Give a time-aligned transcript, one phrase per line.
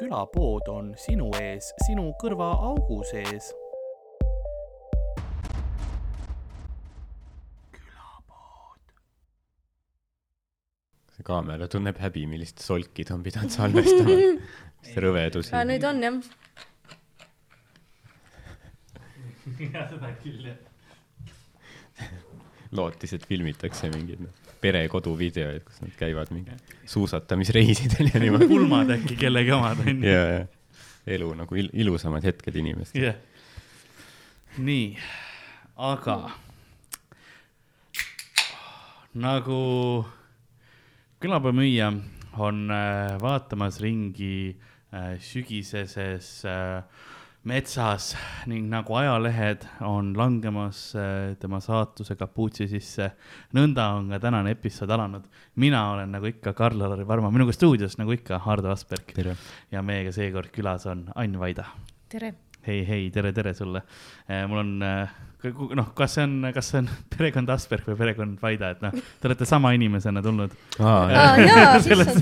[0.00, 3.50] külapood on sinu ees, sinu kõrvaaugu sees.
[11.20, 14.14] see kaamera tunneb häbi, millist solki ta on pidanud salvestama.
[14.88, 15.50] see rõvedus.
[15.68, 16.16] nüüd on jah.
[19.74, 22.08] ja seda küll jah.
[22.72, 26.56] lootis, et filmitakse mingeid noh, perekoduvideoid, kus nad käivad mingi
[26.86, 28.48] suusatamisreisidel ja niimoodi.
[28.54, 30.10] pulmad äkki kellegi omad on ju.
[30.10, 30.46] ja, ja
[31.06, 33.02] elu nagu il ilusamad hetked inimestel.
[33.02, 33.14] jah.
[34.58, 34.96] nii,
[35.76, 36.16] aga
[39.14, 39.60] nagu
[41.20, 41.92] külapäevamüüja
[42.38, 44.56] on äh, vaatamas ringi
[44.94, 46.82] äh, sügiseses äh,
[47.48, 48.12] metsas
[48.50, 53.10] ning nagu ajalehed on langemas äh, tema saatuse kapuutsi sisse.
[53.56, 55.24] nõnda on ka tänane episood alanud.
[55.56, 59.36] mina olen nagu ikka Karl-Alari Varma, minuga stuudios nagu ikka Hardo Asperg tere.
[59.72, 61.64] ja meiega seekord külas on Ain Vaida
[62.08, 62.34] tere.
[62.66, 63.82] hei, hei, tere, tere sulle.
[64.48, 64.76] mul on,
[65.78, 69.30] noh, kas see on, kas see on perekond Asperg või perekond Vaida, et noh, te
[69.30, 70.54] olete sama inimesena tulnud.
[70.78, 72.12] aa jaa, Selles-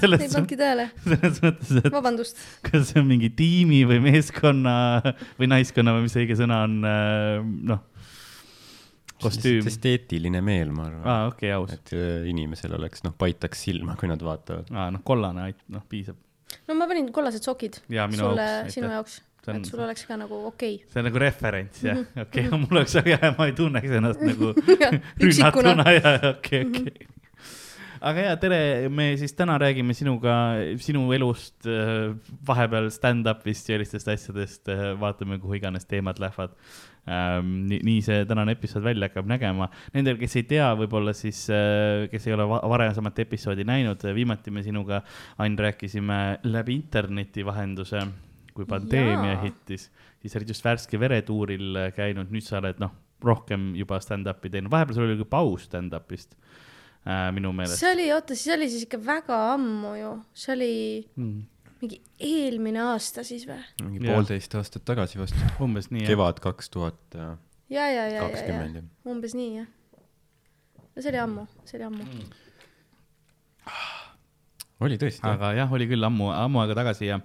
[1.42, 2.40] mõttes, et vabandust.
[2.66, 4.74] kas see on mingi tiimi või meeskonna
[5.40, 6.80] või naiskonna või mis see õige sõna on,
[7.72, 7.84] noh,
[9.22, 9.66] kostüüm.
[9.68, 11.04] esteetiline meel, ma arvan.
[11.06, 11.74] aa, okei, aus.
[11.74, 14.70] et äh, inimesel oleks, noh, paitaks silma, kui nad vaatavad.
[14.74, 16.18] aa, noh, kollane, noh, piisab.
[16.68, 20.80] no ma panin kollased sokid sulle sinu jaoks, on- et sul oleks ka nagu okei
[20.88, 24.50] see on nagu referents, jah, okei, mul oleks väga hea, ma ei tunneks ennast nagu
[24.74, 25.00] okay..
[25.22, 27.06] rünnatuna ja, okei, okei.
[28.10, 28.58] aga ja tere,
[28.94, 30.34] me siis täna räägime sinuga
[30.82, 31.66] sinu elust,
[32.46, 36.52] vahepeal stand-up'ist ja sellistest asjadest, vaatame, kuhu iganes teemad lähevad.
[37.08, 39.70] nii, nii see tänane episood välja hakkab nägema.
[39.94, 41.40] Nendel, kes ei tea, võib-olla siis,
[42.12, 45.00] kes ei ole va- varasemat episoodi näinud, viimati me sinuga,
[45.40, 48.02] Ain, rääkisime läbi interneti vahenduse,
[48.58, 49.42] kui pandeemia Jaa.
[49.46, 49.88] hittis,
[50.22, 54.70] siis sa olid just värske veretuuril käinud, nüüd sa oled noh, rohkem juba stand-up'i teinud,
[54.72, 57.80] vahepeal sul oli ka paus stand-up'ist äh, minu meelest.
[57.82, 60.72] see oli, oota, see oli siis ikka väga ammu ju, see oli
[61.18, 61.40] Mm,
[61.82, 63.58] mingi eelmine aasta siis või?
[63.84, 64.14] mingi Jah.
[64.14, 65.38] poolteist aastat tagasi vast.
[65.62, 66.12] umbes nii jah.
[66.14, 67.32] kevad kaks tuhat ja,
[67.70, 68.88] ja, ja, ja, ja kakskümmend jah.
[69.06, 69.68] umbes nii jah.
[70.94, 72.08] no see oli ammu, see oli ammu.
[74.86, 75.22] oli tõesti.
[75.26, 77.20] aga jah, oli küll ammu, ammu aega tagasi ja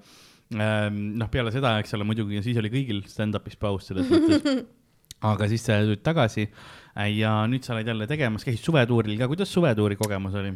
[0.57, 4.63] noh, peale seda, eks ole, muidugi siis oli kõigil stand-up'is paus selles mõttes.
[5.33, 9.29] aga siis sa tulid tagasi äh, ja nüüd sa oled jälle tegemas, käisid suvetuuril ka,
[9.31, 10.51] kuidas suvetuuri kogemus oli?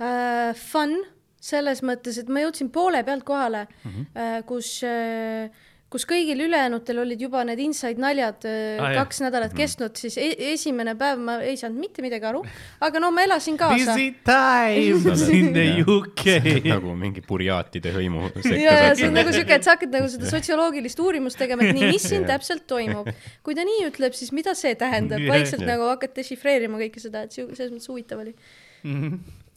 [0.00, 0.98] Uh, fun
[1.40, 3.90] selles mõttes, et ma jõudsin poole pealt kohale mm.
[3.90, 4.44] -hmm.
[4.48, 5.48] kus uh,
[5.90, 9.02] kus kõigil ülejäänutel olid juba need inside naljad uh, Ah, ah, jah.
[9.02, 12.42] kaks nädalat kestnud, siis e esimene päev ma ei saanud mitte midagi aru,
[12.86, 13.96] aga no ma elasin kaasa.
[13.96, 16.26] Busy times in the UK.
[16.68, 20.30] nagu mingi burjaatide hõimu ja, ja see on nagu siuke, et sa hakkad nagu seda
[20.34, 23.10] sotsioloogilist uurimust tegema, et nii, mis siin täpselt toimub.
[23.46, 27.34] kui ta nii ütleb, siis mida see tähendab, vaikselt nagu hakkad dešifreerima kõike seda, et
[27.34, 28.36] selles mõttes huvitav oli.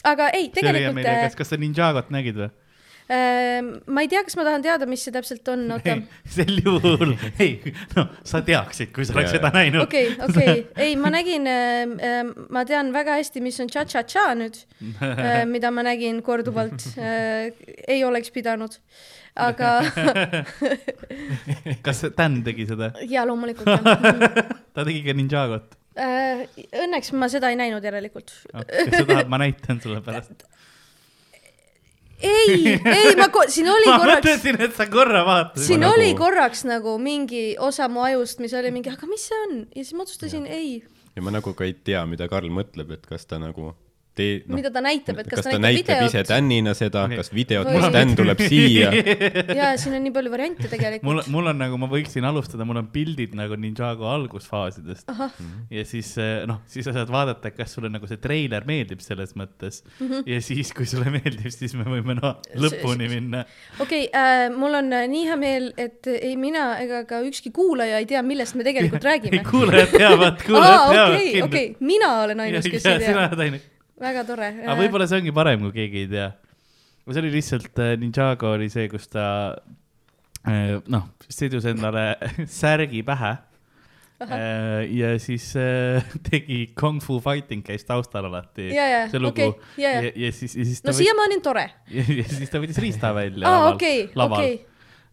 [0.03, 2.51] aga ei, see oli hea tegelikult kas sa Ninjagot nägid või?
[3.11, 5.97] Äh, ma ei tea, kas ma tahan teada, mis see täpselt on, oota.
[6.37, 9.57] sel juhul, ei, no sa teaksid, kui sa oleks Jaa, seda jaa.
[9.59, 9.83] näinud.
[9.87, 14.61] okei, okei, ei, ma nägin äh,, ma tean väga hästi, mis on cha-cha-cha nüüd
[15.53, 18.75] mida ma nägin korduvalt ei oleks pidanud,
[19.35, 19.75] aga
[21.85, 22.91] kas Dan tegi seda?
[23.09, 23.81] ja loomulikult jah
[24.73, 25.79] ta tegi ka Ninjagot.
[25.93, 28.31] Õnneks ma seda ei näinud järelikult.
[28.49, 30.45] kas sa tahad, ma näitan sulle pärast.
[32.23, 35.67] ei, ei, ma, siin oli ma korraks, mõtlesin, et sa korra vaatasid.
[35.67, 39.39] siin nagu- oli korraks nagu mingi osa mu ajust, mis oli mingi, aga mis see
[39.47, 39.55] on?
[39.75, 40.77] Ja siis ma otsustasin ei,
[41.15, 43.73] ja ma nagu ka ei tea, mida Karl mõtleb, et kas ta nagu
[44.17, 46.73] tee-, noh, mida ta näitab, et kas kas ta ta näitab näitab ise videot Tänina
[46.77, 48.91] seda, kas videot, Või- kus Tän tuleb siia.
[49.59, 52.81] ja siin on nii palju variante mul tegelikult., mul on nagu, ma võiksin alustada, mul
[52.81, 55.11] on pildid nagu Ninjago algusfaasidest
[55.73, 59.35] ja siis eh, noh, siis sa saad vaadata, kas sulle nagu see treiler meeldib selles
[59.39, 60.23] mõttes mm -hmm.
[60.33, 63.43] ja siis, kui sulle meeldib, siis me võime noh, lõpuni minna.
[63.79, 67.51] okei okay, äh,, mul on äh, nii hea meel, et ei mina ega ka ükski
[67.51, 69.43] kuulaja ei tea, millest me tegelikult räägime.
[69.49, 73.27] kuulajad teavad, kuulajad teavad okei, okei, mina olen ainus, kes ei sina tea.
[73.27, 73.72] oled ainult,
[74.03, 74.49] väga tore.
[74.63, 76.27] aga võib-olla see ongi parem, kui keegi ei tea.
[77.09, 79.25] see oli lihtsalt, Ninjago oli see, kus ta
[80.47, 82.13] eh, noh, sidus endale
[82.61, 83.33] särgi pähe.
[84.23, 85.49] ja siis
[86.29, 88.69] tegi Kung Fu Fighting käis taustal alati.
[88.71, 90.31] ja, ja, see lugu okei, ja, ja, ja.
[90.31, 91.65] siis, ja siis no siiamaani on tore.
[92.19, 94.59] ja, siis ta võttis riista välja aa, laval okei, laval okei.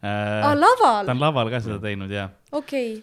[0.00, 3.00] Äh, aa, laval ta, on laval ka seda teinud ja okei.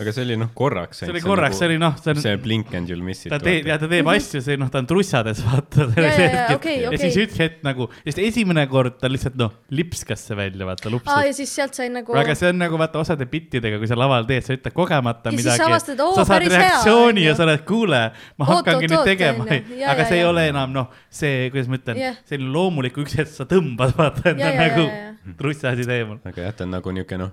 [0.00, 1.02] Aga see oli noh, korraks.
[1.02, 3.32] see oli korraks, see oli noh, see on see blink and you'll miss it.
[3.32, 5.86] ta teeb ja ta teeb asju, see noh, ta on trussades, vaata.
[5.96, 7.00] Ja, ja, ja, okei, ja okei.
[7.04, 10.94] siis üks hetk nagu, sest esimene kord ta lihtsalt noh, lipskas see välja, vaata aa,
[10.96, 12.16] lupsus ja siis sealt sai nagu.
[12.16, 15.36] aga see on nagu vaata osade bittidega, kui sa laval teed, sa ütled kogemata Ja
[15.36, 15.66] siis midagi.
[15.68, 17.26] avastad, sa saad hea, reaktsiooni onju.
[17.28, 18.02] ja sa oled, kuule,
[18.40, 20.30] ma hakkangi oot, nüüd oot, tegema Ja, aga ja, see ei ja.
[20.32, 24.40] ole enam noh, see, kuidas ma ütlen selline loomulik üks hetk sa tõmbad, vaata, et
[24.40, 25.34] Ja, ta on ja, nagu ja, ja.
[25.38, 26.20] trussasi teemal.
[26.24, 27.32] aga jah, ta on nagu niuke noh,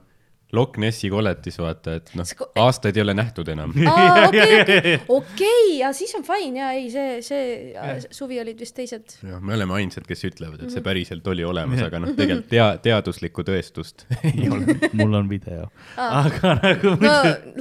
[0.55, 3.73] Loch Nessi koletis, vaata, et noh ko-, aastaid ei ole nähtud enam.
[4.27, 9.17] okei, okei, ja siis on fine ja ei, see, see suvi olid vist teised.
[9.27, 10.69] jah, me oleme ainsad, kes ütlevad, Mhm.
[10.69, 14.77] et see päriselt oli olemas, aga noh, tegelikult tea-, teaduslikku tõestust ei ole.
[14.95, 15.67] mul on video,
[15.99, 16.23] Aa.
[16.29, 17.13] aga nagu no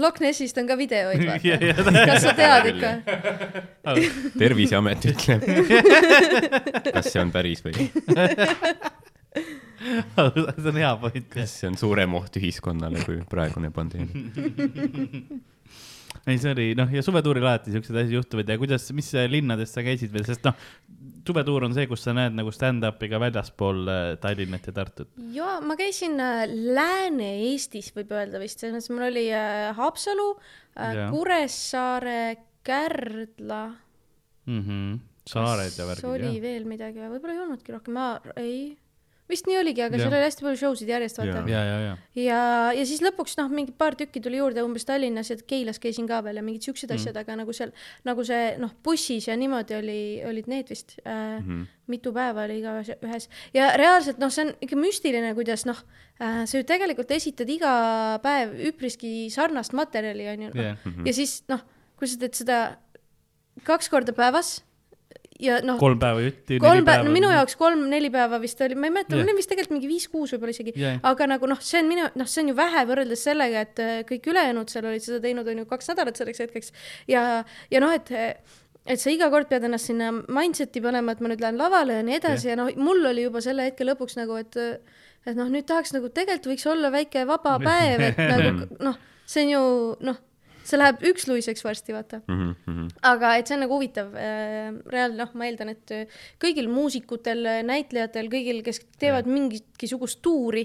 [0.06, 1.98] Loch Nessist on ka videoid, vaata.
[2.06, 2.94] kas sa tead ikka?
[4.38, 5.42] terviseamet ütleb.
[6.94, 7.90] kas see on päris või
[10.62, 11.28] see on hea point.
[11.32, 14.24] kas see on suurem oht ühiskonnale kui praegune pandeemia?
[16.26, 19.84] ei, see oli noh, ja suvetuuril alati siukseid asju juhtuvad ja kuidas, mis linnades sa
[19.86, 20.56] käisid veel, sest noh,
[21.26, 25.10] suvetuur on see, kus sa näed nagu stand-up'i ka väljaspool äh, Tallinnat ja Tartut.
[25.34, 30.30] ja ma käisin äh, Lääne-Eestis, võib öelda vist, selles mõttes mul oli äh, Haapsalu
[31.10, 32.20] Kuressaare,
[32.66, 33.62] Kärdla.
[34.46, 34.62] mm.
[34.62, 34.98] -hmm.
[35.26, 38.76] saared ja kas oli värgid, veel midagi või võib-olla ei olnudki rohkem, ma ei,
[39.30, 40.06] vist nii oligi, aga Jah.
[40.06, 42.40] seal oli hästi palju show sid järjest, vaata ja, ja, ja, ja,
[42.78, 46.20] ja siis lõpuks noh, mingi paar tükki tuli juurde umbes Tallinnas ja Keilas käisin ka
[46.24, 47.00] veel ja mingid siuksed Mm.
[47.00, 47.72] asjad, aga nagu seal
[48.06, 51.46] nagu see noh, bussis ja niimoodi oli, olid need vist äh, mm.
[51.46, 51.66] -hmm.
[51.86, 55.82] mitu päeva oli iga ühes- ja reaalselt noh, see on ikka müstiline, kuidas noh
[56.20, 60.62] äh,, sa ju tegelikult esitad iga päev üpriski sarnast materjali onju no.
[60.62, 60.76] Jah.
[61.04, 61.60] ja siis noh,
[61.98, 62.76] kui sa teed seda
[63.64, 64.62] kaks korda päevas
[65.42, 66.58] ja noh, kolm päeva jutti.
[66.62, 69.40] kolm päeva, no minu jaoks kolm-neli päeva vist oli, ma ei mäleta yeah., mul oli
[69.40, 72.44] vist tegelikult mingi viis-kuus võib-olla isegi yeah., aga nagu noh, see on minu, noh, see
[72.44, 75.66] on ju vähe võrreldes sellega, et äh, kõik ülejäänud seal olid seda teinud, on ju
[75.70, 76.72] kaks nädalat selleks hetkeks
[77.12, 77.26] ja,
[77.72, 78.12] ja noh, et
[78.86, 82.06] et sa iga kord pead ennast sinna mindset'i panema, et ma nüüd lähen lavale ja
[82.06, 82.54] nii edasi yeah.
[82.54, 84.56] ja noh, mul oli juba selle hetke lõpuks nagu, et
[85.26, 89.48] et noh, nüüd tahaks nagu tegelikult võiks olla väike vaba päev, et nagu noh, see
[89.48, 89.64] on ju
[90.06, 90.22] noh,
[90.66, 95.30] see läheb üksluiseks varsti, vaata Mhm, aga et see on nagu huvitav äh,, reaalne noh,
[95.38, 96.06] ma eeldan, et äh,
[96.42, 100.64] kõigil muusikutel, näitlejatel, kõigil, kes teevad mingisugust tuuri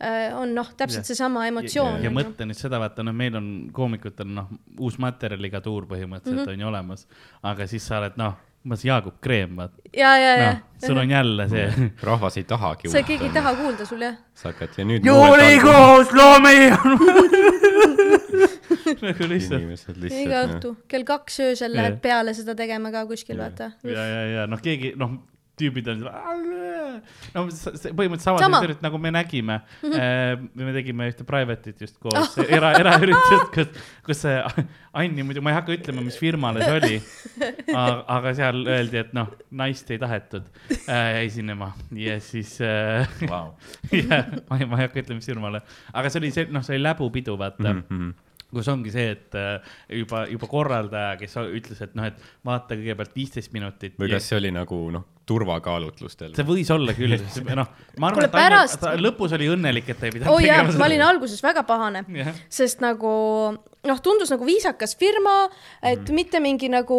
[0.00, 1.10] äh,, on noh, täpselt Jah.
[1.12, 2.00] seesama emotsioon.
[2.04, 4.48] ja mõtle nüüd seda, vaata noh, meil on koomikutel noh,
[4.80, 6.40] uus materjaliga tuur põhimõtteliselt Mhm.
[6.40, 6.52] mm -hmm.
[6.52, 7.06] on ju olemas,
[7.42, 8.34] aga siis sa oled noh,
[8.64, 9.74] umbes Jaagup Kreem, vaata.
[9.96, 11.90] ja, ja, ja noh, sul on jälle see.
[12.02, 14.14] rahvas ei tahagi sa keegi ei taha kuulda sul jah?
[14.34, 15.04] sa hakkad ja nüüd.
[15.04, 16.70] juulikuus loomi
[19.06, 19.60] nagu lihtsalt.
[19.60, 20.56] inimesed iga lihtsalt.
[20.56, 23.72] õhtu kell kaks öösel lähed peale seda tegema ka kuskil, vaata.
[23.86, 25.20] ja, ja, ja noh, keegi noh,
[25.58, 26.04] tüübid on,
[27.34, 28.60] no see põhimõtteliselt sama, Sama.
[28.62, 28.76] sama.
[28.84, 29.92] nagu me nägime mm.
[29.92, 30.46] -hmm.
[30.54, 34.38] me tegime ühte private'it just koos era, eraüritust, kus, kus see
[34.92, 36.96] Anni muidu, ma ei hakka ütlema, mis firmale see oli.
[38.16, 39.30] aga seal öeldi, et noh,
[39.62, 40.50] naist ei tahetud
[40.84, 43.54] äh, esinema ja siis äh, Vau.
[44.02, 45.62] jah, ma ei, ma ei hakka ütlema, mis firmale,
[45.92, 47.88] aga see oli see, noh, see oli läbupidu, vaata mm.
[47.88, 48.12] -hmm
[48.52, 49.72] kus ongi see, et äh,
[50.02, 53.96] juba, juba korraldaja, kes ütles, et noh, et vaata kõigepealt viisteist minutit.
[54.00, 56.34] või kas see oli nagu noh, turvakaalutlustel?
[56.36, 57.16] see võis olla küll,
[57.60, 60.46] noh, ma arvan, Kuule, et pärast- ta lõpus oli õnnelik, et ta ei pidanud oi
[60.46, 62.40] jaa, tegema ma olin alguses väga pahane, Jah.
[62.52, 63.12] sest nagu
[63.84, 65.48] noh, tundus nagu viisakas firma,
[65.82, 66.04] et Mhm.
[66.08, 66.14] mm.
[66.14, 66.98] mitte mingi nagu,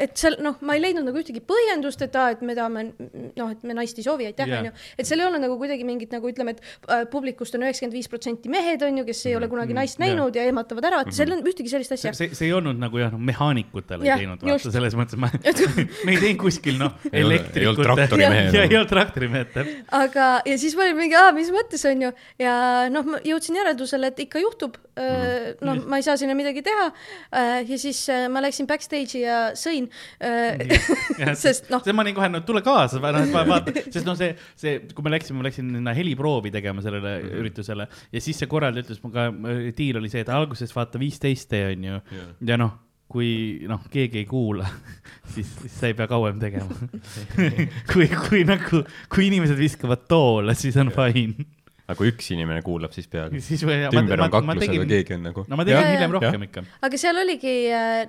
[0.00, 2.92] et seal noh, ma ei leidnud nagu ühtegi põhjendust, et aa, et me tahame
[3.36, 4.60] noh, et me naist ei soovi, aitäh, Jah.
[4.62, 4.72] onju.
[4.98, 8.08] et seal ei olnud nagu kuidagi mingit nagu ütleme, et äh, publikust on üheksakümmend viis
[8.08, 10.08] protsenti mehed, onju, kes ei ole kunagi naist Jah.
[10.08, 11.98] näinud ja ehmatavad ära, et seal ei olnud ühtegi sellist Mhm.
[11.98, 12.14] asja.
[12.14, 14.64] see, see ei olnud nagu jah, noh, mehaanikutele Jah, ei teinud, just.
[14.64, 15.28] vaata selles mõttes, ma
[16.06, 17.84] me ei teinud kuskil noh, Ei olnud- ei olnud elektrikute.
[17.84, 18.54] traktorimehed.
[18.54, 19.84] ja ei olnud traktorimehed, täpselt.
[19.92, 24.06] aga, ja siis ma olin mingi, aa, mis mõttes onju ja noh, ma jõudsin järeldusele,
[24.08, 24.76] et ikka juhtub.
[24.94, 25.56] Mhm.
[25.66, 26.86] noh, ma ei saa sinna midagi teha.
[27.68, 29.88] ja siis äh, ma läksin backstage'i ja sõin.
[31.44, 34.16] sest noh, see ma olin kohe, no tule kaasa, noh, et ma vaatan, sest noh,
[34.18, 37.36] see, see, kui me läksime, ma läksin sinna heliproovi tegema sellele Mhm.
[37.42, 39.28] üritusele ja siis see korraldaja ütles, ka
[39.76, 42.00] diil oli see, et alguses vaata viisteist tee onju
[42.48, 42.72] ja noh,
[43.14, 43.28] kui
[43.70, 44.66] noh, keegi ei kuula,
[45.34, 46.74] siis, siis sa ei pea kauem tegema.
[47.92, 48.80] kui, kui nagu,
[49.12, 51.46] kui inimesed viskavad toole, siis on fine.
[51.84, 53.36] Aga kui üks inimene kuulab, siis peaaegu.
[54.00, 55.44] ümber on kaklus, aga keegi on nagu.
[55.50, 56.16] no ma tegin Jah, hiljem jah.
[56.20, 56.64] rohkem ikka.
[56.88, 57.54] aga seal oligi,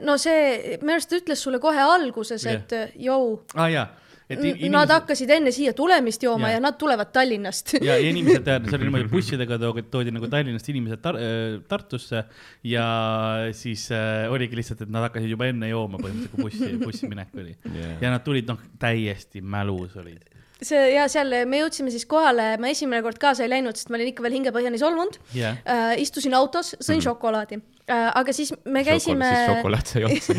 [0.07, 2.61] no see, minu arust ta ütles sulle kohe alguses, Jah.
[2.63, 3.85] et jõu, aa jaa,
[4.25, 6.55] et in- nad inimesed hakkasid enne siia tulemist jooma Jah.
[6.55, 7.75] ja nad tulevad Tallinnast.
[7.81, 12.23] ja, ja inimesed, see oli niimoodi, bussidega toodi, toodi nagu Tallinnast inimesed tar, äh, Tartusse
[12.71, 12.85] ja
[13.53, 17.57] siis äh, oligi lihtsalt, et nad hakkasid juba enne jooma põhimõtteliselt, kui bussi, bussiminek oli.
[17.75, 17.99] Yeah.
[18.07, 20.23] ja nad tulid noh, täiesti mälus olid.
[20.63, 23.99] See ja seal me jõudsime siis kohale, ma esimene kord kaasa ei läinud, sest ma
[23.99, 25.57] olin ikka veel hingepõhjani solvunud jah.
[25.67, 25.95] äh,.
[26.01, 27.05] istusin autos, sõin mm -hmm.
[27.09, 29.31] šokolaadi äh,, aga siis me käisime.
[29.51, 30.33] šokolaad sai otsa.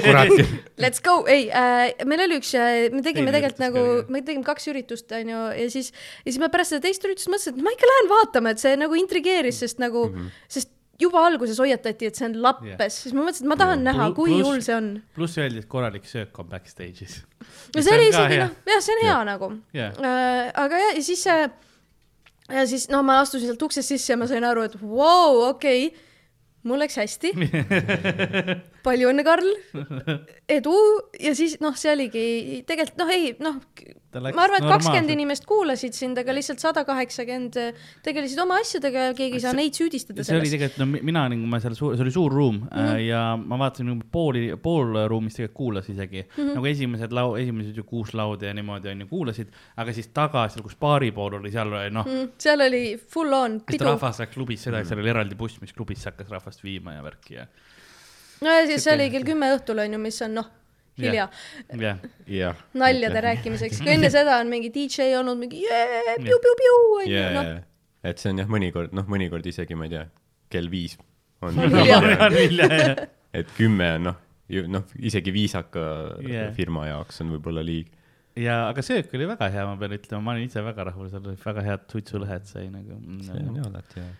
[0.84, 2.54] Let's go, ei äh,, meil oli üks,
[2.92, 5.92] me tegime Teine tegelikult nagu me tegime kaks üritust, onju, ja siis,
[6.24, 8.76] ja siis ma pärast seda teist üritust mõtlesin, et ma ikka lähen vaatama, et see
[8.80, 10.48] nagu intrigeeris, sest nagu mm, -hmm.
[10.48, 13.84] sest juba alguses hoiatati, et see on lappes yeah., siis ma mõtlesin, et ma tahan
[13.86, 14.88] näha, Plu- kui hull see on.
[15.16, 17.20] pluss öeldi, et korralik söök on backstage'is.
[17.74, 19.24] no see oli isegi noh, jah, see on hea Jah.
[19.28, 20.00] nagu Jah.
[20.00, 20.50] äh,.
[20.64, 21.44] aga jah, ja siis äh,,
[22.54, 25.44] ja siis noh, ma astusin sealt uksest sisse ja ma sain aru, et vau wow,,
[25.50, 26.10] okei okay,,
[26.64, 27.34] mul läks hästi.
[28.86, 29.50] palju õnne, Karl.
[30.48, 30.76] edu
[31.20, 32.24] ja siis noh, see oligi
[32.68, 33.58] tegelikult noh, ei noh,
[34.14, 37.56] Ta läks ma arvan, et kakskümmend inimest kuulasid sind, aga lihtsalt sada kaheksakümmend
[38.04, 40.54] tegelesid oma asjadega ja keegi ei saa neid süüdistada see oli selles.
[40.54, 42.70] tegelikult, no mi- mina nagu ma seal, see oli suur ruum mm.
[42.78, 43.02] -hmm.
[43.08, 46.30] ja ma vaatasin nagu pooli, pool ruumist tegelikult kuulas isegi mm.
[46.36, 46.54] -hmm.
[46.54, 50.62] nagu esimesed lau-, esimesed ju kuus lauda ja niimoodi onju kuulasid, aga siis taga seal,
[50.62, 53.84] kus baari pool oli, seal oli noh mm., seal oli full on pidu.
[53.84, 57.40] rahvas läks klubisse edasi, seal oli eraldi buss, mis klubisse hakkas rahvast viima ja värki
[57.40, 57.46] ja.
[58.40, 60.50] no ja siis see oli kell kümme õhtul onju, mis on noh,
[61.00, 61.28] hilja
[61.80, 62.60] jah, jah.
[62.78, 67.48] naljade rääkimiseks, kui enne seda on mingi DJ olnud mingi jee, piu-piu-piu onju, jaa, noh.
[67.50, 67.64] jaa,
[68.10, 70.06] et see on jah, mõnikord, noh, mõnikord isegi, ma ei tea,
[70.54, 70.98] kell viis
[71.44, 71.58] on
[72.26, 72.68] On hilja.
[73.34, 74.22] et kümme on noh,
[74.70, 75.84] noh, isegi viisaka
[76.22, 76.52] yeah.
[76.56, 77.90] firma jaoks on võib-olla liig.
[78.38, 81.24] ja, aga söök oli väga hea, ma pean ütlema, ma olin ise väga rahul, seal
[81.24, 83.00] olid väga head suitsulõhed sai nagu.
[83.26, 84.14] see on ju alati hea.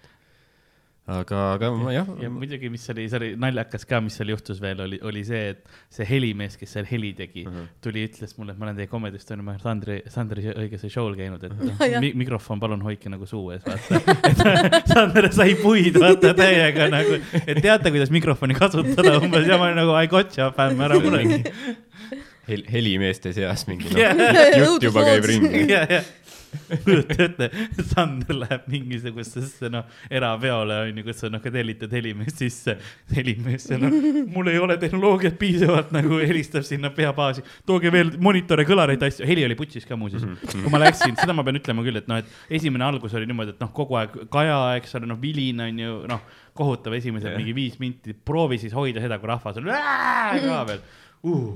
[1.06, 4.60] aga, aga ma jah ja muidugi, mis oli, see oli naljakas ka, mis seal juhtus
[4.62, 7.58] veel, oli, oli see, et see helimees, kes seal heli tegi mm, Mhm.
[7.60, 7.74] -hmm.
[7.84, 11.12] tuli, ütles mulle, et ma olen teie Comedy Estonial, ma olen Sandri, Sandri õigese show'l
[11.18, 12.00] käinud, et noh Jah.
[12.00, 14.00] mi mikrofon palun hoidke nagu suu ees, vaata.
[14.94, 19.76] Sander sai puid, vaata täiega nagu, et teate, kuidas mikrofoni kasutada umbes ja ma olin
[19.84, 21.52] nagu I got you, fämm, ära muretse.
[22.48, 24.16] hel-, helimeeste seas mingi Jah.
[24.16, 25.66] noh, jutt juba käib ringi.
[25.70, 26.00] ja, ja
[26.84, 27.48] kujuta ette,
[27.90, 32.76] Sander läheb mingisugusesse noh, erapeole onju, kus on noh, ka tellitad helimeest sisse.
[33.14, 33.98] helimees, noh,
[34.34, 39.46] mul ei ole tehnoloogiat piisavalt nagu helistab sinna peabaasi, tooge veel monitore, kõlareid, asju, heli
[39.48, 40.24] oli putsis ka muuseas.
[40.52, 43.56] kui ma läksin, seda ma pean ütlema küll, et noh, et esimene algus oli niimoodi,
[43.56, 46.22] et noh, kogu aeg Kaja, eks ole, noh, Vilin on ju noh,
[46.54, 47.38] kohutav esimesed Jah.
[47.40, 50.82] mingi viis minti, proovi siis hoida seda, kui rahvas on ka veel
[51.30, 51.52] uh..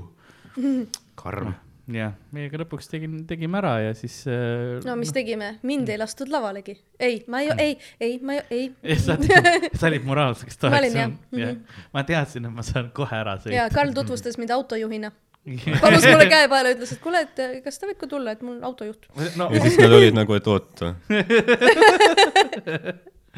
[1.19, 1.53] karm.
[1.95, 4.79] jah, meiega lõpuks tegin, tegime ära ja siis äh,.
[4.85, 6.75] no mis tegime, mind ei lastud lavalegi.
[6.99, 8.43] ei, ma ei, ei, ei, ma ei,
[8.83, 8.99] ei.
[8.99, 11.11] sa, sa olid moraalseks Ma olin, toeks jah.
[11.45, 11.55] jah.
[11.95, 13.65] ma teadsin, et ma saan kohe ära ja sõita.
[13.75, 15.09] Karl tutvustas mind autojuhina.
[15.83, 18.55] palus mulle käe peale, ütles, et kuule, et kas ta võib ka tulla, et mul
[18.57, 19.01] on autojuht.
[19.39, 20.73] no ja siis nad olid nagu, et oot,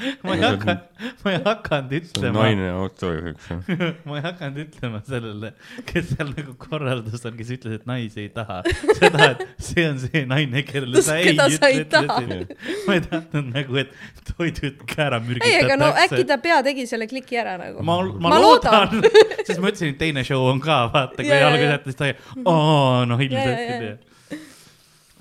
[0.26, 0.84] ma ei hakanud,
[1.24, 3.50] ma ei hakanud ütlema, naine autojuhiks.
[4.08, 5.54] ma ei hakanud ütlema sellele,
[5.90, 8.62] kes seal nagu korraldus on, kes ütles, et naisi ei taha.
[9.00, 12.46] seda, et see on see naine, kellele sa ei ütle
[12.88, 13.94] ma ei tahtnud nagu, et
[14.34, 17.86] toidud ka ära ei, aga no mürgitatakse äkki ta pea tegi selle kliki ära nagu.
[17.86, 19.22] ma, ma, Ma loodan, loodan.
[19.48, 22.14] sest ma ütlesin, et teine show on ka, vaata, kui alguses jättis ta,
[22.46, 24.38] aa, noh, Ja, ja, ilmselt ja..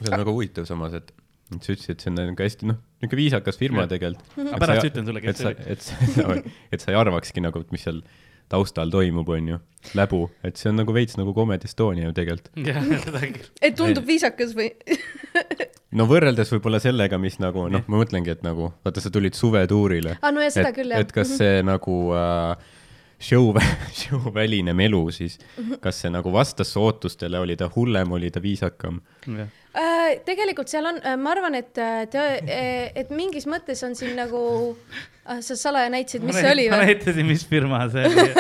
[0.01, 1.13] see on väga huvitav samas, et
[1.59, 4.39] sa ütlesid, et see on nagu hästi, noh, niisugune viisakas firma tegelikult.
[4.47, 5.73] aga pärast ütlen sulle, et kes sa see, oli.
[5.75, 8.03] et sa, et sa ei arvakski nagu, et mis seal
[8.51, 9.59] taustal toimub, onju,
[9.95, 12.51] läbu, et see on nagu veits nagu Comedy Estonia ju tegelikult.
[13.67, 14.73] et tundub viisakas või?
[15.99, 20.19] no võrreldes võib-olla sellega, mis nagu noh, ma mõtlengi, et nagu vaata, sa tulid suvetuurile.
[20.19, 21.05] aa, no ja seda et, küll jah.
[21.05, 22.77] et kas see nagu äh,
[23.21, 23.55] show,
[24.01, 25.39] show väline melu siis,
[25.81, 29.01] kas see nagu vastas su ootustele, oli ta hullem, oli ta viisakam?
[29.31, 34.41] Äh, tegelikult seal on, ma arvan, et, et mingis mõttes on siin nagu,
[35.45, 36.87] sa salaja näitasid, mis see oli ma või?
[36.91, 38.29] näitasin, mis firma see oli.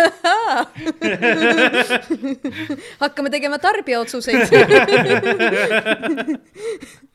[3.04, 4.50] hakkame tegema tarbijaotsuseid.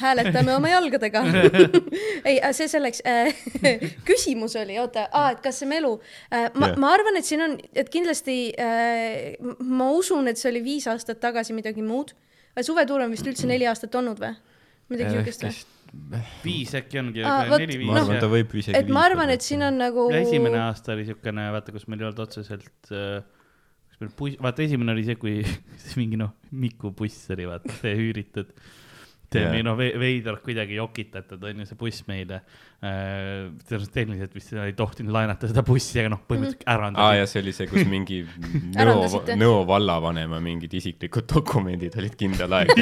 [0.00, 1.22] hääletame oma jalgadega.
[2.28, 3.02] ei, see selleks.
[4.08, 5.94] küsimus oli, oota, et kas see melu,
[6.30, 6.78] ma Jah.
[6.80, 11.20] ma arvan, et siin on, et kindlasti äh, ma usun, et see oli viis aastat
[11.22, 12.14] tagasi midagi muud.
[12.60, 14.34] suvetuur on vist üldse neli aastat olnud või?
[14.90, 16.20] midagi siukest või?
[16.44, 19.32] viis äkki ongi Aa,, vot, neli, ma viis arvan, ta võib isegi et ma arvan,
[19.34, 20.06] et siin on nagu.
[20.14, 24.94] esimene aasta oli siukene, vaata, kus meil ei olnud otseselt, kus meil buss, vaata esimene
[24.94, 28.54] oli see, kui siis mingi noh, Miku buss oli vaata, see üüritud.
[29.30, 29.52] See Jaa.
[29.52, 32.40] oli noh, veidralt kuidagi jokitatud on ju see buss meile.
[32.80, 37.52] tehniliselt vist ei tohtinud laenata seda bussi, aga noh, põhimõtteliselt aa ärandasid ja see oli
[37.52, 38.20] see, kus mingi
[38.80, 42.72] Nõo Nõo vallavanema mingid isiklikud dokumendid olid kindlal ajal.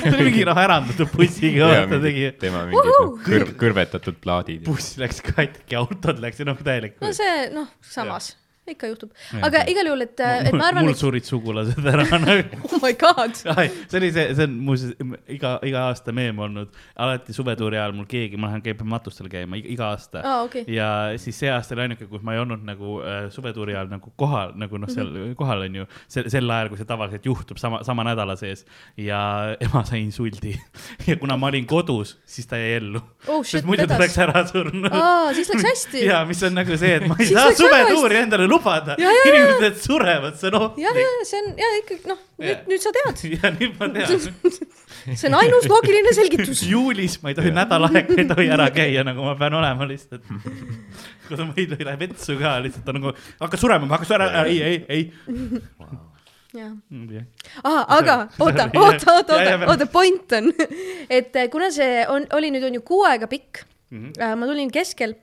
[0.00, 2.26] see oli mingi noh, ärandatud bussiga, vaata tegi.
[2.40, 4.64] tema mingid noh, kõr-, kõrvetatud plaadid.
[4.66, 6.96] buss läks katki, autod läksid noh, täielik.
[7.04, 8.32] no see, noh, samas,
[8.74, 9.12] ikka juhtub,
[9.46, 12.92] aga igal juhul, et, et ma arvan, mul et surid sugulased ära nagu oh my
[12.98, 14.94] god, see oli see, see on muuseas
[15.30, 19.58] iga, iga aasta meem olnud, alati suvetuuri ajal mul keegi, ma lähen käib matustel käima
[19.60, 20.24] iga, aasta.
[20.24, 23.76] Aa okei, ja siis see aasta oli ainuke, kus ma ei olnud nagu äh, suvetuuri
[23.76, 25.22] ajal nagu kohal, nagu noh, seal mm.
[25.30, 25.38] -hmm.
[25.38, 28.66] kohal on ju, sel, sel ajal, kui see tavaliselt juhtub sama, sama nädala sees.
[28.96, 29.20] Ja
[29.64, 30.56] ema sai insuldi.
[31.06, 33.02] Ja kuna ma olin kodus, siis ta jäi ellu.
[33.26, 34.18] Oh shit sest, muidu ta vedas.
[34.18, 34.96] ära surnud.
[35.36, 36.04] siis läks hästi.
[36.06, 38.59] ja mis on nagu see, et ma ei saa läks suvetuuri endale lubada,
[39.00, 39.30] Ja, ja, ja.
[39.30, 40.84] inimesed surevad, see on ja, ohtlik.
[41.00, 44.20] ja see on ja ikkagi noh, nüüd nüüd sa tead, ja nüüd ma tean,
[45.20, 46.62] see on ainus loogiline selgitus.
[46.74, 50.24] juulis ma ei tohi nädal aega ei tohi ära käia, nagu ma pean olema lihtsalt.
[51.28, 54.44] kui ma ei tohi lähe vetsu ka, lihtsalt on nagu, hakka surema, ma hakkan surema,
[54.50, 55.02] ei, ei, ei.
[56.54, 56.72] jah
[57.14, 57.24] jah,
[57.62, 60.48] ah,, aga oota, oota, oota, ja- ja- oota, oota, point on,
[61.10, 64.12] et eh, kuna see on, oli nüüd on ju kuu aega pikk Mhm.
[64.22, 65.16] äh,, ma tulin keskel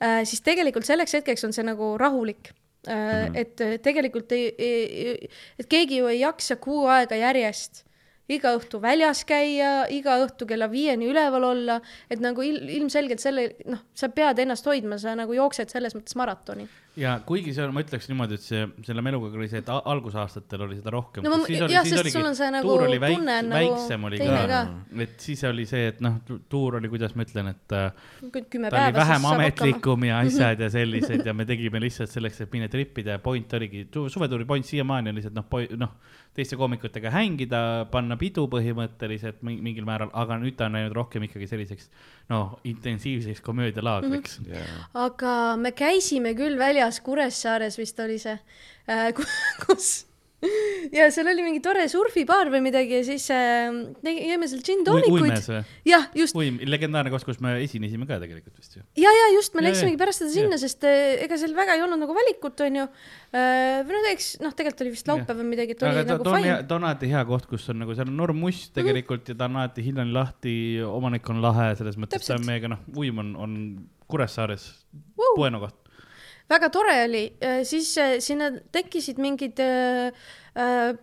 [0.00, 2.48] äh,, siis tegelikult selleks hetkeks on see nagu rahulik
[2.86, 2.92] mm.
[2.92, 3.40] -hmm.
[3.42, 7.86] et äh, tegelikult ei, ei, et keegi ju ei jaksa kuu aega järjest
[8.28, 13.52] iga õhtu väljas käia, iga õhtu kella viieni üleval olla, et nagu il, ilmselgelt selle,
[13.70, 16.66] noh, sa pead ennast hoidma, sa nagu jooksed selles mõttes maratoni.
[16.96, 20.64] Ja kuigi see on, ma ütleks niimoodi, et see, selle meluga oli see, et algusaastatel
[20.66, 21.26] oli seda rohkem.
[21.26, 24.38] No jah, sest sul on see nagu tuur oli väik, tunne nagu väiksem oli ka,
[24.50, 24.60] ka.
[25.04, 26.18] et siis oli see, et noh,
[26.52, 29.00] tuur oli, kuidas ma ütlen, et äh, kümme ta oli päeva.
[29.02, 33.22] vähem ametlikum ja asjad ja sellised ja me tegime lihtsalt selleks, et minna tripida ja
[33.22, 35.50] point oligi, suvetuuri point siiamaani on lihtsalt noh,
[35.84, 35.96] noh,
[36.36, 37.60] teiste koomikutega hängida,
[37.92, 41.88] panna pidu põhimõtteliselt mi- mingil määral, aga nüüd ta on läinud rohkem ikkagi selliseks
[42.32, 44.82] noh, intensiivseks komöödialaagriks mm.
[45.06, 48.36] aga me käisime küll väljas Kuressaares vist oli see,
[49.66, 49.90] kus
[50.98, 53.68] ja seal oli mingi tore surfibaar või midagi ja siis äh,
[54.06, 54.62] jõime seal
[55.46, 55.56] -hmm.
[55.56, 55.60] või?
[55.88, 58.82] jah, just uim, legendaarne koht, kus me esinesime ka tegelikult vist ju.
[59.02, 61.82] ja, ja just me Ja, läksimegi pärast seda sinna, sest äh, ega seal väga ei
[61.86, 62.86] olnud nagu valikut, onju.
[63.32, 66.56] või noh, eks noh, tegelikult oli vist laupäev või midagi, et oli aga nagu fine
[66.68, 69.50] ta on alati hea koht, kus on nagu, seal on norm must tegelikult ja ta
[69.50, 70.54] on alati hiljani lahti,
[70.86, 73.58] omanik on lahe, selles mõttes ta on meiega noh, uim on, on
[74.06, 74.70] Kuressaares
[75.18, 75.34] Vau.
[75.36, 75.85] pueno koht.
[76.50, 77.24] Väga tore oli,
[77.66, 80.12] siis äh, sinna tekkisid mingid äh,
[80.54, 80.94] äh,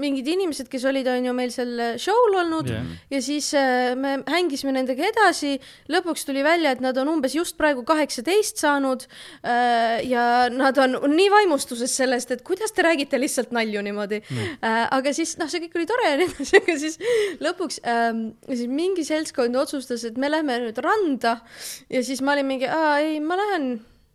[0.00, 2.88] mingid inimesed, kes olid, on ju meil seal show'l olnud yeah.
[3.12, 5.56] ja siis äh, me hängisime nendega edasi.
[5.92, 10.98] lõpuks tuli välja, et nad on umbes just praegu kaheksateist saanud äh, ja nad on
[11.14, 14.58] nii vaimustuses sellest, et kuidas te räägite lihtsalt nalju niimoodi mm..
[14.64, 17.00] Äh, aga siis noh, see kõik oli tore ja nii edasi, aga siis
[17.44, 21.38] lõpuks ähm, siis mingi seltskond otsustas, et me lähme nüüd randa
[21.92, 23.74] ja siis ma olin mingi, aa ei, ma lähen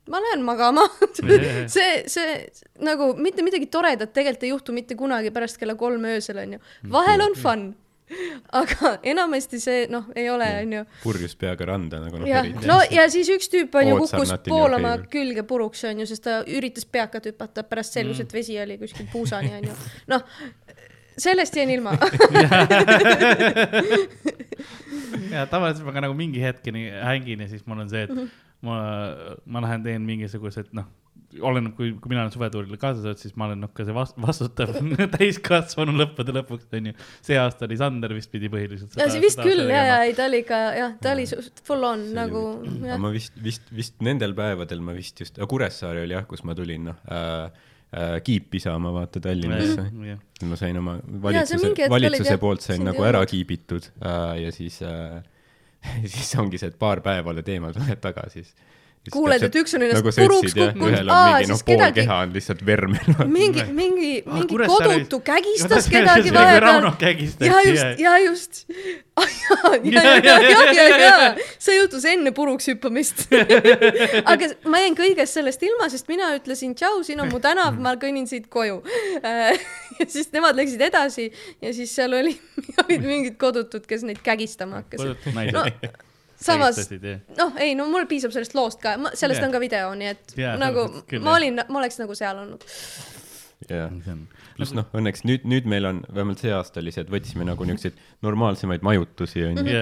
[0.10, 0.86] ma lähen magama
[1.76, 2.30] see, see
[2.86, 6.60] nagu mitte midagi toredat tegelikult ei juhtu mitte kunagi pärast kella kolme öösel onju.
[6.92, 7.62] vahel on fun,
[8.62, 10.82] aga enamasti see noh, ei ole onju.
[11.04, 15.82] purjus peaga randa nagu noh, no ja siis üks tüüp onju kukkus poolama külge puruks
[15.92, 19.74] onju, sest ta üritas peakat hüpata, pärast selgus, et vesi oli kuskil puusani onju.
[20.10, 20.22] noh,
[21.20, 21.92] sellest jäin ilma.
[25.36, 28.28] ja tavaliselt ma ka nagu mingi hetkeni hängin ja siis mul on see, et Mhm.
[28.66, 28.80] ma,
[29.46, 30.88] ma lähen teen mingisugused noh,
[31.46, 34.18] oleneb, kui, kui mina olen suvetuurile kaasa saanud, siis ma olen noh, ka see vast-,
[34.24, 34.74] vastutav
[35.16, 36.94] täiskasvanu lõppude lõpuks onju.
[37.26, 38.98] see aasta oli Sander vist pidi põhiliselt.
[39.00, 41.28] ja see vist küll ja, ja ei ta oli ikka jah, ta oli
[41.68, 43.02] full on nagu aga jah.
[43.02, 46.90] ma vist, vist, vist nendel päevadel ma vist just, Kuressaare oli jah, kus ma tulin
[46.90, 49.90] noh äh, äh, kiipi saama vaata Tallinnasse.
[50.50, 50.98] ma sain oma
[51.30, 55.20] valitsuse valitsuse poolt sain nagu ära kiibitud äh, ja siis äh,,
[56.14, 58.78] siis ongi see, et paar päeva oled eemal, tuled tagasi, siis.
[59.10, 60.90] Kuuled, et üks on ennast nagu puruks kukkunud.
[60.92, 63.14] ühel on Aa, mingi noh siis, pool kedagi- keha on lihtsalt vermel.
[63.38, 66.84] mingi, mingi, Ah, mingi Kuressaares- kodutu kägistas tahtsin kedagi vahepeal.
[67.48, 68.60] ja just, ja just.
[69.88, 73.24] ja, ja, ja, ja, ja, ja see juhtus enne puruks hüppamist.
[74.34, 77.96] aga ma jäin kõigest sellest ilma, sest mina ütlesin tšau, siin on mu tänav, ma
[78.00, 78.82] kõnnin siit koju.
[79.24, 81.32] ja siis nemad läksid edasi
[81.64, 82.36] ja siis seal oli,
[82.86, 85.32] olid mingid kodutud, kes neid kägistama hakkasid.
[85.56, 85.66] no
[86.40, 86.80] samas,
[87.38, 89.48] noh, ei no mul piisab sellest loost ka, sellest Jaa.
[89.48, 92.66] on ka video, nii et Jaa, nagu küll, ma olin, ma oleks nagu seal olnud.
[93.70, 93.90] jah,
[94.58, 97.68] pluss noh, õnneks nüüd, nüüd meil on, vähemalt see aasta oli see, et võtsime nagu
[97.68, 99.82] niisuguseid normaalsemaid majutusi onju.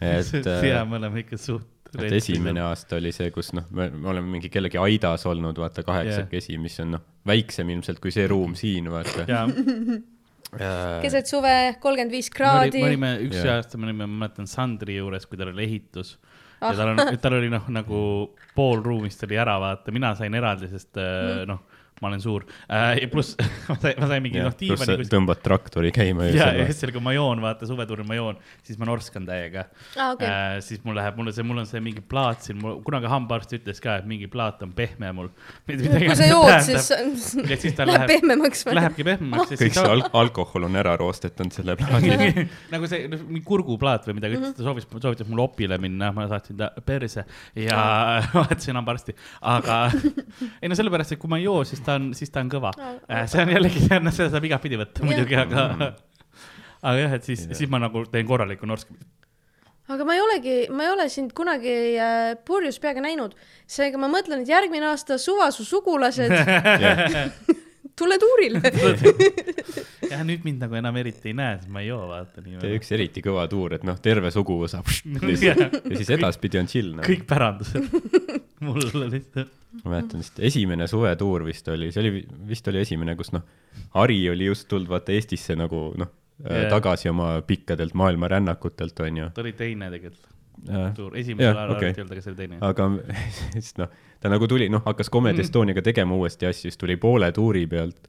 [0.00, 1.70] et see äh, me oleme ikka suht.
[1.96, 5.86] et esimene aasta oli see, kus noh, me me oleme mingi kellegi aidas olnud, vaata
[5.86, 9.24] kaheksakesi, mis on noh, väiksem ilmselt kui see ruum siin, vaata.
[10.60, 12.82] ja keset suve, kolmkümmend viis me kraadi.
[12.86, 13.56] olime üks Jah.
[13.58, 16.16] aasta, me olime, ma mäletan Sandri juures, kui tal oli ehitus
[16.60, 16.70] Ah.
[16.72, 17.98] ja tal on, tal oli noh, nagu
[18.56, 21.42] pool ruumist oli ära, vaata, mina sain eraldi, sest Mhm.
[21.42, 21.48] mm.
[21.50, 21.58] noh,
[22.00, 23.02] ma olen suur äh,.
[23.02, 23.36] ja pluss
[23.68, 26.84] ma sain, ma sain mingi noh, pluss sa diivani tõmbad traktori käima ja, ja siis
[26.84, 30.30] seal, kui ma joon, vaata suvetuuril ma joon, siis ma norskan täiega aa, okei.
[30.30, 30.56] äh,.
[30.64, 33.58] siis mul läheb, mul on see, mul on see mingi plaat siin, mul kunagi hambaarst
[33.58, 35.32] ütles ka, et mingi plaat on pehme mul.
[35.66, 36.90] kui sa jood, siis
[37.50, 40.78] ja siis ta läheb läheb, pehmemaks lähebki pehmemaks ja kõik siis see al alkohol on
[40.78, 42.46] ära roostetanud selle plaadi.
[42.72, 46.26] nagu see noh, mingi kurguplaat või midagi, ütles, ta soovis, soovitas mul opile minna, ma
[46.30, 47.26] saatsin ta perse
[47.58, 47.80] ja
[48.34, 49.16] vahetasin hambaarsti,
[49.54, 49.80] aga
[50.60, 52.72] ei no sellepärast, et kui ma ei joo, siis ta on, siis ta on kõva.
[53.30, 55.66] see on jällegi, see on, seda saab igatpidi võtta muidugi, aga,
[56.88, 58.96] aga jah, et siis, siis ma nagu teen korraliku norski.
[59.92, 63.36] aga ma ei olegi, ma ei ole sind kunagi äh, purjus peaga näinud,
[63.70, 66.34] seega ma mõtlen, et järgmine aasta suva su sugulased,
[67.96, 68.60] tule tuurile.
[70.10, 72.74] jah, nüüd mind nagu enam eriti ei näe, siis ma ei joo, vaata nii.
[72.76, 74.82] üks eriti kõva tuur, et noh, terve suguvõsa
[75.48, 75.56] ja
[75.94, 77.08] siis edaspidi on chill nagu.
[77.08, 79.52] kõik pärandused mul lihtsalt.
[79.84, 83.44] ma mäletan vist esimene suvetuur vist oli, see oli, vist oli esimene, kus noh,
[83.96, 86.12] Hari oli just tulnud vaata Eestisse nagu noh
[86.44, 89.30] yeah., tagasi oma pikkadelt maailma rännakutelt onju.
[89.34, 90.28] ta oli teine tegelikult,
[90.96, 91.88] tuur, Jah, esimesel ajal okei.
[91.88, 92.58] arvati öelda, kas see oli teine.
[92.60, 92.88] aga
[93.54, 97.32] siis noh, ta nagu tuli, noh, hakkas Comedy Estoniaga tegema uuesti asju, siis tuli poole
[97.32, 98.08] tuuri pealt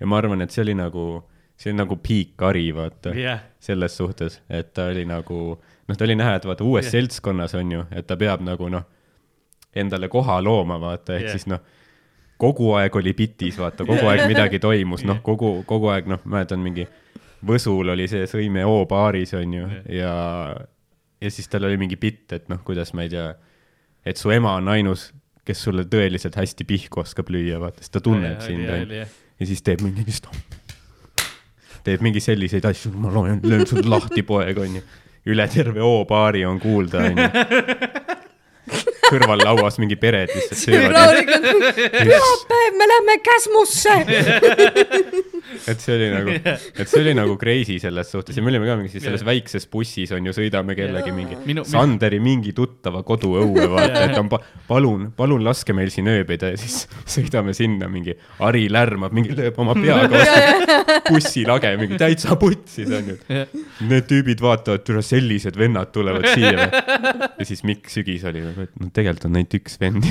[0.00, 1.06] ja ma arvan, et see oli nagu,
[1.56, 5.40] see oli nagu peak Hari, vaata jah, selles suhtes, et ta oli nagu,
[5.88, 6.98] noh, ta oli näha, et vaata uues yeah.
[6.98, 8.86] seltskonnas on ju, et ta peab nagu noh,
[9.76, 11.34] endale koha looma, vaata, ehk yeah.
[11.34, 11.62] siis noh,
[12.40, 16.62] kogu aeg oli bitis, vaata, kogu aeg midagi toimus, noh, kogu, kogu aeg noh, mäletan
[16.64, 16.86] mingi
[17.44, 20.14] Võsul oli see Sõime O baaris on ju ja,
[21.20, 23.26] ja siis tal oli mingi bitt, et noh, kuidas ma ei tea,
[24.06, 25.10] et su ema on ainus,
[25.44, 29.04] kes sulle tõeliselt hästi pihku oskab lüüa, vaata, sest ta tunneb sind onju.
[29.04, 30.28] ja siis teeb mingi vist,
[31.84, 34.84] teeb mingi selliseid asju, ma loen, löön sul lahti, poeg, onju.
[35.28, 37.28] üle terve O-baari on kuulda, onju.
[39.14, 40.92] kõrval lauas mingi pered lihtsalt söövad.
[41.94, 43.94] pühapäev, me lähme Käsmusse.
[45.70, 46.34] et see oli nagu,
[46.80, 49.66] et see oli nagu crazy selles suhtes ja me olime ka mingi siis selles väikses
[49.72, 54.40] bussis on ju, sõidame kellegi mingi Minu- Sanderi mingi tuttava koduõue, vaata, et on pa,
[54.68, 56.84] palun, palun laske meil siin ööbida ja siis
[57.16, 63.12] sõidame sinna, mingi Ari lärmab, mingi lööb oma peaga vastu bussilage, mingi täitsa putsis on
[63.14, 63.18] ju.
[63.88, 66.82] Need tüübid vaatavad, türa sellised vennad tulevad siia või?
[67.38, 70.08] ja siis Mikk Sügis oli nagu, et no tegelikult on ainult üks vend.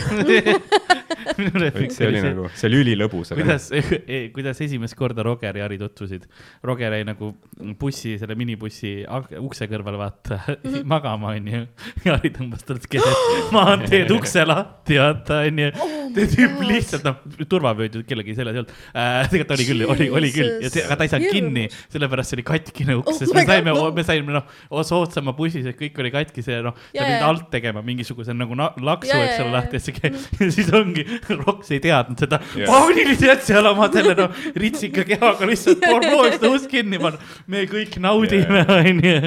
[1.94, 3.34] see oli nagu, see oli ülilõbus.
[3.38, 3.70] kuidas,
[4.36, 6.28] kuidas esimest korda Roger ja Harri tutvusid?
[6.66, 7.32] Roger jäi nagu
[7.80, 8.96] bussi, selle minibussi
[9.42, 10.40] ukse kõrval vaata
[10.94, 11.64] magama onju.
[12.06, 15.72] ja Harri tõmbas talt keset maanteed ukse lahti vaata onju.
[16.14, 19.24] see tüüp lihtsalt noh, turvavööd ju kellegi seljas ei olnud äh,.
[19.32, 22.38] tegelikult oli küll, oli, oli küll, ja see, aga ta ei saanud kinni, sellepärast see
[22.38, 24.46] oli katkine uks Oh oh, sest my me saime me saime noh,
[24.86, 28.56] soodsama bussis, et kõik oli katkise ja noh, sa Ja, pidid alt tegema mingisuguse nagu
[28.58, 31.03] na- laksu, eks ole, lahti, et see käib ja siis ongi,
[31.44, 32.68] Roks ei teadnud seda Jaa.
[32.70, 37.20] pauniliselt jätsid seal oma selle noh, ritsika kehaga lihtsalt proovis ta ust kinni panna.
[37.48, 39.18] me kõik naudime, onju.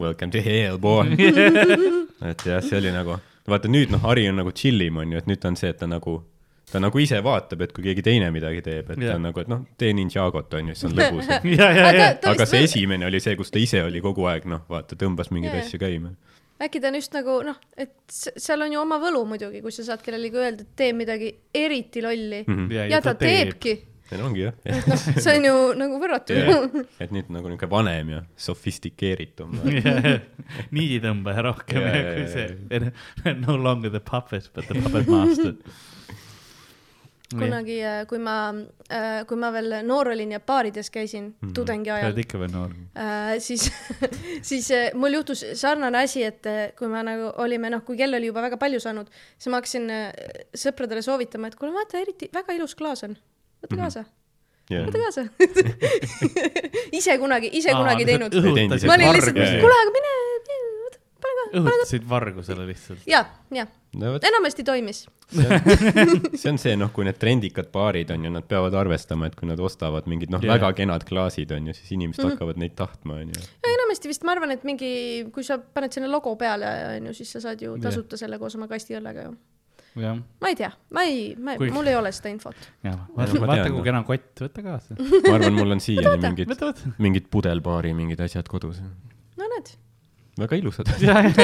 [0.00, 1.06] Welcome to hell, boy.
[2.30, 5.20] et jah, see oli nagu, vaata nüüd noh, Hari on nagu chill im on ju,
[5.22, 6.16] et nüüd ta on see, et ta nagu,
[6.72, 9.12] ta nagu ise vaatab, et kui keegi teine midagi teeb, et yeah.
[9.12, 11.30] Ta on nagu, et noh, tee Ninjagot on ju, siis on lõbus.
[12.34, 15.54] aga see esimene oli see, kus ta ise oli kogu aeg noh, vaata, tõmbas mingeid
[15.54, 15.68] yeah.
[15.68, 16.10] asju käima.
[16.64, 19.84] Äkki ta on just nagu noh, et seal on ju oma võlu muidugi, kui sa
[19.86, 22.70] saad kellelegi öelda, et tee midagi eriti lolli Mhm.
[22.72, 23.74] ja, ja ta, ta teebki.
[24.04, 24.52] see ongi jah.
[24.88, 26.66] noh, see on ju nagu võrratu Yeah.
[27.00, 29.54] et nüüd nagu niisugune vanem ja sofistikeeritum.
[30.76, 32.28] niiditõmbaja rohkem Ja, ja, ja, kui ja,
[33.24, 35.54] see, no longer the puppet, but the puppet master.
[37.40, 38.36] kunagi, kui ma,
[39.28, 41.54] kui ma veel noor olin ja baarides käisin mm -hmm.
[41.54, 42.74] tudengi sa ajal oled, ikka veel noor.
[43.38, 43.72] siis,
[44.50, 48.14] siis äh, mul juhtus sarnane asi, et äh, kui me nagu olime, noh, kui kell
[48.14, 50.10] oli juba väga palju saanud, siis ma hakkasin äh,
[50.56, 53.16] sõpradele soovitama, et kuule, vaata, eriti väga ilus klaas on,
[53.64, 54.04] võta kaasa,
[54.72, 54.86] Yeah.
[54.88, 55.22] võta kaasa.
[56.98, 58.32] ise kunagi, ise kunagi teinud.
[59.60, 60.14] kuule, aga mine,
[60.48, 60.60] mine,
[61.38, 61.46] ka.
[61.60, 63.06] õhutasid vargusele lihtsalt.
[63.10, 63.66] ja, ja
[63.98, 65.04] no vot, enamasti toimis.
[66.40, 69.48] see on see noh, kui need trendikad baarid on ju, nad peavad arvestama, et kui
[69.48, 72.36] nad ostavad mingid noh yeah., väga kenad klaasid on ju, siis inimesed mm -hmm.
[72.36, 73.46] hakkavad neid tahtma on ju.
[73.64, 74.92] ja enamasti vist ma arvan, et mingi,
[75.32, 78.68] kui sa paned sinna logo peale, onju, siis sa saad ju tasuta selle koos oma
[78.68, 79.36] kastiõllega ju.
[80.02, 82.56] jah, ma ei tea, ma ei, ma Kui- ei, mul ei ole seda infot.
[82.82, 84.98] vaata, vaata kui kena kott, võta kaasa.
[84.98, 86.48] ma arvan, mul on siiani mingid,
[86.98, 88.82] mingid pudelbaari mingid asjad kodus.
[89.36, 89.76] no näed,
[90.40, 90.88] väga ilusad.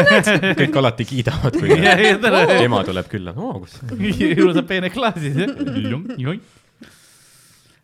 [0.61, 3.77] kõik alati kiidavad, kui ja, ja täna ema tuleb külla, oo kus.
[4.01, 5.53] ilusad peened klaasid, jah.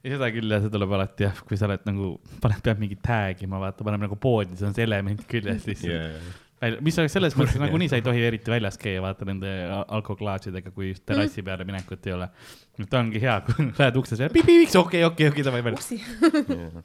[0.07, 2.11] ja seda küll ja see tuleb alati jah, kui sa oled nagu,
[2.43, 5.95] paned, pead mingi tag ima, vaata, paneb nagu poodi, siis on see element küljes lihtsalt.
[6.63, 9.83] välja, mis oleks selles mõttes nagunii sa ei tohi eriti väljas käia, vaata nende a-
[9.99, 12.31] alkoklaasidega, kui just terrassi peale minekut ei ole.
[12.91, 16.83] ta ongi hea, kui lähed uksest välja, pipiks, okei, okei, okei, davai välja.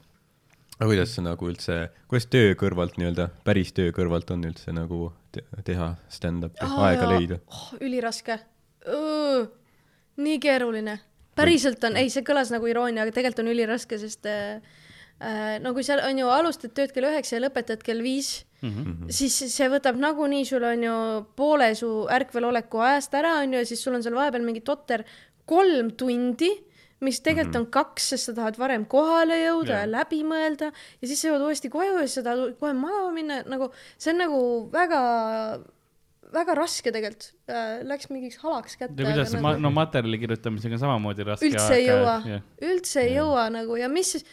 [0.82, 1.76] Aga kuidas sa nagu üldse,
[2.10, 7.38] kuidas töö kõrvalt nii-öelda, päris töö kõrvalt on üldse nagu te teha stand-up'i, aega leida?
[7.54, 7.68] oh,.
[7.78, 8.40] üliraske.
[10.18, 10.98] nii keeruline.
[11.38, 14.58] päriselt on, ei, see kõlas nagu iroonia, aga tegelikult on üliraske, sest äh,
[15.22, 18.74] äh, no kui sa on ju alustad tööd kell üheksa ja lõpetad kell viis mm,
[18.74, 19.14] -hmm.
[19.14, 20.98] siis see võtab nagunii sul on ju
[21.38, 25.06] poole su ärkveloleku ajast ära, on ju, ja siis sul on seal vahepeal mingi totter
[25.46, 26.50] kolm tundi
[27.02, 29.86] mis tegelikult on kaks, sest sa tahad varem kohale jõuda Jaa.
[29.86, 33.14] ja läbi mõelda ja siis sa jõuad uuesti koju ja siis sa tahad kohe magama
[33.16, 34.42] minna, nagu see on nagu
[34.74, 35.02] väga,
[36.34, 37.82] väga raske tegelikult äh,.
[37.88, 38.96] Läks mingiks halaks kätte.
[39.02, 41.50] ja kuidas ma,, no materjali kirjutamisega on samamoodi raske.
[41.50, 42.16] üldse ei jõua,
[42.68, 44.26] üldse ei jõua nagu ja mis siis,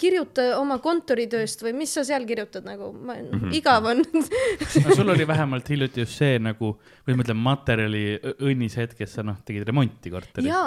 [0.00, 3.54] kirjuta oma kontoritööst või mis sa seal kirjutad nagu, ma mm, -hmm.
[3.60, 4.02] igav on.
[4.84, 6.74] no sul oli vähemalt hiljuti just see nagu,
[7.06, 10.48] või ma ütlen, materjali õnnis hetk, kes sa noh, tegid remonti korteris.
[10.48, 10.64] ja,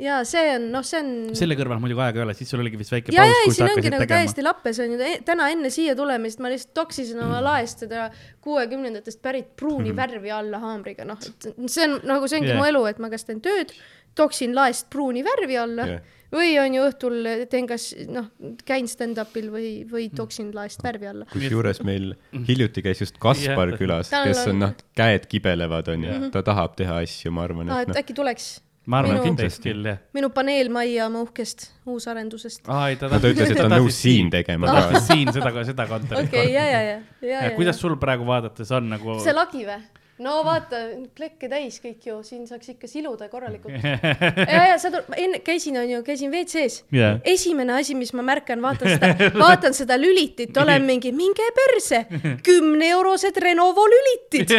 [0.00, 1.12] ja see on, noh, see on.
[1.38, 3.62] selle kõrval muidugi aega ei ole, siis sul oligi vist väike ja, paus kus sa
[3.62, 4.20] siin ongi hakkasid nagu tegema.
[4.20, 8.10] täiesti lappes on ju, täna enne siia tulemist ma lihtsalt toksisin oma laest seda
[8.44, 12.58] kuuekümnendatest pärit pruuni värvi alla haamriga, noh, et see on nagu, see ongi Jah.
[12.58, 13.72] mu elu, et ma kas teen tööd,
[14.16, 16.00] toksin laest pruuni värvi alla Jah.
[16.32, 18.30] või on ju õhtul teen kas noh,
[18.64, 21.24] käin stand-up'il või, või toksin laest värvi alla.
[21.32, 23.78] kusjuures meil hiljuti käis just Kaspar Jah.
[23.78, 27.82] külas, kes on- on noh, käed kibelevad onju, ta tahab teha asju, ma arvan, aa,
[27.82, 29.98] et et noh, äkki tuleks ma arvan, Minu- kindlasti küll jah.
[30.14, 32.68] minu paneelmajja oma uhkest uusarendusest.
[32.70, 34.82] aa, ei ta no ta ütles, et ta on nõus siin tegema ta ka.
[34.86, 37.54] tahtis siin seda, seda kontorit okei, ja, ja, ja, ja, ja.
[37.58, 39.18] kuidas sul praegu vaadates on nagu?
[39.24, 39.80] see lagi või?
[40.24, 40.80] No vaata,
[41.16, 43.76] klekke täis kõik ju, siin saaks ikka siluda korralikult.
[44.54, 47.16] ja, ja sa tul-, enne käisin, onju, käisin WC-s Jaa.
[47.26, 49.12] esimene asi, mis ma märkan, vaatan seda,
[49.44, 52.04] vaatan seda lülitit, olen mingi, minge perse,
[52.46, 54.54] kümneeurosed Renovo lülitid.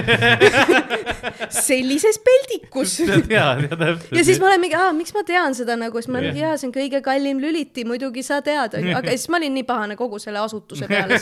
[1.68, 3.00] sellises peldikus.
[3.02, 6.46] ja siis ma olen mingi, aa, miks ma tean seda nagu, siis ma olen mingi,
[6.46, 9.68] jaa, see on kõige kallim lüliti, muidugi sa tead, onju, aga siis ma olin nii
[9.68, 11.18] pahane kogu selle asutuse peale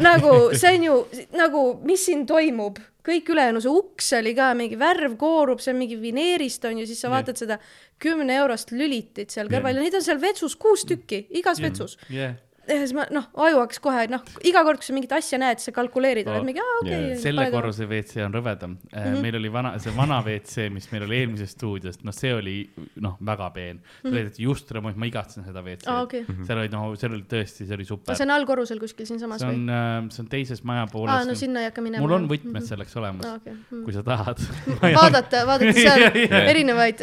[0.00, 0.96] nagu see on ju
[1.36, 5.80] nagu, mis siin toimub, kõik ülejäänu, see uks oli ka mingi värv koorub, see on
[5.80, 7.58] mingi vineerist onju, siis sa vaatad seda
[8.00, 11.98] kümne eurost lülitit seal kõrval ja neid on seal vetsus kuus tükki, igas vetsus.
[12.12, 12.36] jah,
[12.68, 15.60] ja siis ma noh, aju hakkas kohe noh, iga kord, kui sa mingit asja näed,
[15.62, 17.18] sa kalkuleerid, oled mingi, aa okei okay,.
[17.22, 18.90] selle korruse WC on rõvedam mm.
[18.90, 19.06] Mhm.
[19.06, 19.22] -hmm.
[19.24, 22.56] meil oli vana, see vana WC, mis meil oli eelmises stuudios, noh, see oli
[23.00, 23.80] noh, väga peen.
[24.02, 25.96] see oli just remont, ma igatsen seda WC-d Mhm.
[25.96, 26.24] Aa, okei.
[26.46, 28.16] seal oli noh, seal oli tõesti, see oli super.
[28.16, 29.64] see on allkorrusel kuskil siinsamas see või?
[29.70, 31.14] on, see on teises maja pooles.
[31.14, 32.04] aa, no sinna ei hakka minema.
[32.04, 33.54] mul on võtmed selleks olemas Aa, okei.
[33.56, 33.84] Mm.
[33.84, 34.38] kui sa tahad.
[34.80, 36.06] vaadata, vaadata seal
[36.52, 37.02] erinevaid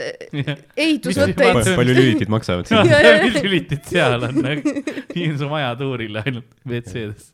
[0.77, 1.75] ehitusvõtteid.
[1.75, 3.25] palju lülitid maksavad no, siin?
[3.27, 4.41] mis lülitid seal on,
[5.47, 7.31] su maja tuurile ainult WC-des.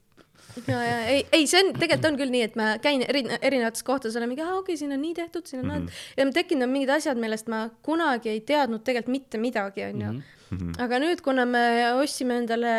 [0.67, 3.85] ja, ja ei, ei, see on, tegelikult on küll nii, et ma käin eri, erinevates
[3.87, 6.21] kohtades, olen mingi, aa okei okay,, siin on nii tehtud, siin on naa mm -hmm.
[6.21, 10.13] ja tekkinud on mingid asjad, millest ma kunagi ei teadnud tegelikult mitte midagi, onju.
[10.53, 10.73] Mhm.
[10.77, 11.63] aga nüüd, kuna me
[11.97, 12.73] ostsime endale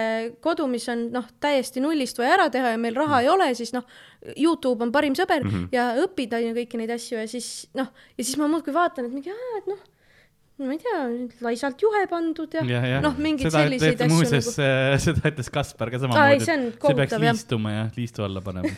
[0.45, 3.73] kodu, mis on noh, täiesti nullist vaja ära teha ja meil raha ei ole, siis
[3.75, 3.83] noh,
[4.37, 5.69] Youtube on parim sõber mm -hmm.
[5.73, 9.13] ja õpid onju kõiki neid asju ja siis noh, ja siis ma muudkui vaatan, et
[9.13, 9.83] mingi, et noh,
[10.63, 10.99] ma ei tea,
[11.43, 15.51] laisalt juhe pandud ja, ja, ja noh, mingeid seda selliseid asju muuseas nagu., seda ütles
[15.55, 17.25] Kaspar ka samamoodi, et see peaks jah.
[17.25, 18.71] liistuma ja liistu alla panema.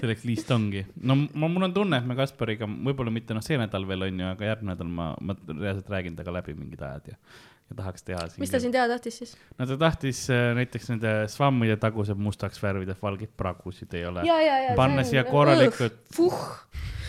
[0.00, 0.84] selleks liist ongi.
[1.02, 4.22] no ma, mul on tunne, et me Kaspariga, võib-olla mitte noh, see nädal veel on
[4.22, 7.18] ju, aga järgmine nädal ma, ma reaalselt räägin temaga läbi mingid ajad ja,
[7.70, 9.34] ja tahaks teha mis ta siin teha tahtis siis?
[9.58, 14.24] no ta tahtis äh, näiteks nende svammide tagused mustaks värvida, et valgeid pragusid ei ole.
[14.78, 16.40] panna siia korralikult, Fuh,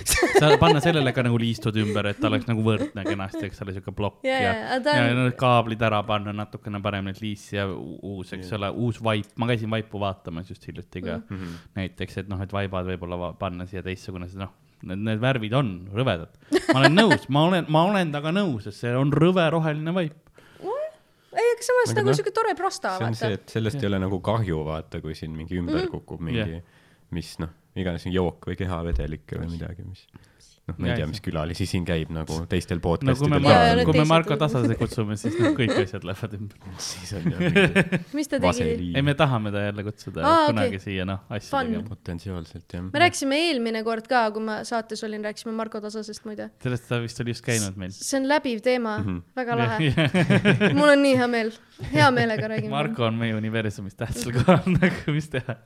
[0.64, 3.94] panna sellele ka nagu liistud ümber, et ta oleks nagu võrdne kenasti, eks ole, siuke
[3.98, 7.68] plokk Ja, ja, ja, ta ja, need kaablid ära panna, natukene parem need liisi ja
[7.68, 11.62] uus, eks ole, uus vaip, ma käisin vaipu vaatamas just hiljuti ka mm -hmm.
[11.82, 14.54] näiteks, et noh, et vaibad võib-olla panna siia teistsugune, sest noh,
[14.88, 16.34] need, need värvid on rõvedad.
[16.72, 20.18] ma olen nõus, ma olen, ma olen temaga nõus, et see on rõve roheline vaip.
[21.34, 23.42] ei, aga samas Aga nagu noh, siuke tore prosta, see on see, vaata.
[23.44, 25.92] et sellest ei ole nagu kahju, vaata, kui siin mingi ümber Mhm.
[25.94, 26.62] kukub mingi Jah.,
[27.12, 30.06] mis noh, iganes jook või kehavedelik või midagi, mis
[30.72, 33.44] noh, ma ei Jah, tea, mis külalisi siin käib nagu teistel no kui me podcast'idel
[33.46, 36.58] Mar- need, kui me Marko Tasase kutsume, siis noh, kõik asjad lähevad ümber.
[36.88, 37.64] siis on ju mingi
[38.18, 38.92] mis ta tegi?
[38.96, 40.86] ei, me tahame ta jälle kutsuda Aa, kunagi okei.
[40.86, 41.72] siia noh, asju Fun.
[41.72, 41.90] tegema.
[41.96, 42.86] potentsiaalselt jah.
[42.88, 46.50] me rääkisime eelmine kord ka, kui ma saates olin, rääkisime Marko Tasasest muide.
[46.64, 47.94] sellest ta vist oli just käinud meil.
[47.96, 49.06] see on läbiv teema mm.
[49.10, 49.22] -hmm.
[49.36, 49.78] väga lahe.
[50.78, 51.52] mul on nii hea meel,
[51.92, 52.74] hea meelega räägime.
[52.74, 55.60] Marko on meie universumis tähtsal kohal, nagu mis teha.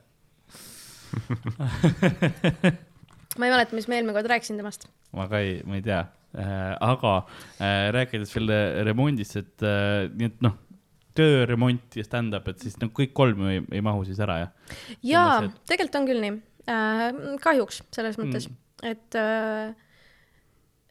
[3.40, 4.88] Ma ei mäleta, mis ma eelmine kord rääkisin temast.
[5.16, 6.02] ma ka ei, ma ei tea
[6.36, 8.52] äh,, aga äh, rääkides veel
[8.88, 10.58] remondist, et äh, nii et noh,
[11.16, 14.76] tööremont ja stand-up, et siis noh, kõik kolm ei, ei mahu siis ära, jah?
[15.06, 17.08] jaa tegelikult on küll nii, äh,.
[17.44, 19.72] kahjuks selles mõttes mm., et äh,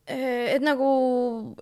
[0.05, 0.87] et nagu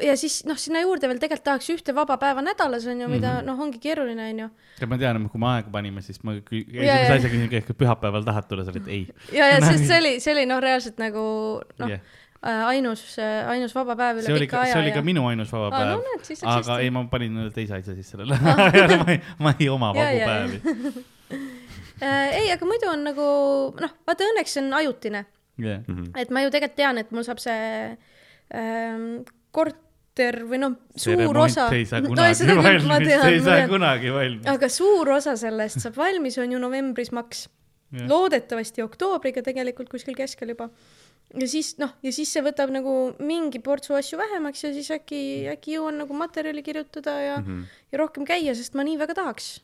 [0.03, 3.29] ja siis noh, sinna juurde veel tegelikult tahaks ühte vaba päeva nädalas on ju, mida
[3.29, 3.45] mm -hmm.
[3.47, 4.49] noh, ongi keeruline on ju.
[4.81, 6.41] ja ma tean, kui me aega panime, siis ma Ja,
[6.83, 6.95] ja.
[6.99, 9.07] esimese asjaga küsisin, kas pühapäeval tahad tulla, sa olid ei.
[9.31, 12.01] ja, ja sest see oli, see oli noh, reaalselt nagu noh yeah.,
[12.67, 13.15] ainus,
[13.47, 15.51] ainus vaba päev üle see oli pika ka, aja see oli ja ka minu ainus
[15.51, 16.83] vaba no päev näed, siis läks aga hästi.
[16.83, 18.39] ei, ma panin teise asja siis sellele
[19.03, 20.27] ma ei, ma ei oma Ja, vabu ja, ja.
[20.27, 21.05] päevi.
[22.03, 23.27] äh, ei, aga muidu on nagu
[23.79, 25.25] noh, vaata õnneks see on ajutine,
[25.63, 25.79] jah,
[26.19, 27.95] et ma ju tegelikult tean, et mul saab see
[28.57, 34.13] ähm, korter või noh, see suur osa remont ei saa kunagi valmis, ei saa kunagi
[34.13, 34.47] valmis.
[34.49, 37.47] aga suur osa sellest saab valmis, on ju novembris maks.
[37.93, 40.69] Loodetavasti oktoobriga tegelikult kuskil keskel juba.
[41.37, 45.19] ja siis noh, ja siis see võtab nagu mingi portsu asju vähemaks ja siis äkki,
[45.53, 47.85] äkki jõuan nagu materjali kirjutada ja mm, -hmm.
[47.93, 49.61] ja rohkem käia, sest ma nii väga tahaks.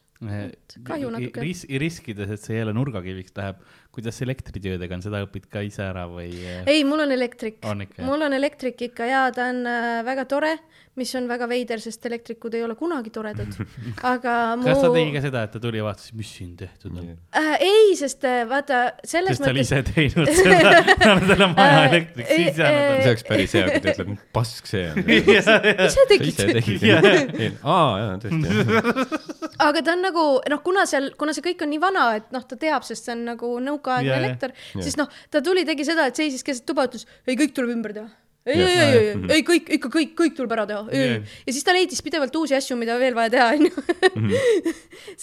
[0.84, 1.42] kahju natuke.
[1.42, 3.62] ris-, riskides, et see jälle nurgakiviks läheb,
[3.96, 6.30] kuidas elektritöödega on, seda õpid ka ise ära või?
[6.70, 7.64] ei, mul on elektrik
[8.06, 10.54] mul on elektrik ikka ja ta on äh, väga tore,
[11.00, 13.56] mis on väga veider, sest elektrikud ei ole kunagi toredad.
[14.14, 16.94] aga mu kas ta tegi ka seda, et ta tuli ja vaatas, mis siin tehtud
[16.94, 17.12] on?
[17.34, 17.52] äh,.
[17.66, 19.74] ei, sest äh, vaata selles sest ta oli mõttes.
[19.74, 23.54] ise teinud seda, tal on vaja Äh, elektrit ei, sisse anda äh, see oleks päris
[23.56, 25.12] hea, kui ta ütleb, pask see on.
[25.90, 27.60] ise tegid ise tegid.
[27.64, 29.20] aa, jaa, tõesti.
[29.68, 32.46] aga ta on nagu noh, kuna seal, kuna see kõik on nii vana, et noh,
[32.48, 34.86] ta teab, sest see on nagu nõukaaegne yeah, elekter, Jaa.
[34.86, 37.96] siis noh, ta tuli, tegi seda, et seisis keset tuba, ütles ei, kõik tuleb ümber
[37.96, 38.10] teha.
[38.50, 40.82] ei, ei, ei, ei, ei, ei kõik ikka kõik, kõik tuleb ära teha.
[40.96, 41.20] Jaa.
[41.46, 44.36] ja siis ta leidis pidevalt uusi asju, mida veel vaja teha, onju.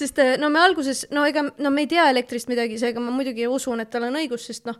[0.00, 3.14] sest eh, no me alguses, no ega, no me ei tea elektrist midagi, seega ma
[3.14, 4.78] muidugi usun, et tal on õigus, sest noh,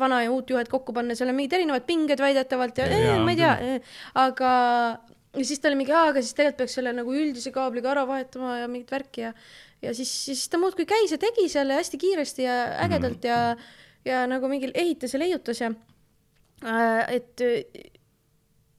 [0.00, 3.18] vana ja uut juhet kokku panna, seal on mingid erinevad pinged väidetavalt ja, ja Jaa,
[3.26, 3.80] ma ei tea,
[4.22, 4.52] aga
[5.36, 8.58] ja siis ta oli mingi, aga siis tegelikult peaks selle nagu üldise kaabliga ära vahetama
[8.60, 9.32] ja mingit värki ja
[9.82, 13.56] ja siis, siis ta muudkui käis ja tegi seal ja hästi kiiresti ja ägedalt ja
[14.04, 15.72] ja nagu mingil ehitas ja leiutas ja
[16.64, 17.42] äh, et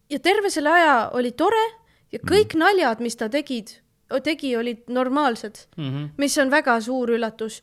[0.10, 1.64] ja terve selle aja oli tore
[2.14, 3.78] ja kõik naljad, mis ta tegid,
[4.24, 5.64] tegi, olid normaalsed,
[6.22, 7.62] mis on väga suur üllatus.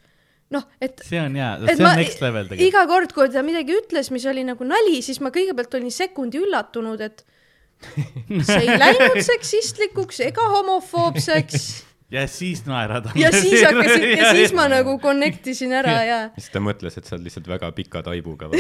[0.51, 2.67] noh, et see on et see ma on next level tegelikult.
[2.67, 6.41] iga kord, kui ta midagi ütles, mis oli nagu nali, siis ma kõigepealt olin sekundi
[6.43, 7.23] üllatunud, et
[8.49, 11.69] see ei läinud seksistlikuks ega homofoobseks
[12.11, 13.11] ja siis naerad.
[13.15, 17.07] ja siis hakkasin ja siis ma nagu connect isin ära ja siis ta mõtles, et
[17.07, 18.51] sa oled lihtsalt väga pika taibuga.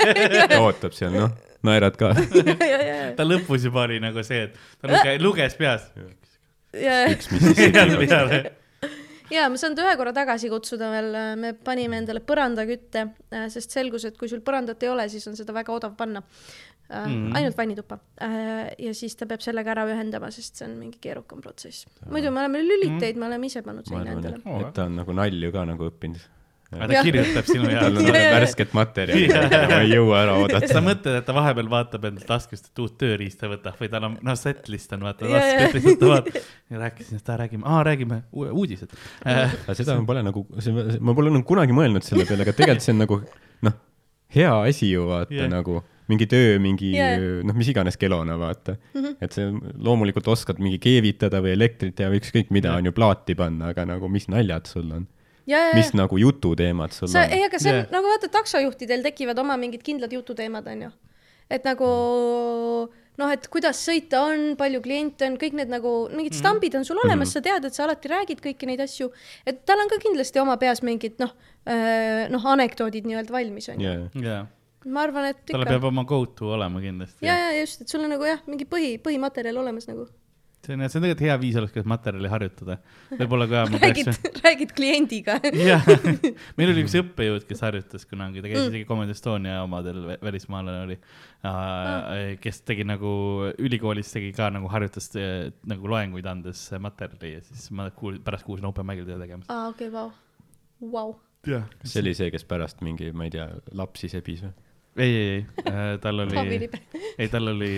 [0.64, 1.34] ootab seal, noh,
[1.66, 2.12] naerad ka.
[2.14, 5.90] ja, ja, ta lõpus juba oli nagu see, et ta luge, luges peas.
[6.76, 8.06] ja, üks Mississippi.
[8.06, 8.42] peale.
[9.32, 13.06] ja ma saan ta ühe korra tagasi kutsuda veel, me panime endale põrandakütte,
[13.52, 16.22] sest selgus, et kui sul põrandat ei ole, siis on seda väga odav panna.
[16.90, 17.30] Mm.
[17.38, 18.00] ainult vannituppa
[18.82, 21.86] ja siis ta peab sellega ära ühendama, sest see on mingi keerukam protsess.
[22.10, 25.52] muidu me oleme lüliteid, me oleme ise pannud seina endale et, ta on nagu nalju
[25.54, 26.24] ka nagu õppinud.
[26.72, 27.06] aga ta Jah.
[27.06, 28.08] kirjutab sinu tal jaoks on.
[28.08, 28.32] Ja, ja, ja.
[28.40, 29.28] värsket materjali,
[29.70, 30.82] ma ei jõua ära sa oodata.
[30.88, 34.38] mõtled, et ta vahepeal vaatab endalt taskust, et uut tööriista võtab või tal on, noh,
[34.42, 35.60] setlist on vaata Ja, ja.
[35.62, 36.50] taskust, lihtsalt ta vaatab.
[36.74, 38.90] ja rääkisin, et aa, räägime, aa, räägime uu- uudised
[39.26, 39.54] äh,.
[39.66, 40.44] aga seda ma pole nagu,
[40.98, 43.22] ma pole nagu kunagi mõelnud selle peale, aga tegelikult see on nagu
[43.66, 43.78] noh,
[44.34, 45.50] hea asi ju vaata yeah.
[45.50, 47.24] nagu mingi töö, mingi yeah.
[47.46, 48.90] noh, mis iganes kelona vaata mm.
[48.94, 49.06] Mhm.
[49.06, 49.16] -hmm.
[49.24, 52.82] et see loomulikult oskad mingi keevitada või elektrit teha või ükskõik mida Jah.
[52.82, 55.06] on ju plaati panna, aga nagu mis naljad sul on,
[55.46, 57.92] ja, ja, mis nagu jututeemad sul sa, on ei, aga see on yeah.
[57.94, 60.90] nagu vaata, taksojuhtidel tekivad oma mingid kindlad jututeemad, onju.
[61.50, 61.90] et nagu
[63.20, 67.00] noh, et kuidas sõita on, palju kliente on, kõik need nagu mingid stambid on sul
[67.02, 67.34] olemas mm, -hmm.
[67.36, 69.10] sa tead, et sa alati räägid kõiki neid asju,
[69.46, 71.34] et tal on ka kindlasti oma peas mingid noh,
[72.30, 74.08] noh, anekdoodid nii-öelda valmis onju yeah..
[74.16, 74.48] yeah..
[74.88, 77.20] Ma arvan, et tal ikka peab oma go to olema kindlasti.
[77.26, 80.06] ja, ja just, et sul on nagu jah, mingi põhi, põhimaterjal olemas nagu.
[80.64, 82.76] see on, see on tegelikult hea viis oleks, kuidas materjali harjutada.
[83.12, 84.08] võib-olla ka räägid
[84.44, 85.36] räägid kliendiga.
[85.56, 85.84] jah,
[86.56, 90.96] meil oli üks õppejõud, kes harjutas kunagi, ta käis isegi Comedy Estonia omadel, välismaalane oli
[90.96, 93.12] uh,, kes tegi nagu
[93.60, 98.48] ülikoolis tegi ka nagu harjutas eh, nagu loenguid andes materjali ja siis ma kuul-, pärast
[98.48, 99.52] kuulsin open mic'il teda tegemas.
[99.52, 100.08] aa, okei, vau,
[100.88, 101.14] vau.
[101.44, 104.56] jah, see oli see, kes pärast mingi, ma ei tea, lapsi sebis või?
[104.96, 106.80] ei, ei, ei, tal oli Taavi, Libe.
[107.18, 107.70] ei tal oli,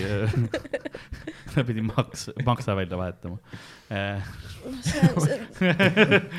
[1.55, 3.39] ta pidi maks, maksa välja vahetama.
[4.81, 5.39] see on, see,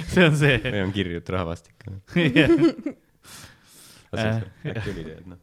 [0.08, 0.60] see on see.
[0.74, 1.88] või on kirjut rahvastik?
[4.14, 5.40] Äh, äkki oli tead noh,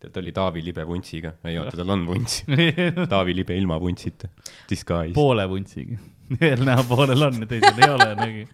[0.00, 2.42] tead oli Taavi Libe vuntsiga, ei oota, tal on vunts.
[3.12, 4.30] Taavi Libe ilma vuntsita,
[4.70, 5.14] disguise.
[5.16, 6.00] poole vuntsiga.
[6.38, 8.46] ühel näopoolel on ja teisel ei ole nagu.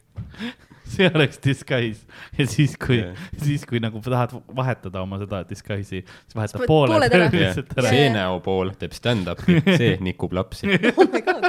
[0.91, 2.07] See oleks disguise
[2.39, 3.21] ja siis, kui Jah.
[3.43, 7.29] siis kui nagu tahad vahetada oma seda disguise'i, siis vahetad Siis pooled pooled ära.
[7.35, 10.71] lihtsalt ära see näopool teeb stand-up'i, see nikub lapsi.
[10.99, 11.49] oh god.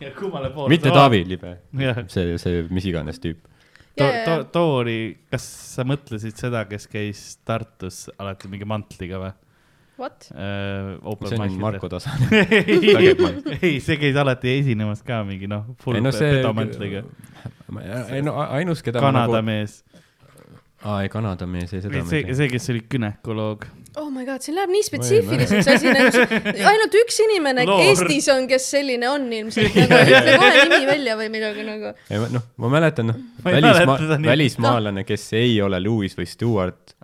[0.00, 0.68] ja kummale poole.
[0.72, 3.44] mitte Taavi Libe, jah, see, see mis iganes tüüp.
[3.98, 4.98] to, to, too oli,
[5.32, 9.32] kas sa mõtlesid seda, kes käis Tartus alati mingi mantliga või?
[10.00, 10.30] What?
[11.28, 12.40] see on Marko Tasane.
[13.60, 17.02] ei see käis alati esinemas ka mingi noh, full ei no see, pedamantliga.
[18.08, 19.82] ei no ainus, keda Kanada nagu, mees,
[20.80, 23.68] aa ei Kanada mees, ei seda see see, kes oli gümnakoloog.
[23.96, 26.22] Oh my god, siin läheb nii spetsiifiliseks asi nagu,
[26.70, 27.82] ainult üks inimene Loor.
[27.88, 31.92] Eestis on, kes selline on ilmselt, nagu ütle kohe nimi välja või midagi nagu.
[32.36, 36.94] noh, ma mäletan noh, välismaa välismaalane, kes ei ole Lewis või Stewart,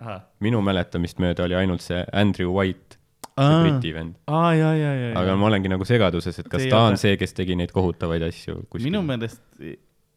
[0.45, 2.97] minu mäletamist mööda oli ainult see Andrew White,
[3.37, 4.15] see Briti vend.
[4.27, 8.23] aga ma olengi nagu segaduses, et kas ta ole- on see, kes tegi neid kohutavaid
[8.29, 8.87] asju kuskil.
[8.89, 9.41] minu meelest,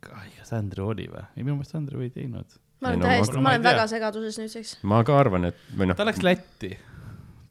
[0.01, 1.25] kas Andrew oli või?
[1.37, 2.47] ei, minu meelest Andrew ei teinud.
[2.81, 4.71] Ma Ei olen täiesti, ma ma olen väga segaduses nüüdseks.
[4.83, 6.71] ma ka arvan, et või noh ta, läks Lätti.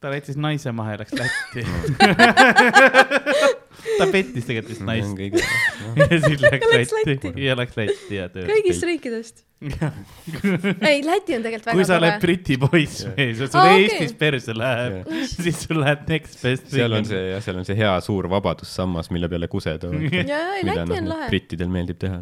[0.00, 1.60] ta jättis naise maha ja läks Lätti.
[4.00, 5.18] ta pettis tegelikult vist naist
[6.00, 8.50] ja siis läks läks Lätti ja läks Lätti ja töötas.
[8.50, 9.36] kõigist riikidest.
[10.88, 12.20] ei, Läti on tegelikult kui väga sa oled tore.
[12.24, 13.12] Briti poiss Jah.
[13.18, 13.82] mees ja sul okei.
[13.84, 17.76] Eestis perse läheb siis sul läheb next best seal on see jah, seal on see
[17.78, 21.28] hea suur vabadussammas, mille peale kuseda, jaa, ei mida Läti noh on, lahe.
[21.32, 22.18] brittidel meeldib teha.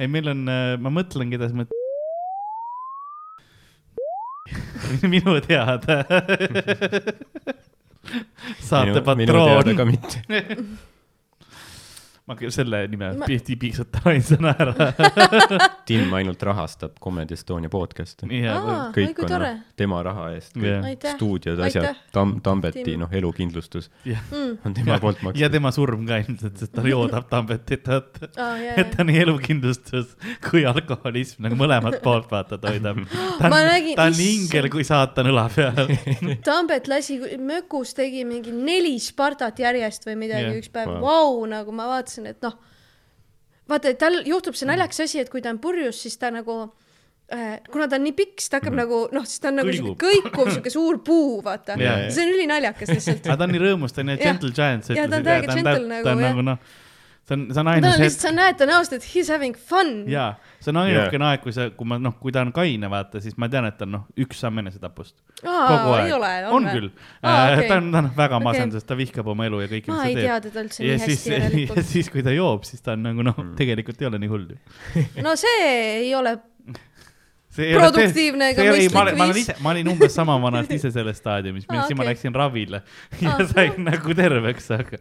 [0.00, 0.44] ei, meil on,
[0.82, 1.82] ma mõtlen, keda sa mõtled.
[5.12, 6.04] minu teada.
[8.60, 9.86] saate minu teada patroon ka.
[9.88, 10.24] mitte.
[12.24, 14.86] ma küll selle nime Ma- pihti piiksutan ainsana ära.
[15.88, 17.68] Tim ainult rahastab Comedy Estonia
[18.64, 20.56] oi kõik kui on tore noh, tema raha eest
[20.88, 21.16] aitäh.
[21.18, 24.58] stuudiod, asjad, Tam-, Tambeti noh, elukindlustus Mm.
[24.66, 25.52] on tema poolt ja makstud.
[25.52, 30.14] tema surm ka ilmselt, sest ta joodab Tambetit, aa, jaa, et ta nii elukindlustus
[30.44, 33.00] kui alkoholism nagu mõlemat poolt vaata toidab.
[33.38, 35.92] ta Ma on nägin-, ta on ingel kui saatan õla peal.
[36.46, 41.46] Tambet lasi mökus tegi mingi neli Spartat järjest või midagi yeah, üks päev wow., vau,
[41.50, 42.54] nagu ma vaatasin, et noh,
[43.70, 46.56] vaata, et tal juhtub see naljakas asi, et kui ta on purjus, siis ta nagu
[47.32, 49.72] äh, kuna ta on nii pikk, siis ta hakkab nagu noh, siis ta on nagu
[49.74, 52.10] siuke kõikuv siuke suur puu, vaata Jaa, jaa.
[52.14, 53.26] see on ülinaljakas lihtsalt.
[53.26, 55.86] aga ta on nii rõõmus, ta on nii gentle giant, Jah, ta on täiega gentle
[55.90, 56.22] nagu, jah.
[56.28, 56.74] nagu noh,
[57.24, 59.22] see on, see on ta ainus on hetk sa näed, ta on ausalt, et he
[59.22, 59.92] is having fun.
[60.10, 63.22] jaa, see on ainukene aeg, kui sa, kui ma noh, kui ta on kaine, vaata,
[63.24, 65.16] siis ma tean, et ta on noh, üks samm enesetapust.
[65.40, 66.08] kogu aeg.
[66.08, 66.74] ei ole, on või?
[66.78, 66.90] küll.
[67.22, 67.68] Aa, okei.
[67.70, 68.48] ta on, ta on väga Okei.
[68.50, 70.48] masendus, ta vihkab oma elu ja kõike, ma mis ei ta tea teeb.
[70.50, 71.86] teda üldse ja nii siis, hästi ja järelikult.
[71.92, 75.06] siis, kui ta joob, siis ta on nagu noh, tegelikult ei ole nii hull ju.
[75.24, 75.70] no see
[76.04, 76.36] ei ole
[77.64, 79.44] ei Produktiivne ega ei ma mõistlik ma viis.
[79.46, 82.12] ise, ma olin umbes sama vanalt ise selles staadiumis, Aa, siis ma okei.
[82.12, 82.82] läksin ravile
[83.20, 84.98] ja Aa, sain nagu terveks, aga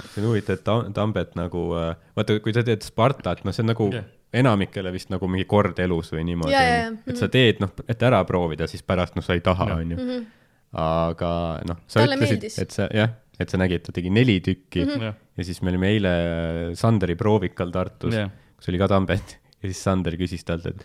[0.00, 1.68] see on huvitav, et Tam- Tambet nagu,
[2.16, 4.04] vaata, kui sa teed Spartat, noh, see on nagu Jah.
[4.32, 6.98] enamikele vist nagu mingi kord elus või niimoodi Jaa, jaa, onju.
[7.04, 7.12] jaa.
[7.12, 9.96] et sa teed, noh, et ära proovida, siis pärast noh, sa ei taha, onju.
[9.98, 10.22] Mhm.
[10.72, 11.32] aga
[11.68, 14.86] noh, sa Talle ütlesid meeldis., et sa jah, et sa nägid, ta tegi neli tükki
[14.86, 15.02] Mhm.
[15.04, 16.12] jah, ja siis me olime eile
[16.76, 18.30] Sanderi proovikal Tartus jah.
[18.56, 20.80] kus oli ka Tambet ja siis Sander küsis talt, et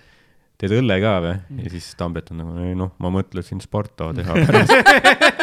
[0.59, 1.63] teed õlle ka või?
[1.63, 4.75] ja siis Tambet on nagu, ei noh, ma mõtlesin Sparta teha pärast.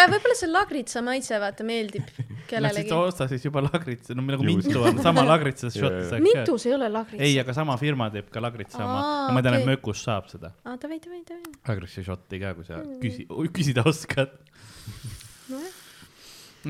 [0.00, 2.08] ja võib-olla see lagritsa maitse vaata meeldib
[2.50, 2.98] kellelegi ta.
[3.06, 4.46] ostas siis juba lagritsa, no nagu.
[4.46, 5.90] Mintu on, sama lagritsas ka.
[6.24, 7.22] Mintus ei ole lagritsa.
[7.26, 9.66] ei, aga sama firma teeb ka lagritsa oma ma tean, et.
[9.68, 11.54] Mökus saab seda aa, davai, davai, davai.
[11.70, 12.96] lagritsa šotti ka, kui sa Mm.
[13.02, 14.32] küsi-, küsida oskad.
[15.50, 15.74] nojah,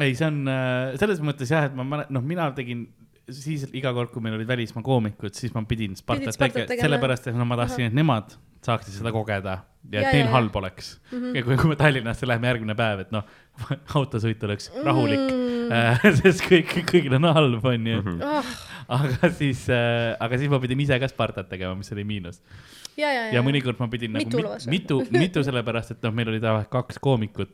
[0.06, 2.86] ei, see on äh, selles mõttes jah, et ma mäletan, noh, mina tegin
[3.30, 7.36] siis iga kord, kui meil olid välismaa koomikud, siis ma pidin Spartat tegema, sellepärast et
[7.38, 8.34] no ma tahtsin, et nemad
[8.66, 9.58] saaksid seda kogeda
[9.90, 10.90] ja Ja, et neil ja, halb oleks.
[11.10, 13.24] ja kui, kui me Tallinnasse läheme järgmine päev, et noh,
[14.00, 15.22] autosõit oleks rahulik
[15.70, 15.72] Mm.
[15.72, 18.00] äh, sest kõik, kõigil on halb, onju.
[18.26, 18.48] oh,.
[18.90, 22.40] aga siis äh,, aga siis ma pidin ise ka Spartat tegema, mis oli miinus.
[22.98, 24.70] ja, ja, ja mõnikord ma pidin nagu Mitu mit, lausa?
[24.70, 27.52] mitu, mitu sellepärast, et noh, meil oli tavaliselt kaks koomikut,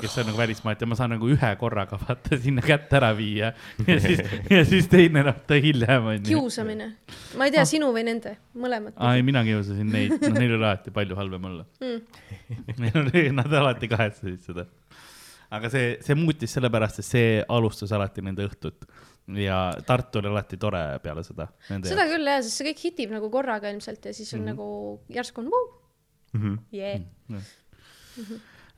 [0.00, 3.52] kes on nagu välismaalt ja ma saan nagu ühe korraga vaata sinna kätt ära viia
[3.86, 6.26] ja siis, ja siis teine noh, ta hiljem onju.
[6.30, 6.88] kiusamine.
[7.38, 8.96] ma ei tea, sinu või nende, mõlemat.
[8.98, 13.32] aa ei, mina kiusasin neid, noh neil oli alati palju halvem olla Mm.
[13.40, 14.66] Nad alati kahetsesid seda.
[15.50, 18.86] aga see, see muutis sellepärast, et see alustas alati nende õhtut
[19.36, 21.48] ja Tartu oli alati tore peale seda.
[21.68, 24.54] seda küll jah, sest see kõik hitib nagu korraga ilmselt ja siis on mm -hmm.
[24.54, 25.66] nagu järsku on vau,
[26.32, 26.58] Mhm.
[26.72, 27.04] jee.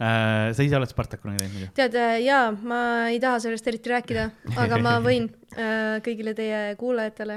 [0.02, 1.72] Äh, sa ise oled Spartak kunagi teinud muidu?
[1.76, 1.94] tead,
[2.24, 2.78] jaa, ma
[3.12, 4.24] ei taha sellest eriti rääkida,
[4.58, 7.36] aga ma võin äh, kõigile teie kuulajatele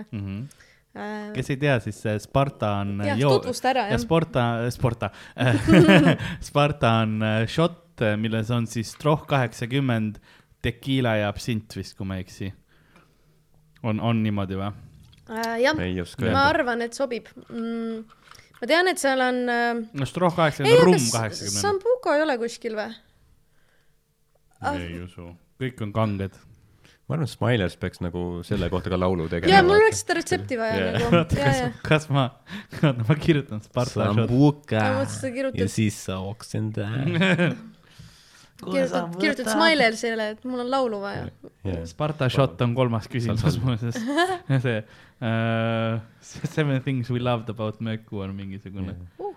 [0.95, 4.01] äh, kes ei tea, siis äh, Sparta on jah, joo- tutvusta ära ja jah.
[4.01, 5.11] Sporta, Sporta
[6.47, 10.17] Sparta on äh, šott, milles on siis stroh kaheksakümmend,
[10.65, 12.49] tekiila ja absint vist, kui ma ei eksi.
[13.85, 14.71] on, on niimoodi või?
[15.25, 16.41] Äh, jah, ma öelda.
[16.51, 18.01] arvan, et sobib mm,.
[18.59, 21.61] ma tean, et seal on äh, no stroh kaheksakümmend, rumm kaheksakümmend.
[21.63, 22.91] Sambuco ei ole kuskil või?
[24.75, 25.31] ei usu,
[25.61, 26.37] kõik on kanged.
[27.07, 29.53] ma arvan, et Smilers peaks nagu selle kohta ka laulu tegema.
[29.55, 30.91] ja mul oleks seda retsepti vaja Jaa.
[30.99, 32.27] nagu, oota, ja, kas ja, kas ma,
[33.01, 34.11] ma kirjutan Sparta shot.
[34.11, 37.57] Sambuka ma mõtlesin, et sa kirjutad, siis sa oksendad.
[38.63, 41.25] kirjutad, kirjutad Smilersile, et mul on laulu vaja.
[41.89, 43.97] Sparta shot on kolmas küsimus muuseas.
[44.65, 49.29] see uh, Seven things we loved about Möku on mingisugune Uh.
[49.29, 49.35] uh,.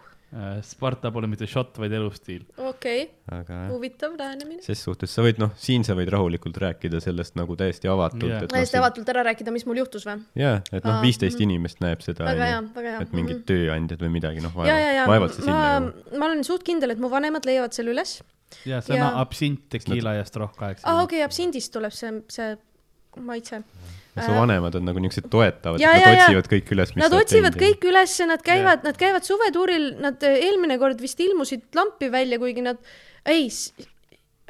[0.60, 2.42] Sparta pole mitte shot, vaid elustiil.
[2.60, 4.60] okei, aga jah, huvitav lähenemine.
[4.60, 8.42] ses suhtes sa võid, noh, siin sa võid rahulikult rääkida sellest nagu täiesti avatult Jaa.
[8.44, 10.20] et täiesti noh, avatult ära rääkida, mis mul juhtus või?
[10.36, 11.48] jaa, et noh viisteist mhm.
[11.48, 13.06] inimest näeb seda, väga hea, väga hea.
[13.06, 16.66] et mingid tööandjad või midagi, noh, ja, ja, ja vaevalt sa sinna ma olen suht
[16.66, 18.18] kindel, et mu vanemad leiavad selle üles.
[18.68, 20.84] ja see on Ja- absint, tekiila ja stroh kaheksa.
[20.84, 22.52] aa, okei, absindist tuleb see, see
[23.16, 23.56] maitse.
[23.56, 23.62] ja
[24.26, 26.26] su vanemad on nagu niisugused toetavad, Ja, et ja, nad ja.
[26.26, 29.88] otsivad kõik üles, mis Nad otsivad teinud ja- kõik üles, nad käivad, nad käivad suvetuuril,
[30.04, 32.78] nad äh, eelmine kord vist ilmusid lampi välja, kuigi nad,
[33.26, 33.48] ei,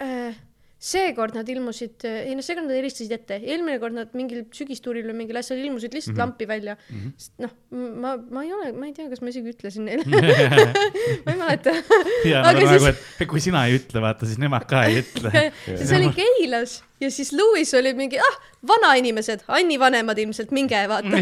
[0.00, 0.36] äh,
[0.78, 5.16] seekord nad ilmusid, ei no seekord nad helistasid ette, eelmine kord nad mingil sügistuuril või
[5.24, 6.28] mingil asjal ilmusid lihtsalt mm -hmm.
[6.30, 7.00] lampi välja mm.
[7.00, 7.32] -hmm.
[7.42, 7.54] noh,
[8.04, 10.04] ma, ma ei ole, ma ei tea, kas ma isegi ütlesin neile
[11.26, 11.74] ma ei mäleta.
[12.30, 15.48] ja Aga nagu, siis- et kui sina ei ütle, vaata siis nemad ka ei ütle.
[15.82, 18.38] siis oli Keilas ja siis Lewis oli mingi, ah,
[18.68, 21.20] vanainimesed, Anni vanemad ilmselt, minge vaata.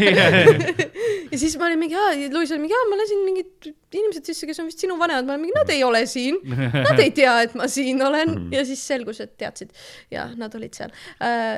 [1.31, 4.49] ja siis ma olin mingi, aa, Lewis oli mingi, aa, ma lasin mingid inimesed sisse,
[4.49, 6.41] kes on vist sinu vanemad, ma olen mingi, nad ei ole siin.
[6.87, 9.73] Nad ei tea, et ma siin olen ja siis selgus, et teadsid
[10.13, 10.93] ja nad olid seal.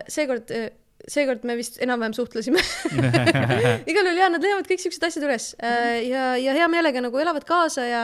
[0.10, 0.54] seekord,
[1.08, 2.62] seekord me vist enam-vähem suhtlesime.
[3.92, 5.52] igal juhul jaa, nad leiavad kõik siuksed asjad üles.
[5.64, 8.04] Äh, ja, ja hea meelega nagu elavad kaasa ja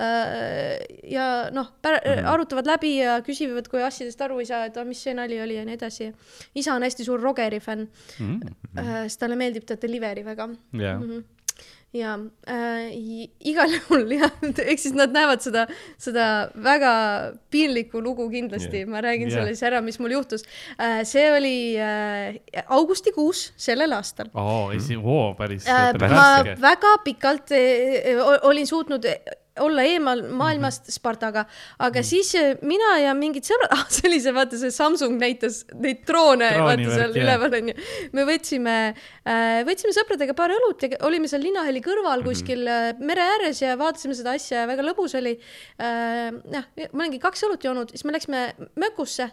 [0.00, 0.80] äh,
[1.12, 5.14] ja noh, arutavad läbi ja küsivad, kui asjadest aru ei saa, et ah, mis see
[5.18, 6.12] nali oli ja nii edasi.
[6.54, 7.88] isa on hästi suur Rogeri fänn.
[8.22, 10.48] Äh,, siis talle meeldib ta Delivery väga.
[10.80, 11.06] Jah,
[11.92, 12.14] ja
[12.48, 12.88] äh,
[13.44, 15.66] igal juhul jah, ehk siis nad näevad seda,
[16.00, 16.26] seda
[16.64, 16.92] väga
[17.52, 19.36] piinlikku lugu kindlasti yeah., ma räägin yeah.
[19.36, 20.46] selle siis ära, mis mul juhtus
[20.78, 21.02] äh,.
[21.08, 25.92] see oli äh, augustikuus sellel aastal oo, esi-, oo, päris, äh,.
[26.00, 28.16] ma väga pikalt äh,
[28.48, 29.04] olin suutnud
[29.60, 31.44] olla eemal maailmast Spartaga,
[31.78, 32.06] aga mm.
[32.08, 36.86] siis äh, mina ja mingid sõbrad ah,, see, vaata see Samsung näitas neid droone, Drooni
[36.88, 37.76] vaata seal üleval onju.
[38.16, 43.26] me võtsime äh,, võtsime sõpradega paar õlut ja olime seal linnahalli kõrval kuskil äh, mere
[43.36, 46.30] ääres ja vaatasime seda asja ja väga lõbus oli äh,.
[46.52, 48.46] jah, ma olingi kaks õlut joonud, siis me läksime
[48.80, 49.30] mökusse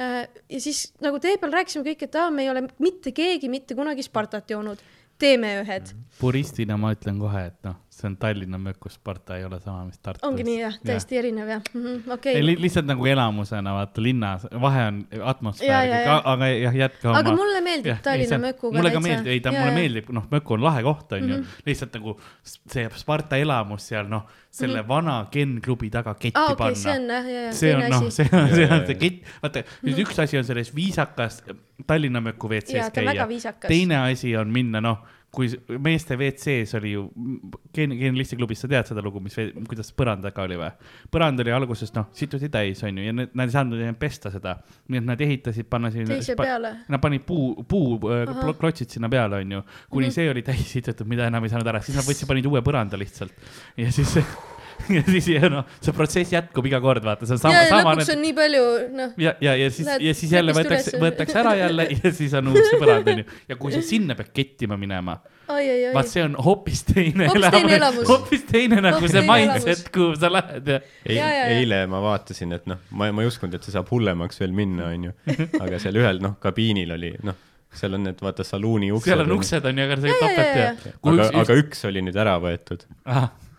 [0.00, 3.74] ja siis nagu tee peal rääkisime kõik, et aa, me ei ole mitte keegi mitte
[3.76, 4.80] kunagi Spartat joonud,
[5.20, 5.92] teeme ühed.
[6.20, 9.98] puristina ma ütlen kohe, et noh, see on Tallinna mökus, Sparta ei ole sama, mis
[9.98, 10.24] Tartus.
[10.28, 12.46] ongi nii jah, täiesti erinev jah mm -hmm,, okei ei okay.
[12.46, 16.22] li,, lihtsalt nagu elamusena vaata linnas, vahe on Ja, atmosfääriga ja,, ja.
[16.24, 17.18] aga jah, jätka oma.
[17.18, 19.78] aga mulle meeldib Tallinna mökuga mulle ka meeldib, ei ta Ja, mulle ja.
[19.78, 21.42] meeldib, noh, möku on lahe koht onju mm.
[21.42, 21.64] -hmm.
[21.66, 24.88] lihtsalt nagu see Sparta elamus seal noh, selle mm -hmm.
[24.88, 27.90] vana Ken klubi taga ketti aa, panna okei, see on jah, ja, ja see on
[27.90, 31.42] noh, see on, see on see kett, vaata nüüd üks asi on selles viisakas
[31.86, 33.26] Tallinna möku WC-s käia,
[33.66, 35.46] teine asi on minna noh, kui
[35.78, 37.04] meeste WC-s oli ju,
[37.72, 39.36] Ken, Ken Listi klubis, sa tead seda lugu, mis,
[39.70, 40.70] kuidas põrand taga oli või?
[41.14, 44.56] põrand oli alguses noh, situdi täis onju ja need, nad ei saanud enam pesta seda,
[44.90, 46.10] nii et nad ehitasid, panna sinna.
[46.16, 46.72] teise peale.
[46.90, 50.16] Nad panid puu, puu äh, plo- klotsid sinna peale, onju, kuni Mhm.
[50.18, 52.98] see oli täis sitatud, mida enam ei saanud ära, siis nad võtsid, panid uue põranda
[52.98, 53.30] lihtsalt
[53.78, 54.16] ja siis,
[54.96, 58.12] ja siis ja noh, see protsess jätkub iga kord, vaata, see on sama sama lõpuks
[58.14, 58.62] on nii palju,
[58.96, 62.52] noh, ja, ja, ja siis, ja siis jälle võetakse, võetakse ära jälle ja siis on
[62.52, 63.26] uus põrand onju.
[63.50, 65.18] ja kui sa sinna pead kettima minema,
[65.50, 66.08] vaat.
[66.10, 68.08] see on hoopis teine Hoopis teine elamus.
[68.08, 70.80] hoopis teine nagu Hoopis see mindset kuhu sa lähed ja.
[71.04, 71.60] Eil, Ja, ja, ja.
[71.60, 74.90] eile ma vaatasin, et noh, ma, ma ei uskunud, et see saab hullemaks veel minna,
[74.94, 75.14] onju.
[75.62, 77.38] aga seal ühel, noh, kabiinil oli, noh,
[77.74, 79.10] seal on need, vaata, saluuni uksed.
[79.12, 80.70] seal on uksed onju, aga see topelt ja,
[81.12, 82.86] aga, aga üks oli nüüd ära võetud.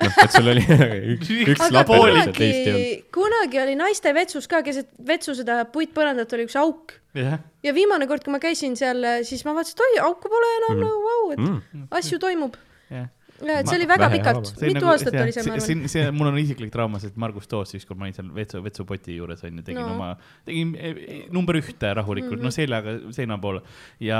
[0.01, 0.63] noh, et sul oli
[1.15, 3.05] üks, üks laps ja teist ei olnud.
[3.17, 8.07] kunagi, oli naiste vetsus ka keset vetsu seda puitpõrandat oli üks auk jah, ja viimane
[8.09, 10.83] kord, kui ma käisin seal, siis ma vaatasin, et oi, auku pole enam Mm.
[10.87, 11.87] nagu vau, et Mm.
[11.91, 12.55] asju toimub.
[12.91, 13.07] jah.
[13.41, 15.65] Ma- see oli väga pikalt, mitu aastat oli see, ma arvan.
[15.65, 18.61] see, see, mul on isiklik trauma, sest Margus Toos siis, kui ma olin seal vetsu,
[18.65, 19.93] vetsupoti juures onju, tegin No.
[19.95, 20.09] oma,
[20.45, 22.43] tegin eh, eh, number ühte rahulikult mm, -hmm.
[22.43, 23.61] no seljaga seina poole.
[23.99, 24.19] ja,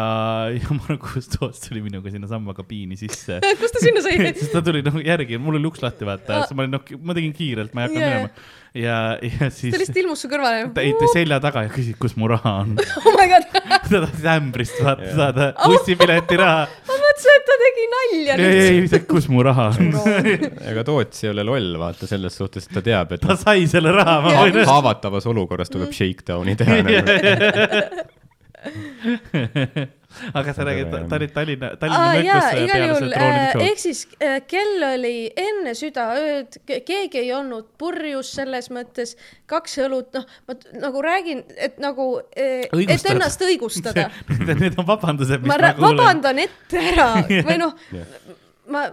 [0.56, 4.18] ja Margus Toos tuli minuga sinnasamma kabiini sisse kust ta sinna sai?
[4.42, 6.48] sest ta tuli noh järgi, mul oli uks lahti vaata Aa.
[6.48, 8.18] siis ma olin noh, ma tegin kiirelt, ma ei hakanud Jaa.
[8.18, 8.30] minema.
[8.74, 10.66] ja, ja siis ta lihtsalt ilmus su kõrvale.
[10.76, 12.78] ta heitis selja taga ja küsis, kus mu raha on.
[13.06, 16.68] oh my god, ta tahtis ämbrist vaata saada bussipileti raha.
[17.12, 19.94] mõtlesin, et ta tegi nalja ei, ei, ei, kus mu raha on.
[20.72, 23.92] ega Toots ei ole loll, vaata, selles suhtes, et ta teab, et ta sai selle
[23.96, 24.68] raha, ma võin öelda.
[24.72, 27.00] haavatavas olukorras tuleb shakedown'i teha nagu.
[30.34, 34.02] aga sa räägid, ta oli Tallinna, Tallinna igal peale juhul seda troonide äh,, ehk siis
[34.18, 39.16] äh, kell oli enne südaööd, keegi ei olnud purjus selles mõttes,
[39.52, 43.16] kaks õlut, noh, ma nagu räägin, et nagu, et Õigustad.
[43.16, 44.10] ennast õigustada.
[44.62, 45.98] Need on vabandused, mis ma ma kuulen.
[46.02, 47.10] vabandan ette ära
[47.48, 47.76] või noh,
[48.72, 48.88] ma,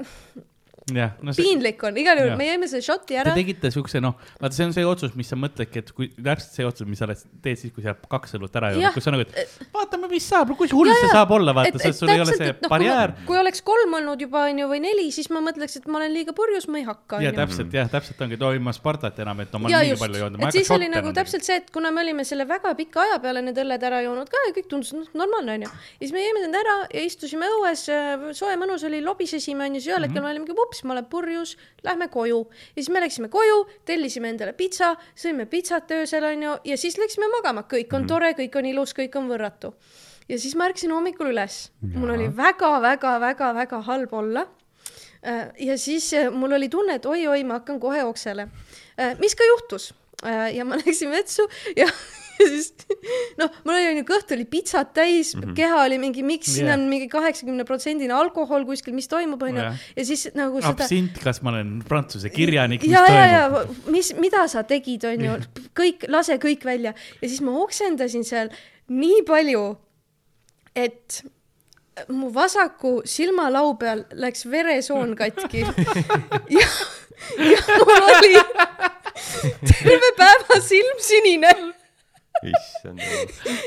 [0.94, 3.34] no see, piinlik on, igal juhul me jäime selle šoti te ära.
[3.36, 6.66] tegite siukse, noh, vaata, see on see otsus, mis sa mõtledki, et kui täpselt see
[6.68, 9.14] otsus, mis sa oled, teed siis, kui sa kaks õlut ära joonud Jah., kus sa
[9.14, 12.34] nagu, et vaatame, mis saab, kui hull see saab olla, vaata, sest sul ei ole
[12.36, 13.14] see barjäär.
[13.14, 16.12] noh, kui oleks kolm olnud juba onju või neli, siis ma mõtleks, et ma olen
[16.14, 19.44] liiga purjus, ma ei hakka ja täpselt jah, täpselt ongi, et oi, ma Spartat enam,
[19.44, 20.42] et no ma olen nii palju joonud.
[20.48, 23.42] et siis oli nagu täpselt see, et kuna me olime selle väga pika aja peale
[23.44, 25.70] need õlled ära joonud ka ja kõik tundus noh, normaalne onju.
[25.70, 27.86] ja siis me jõime need ära ja istusime õues,
[28.38, 30.10] soe mõnus oli, lobisesime onju, siis ühel Mhm.
[30.10, 32.46] hetkel me olimegi vups, ma olen purjus, lähme koju.
[32.50, 37.26] ja siis me läksime koju, tellisime endale pitsa, sõime pitsat öösel onju ja siis läksime
[37.36, 37.96] magama, kõik Mhm.
[37.96, 39.74] on tore, kõik on ilus, kõik on võrratu.
[40.28, 44.46] ja siis ma ärkasin hommikul üles, mul oli väga-väga-väga-väga halb olla
[45.26, 48.48] Äh, ja siis äh, mul oli tunne, et oi-oi, ma hakkan kohe oksele.
[49.18, 49.94] mis ka juhtus
[50.54, 51.86] ja ma läksin vetsu ja
[52.40, 52.72] ja siis
[53.40, 55.54] noh, mul oli onju kõht oli pitsat täis mm, -hmm.
[55.58, 56.78] keha oli mingi, miks siin Jah.
[56.78, 59.86] on mingi kaheksakümne protsendine alkohol kuskil, mis toimub onju Jah.
[59.96, 63.80] ja siis nagu seda absint, kas ma olen prantsuse kirjanik, mis ja, ja, toimub?
[63.88, 65.38] ja mis, mida sa tegid, onju,
[65.78, 68.52] kõik, lase kõik välja ja siis ma oksendasin seal
[68.88, 69.64] nii palju,
[70.76, 71.22] et
[72.14, 75.64] mu vasaku silmalau peal läks veresoon katki
[76.58, 76.68] ja,
[77.42, 78.36] ja mul oli
[79.66, 81.52] terve päeva silm sinine
[82.46, 83.02] issand.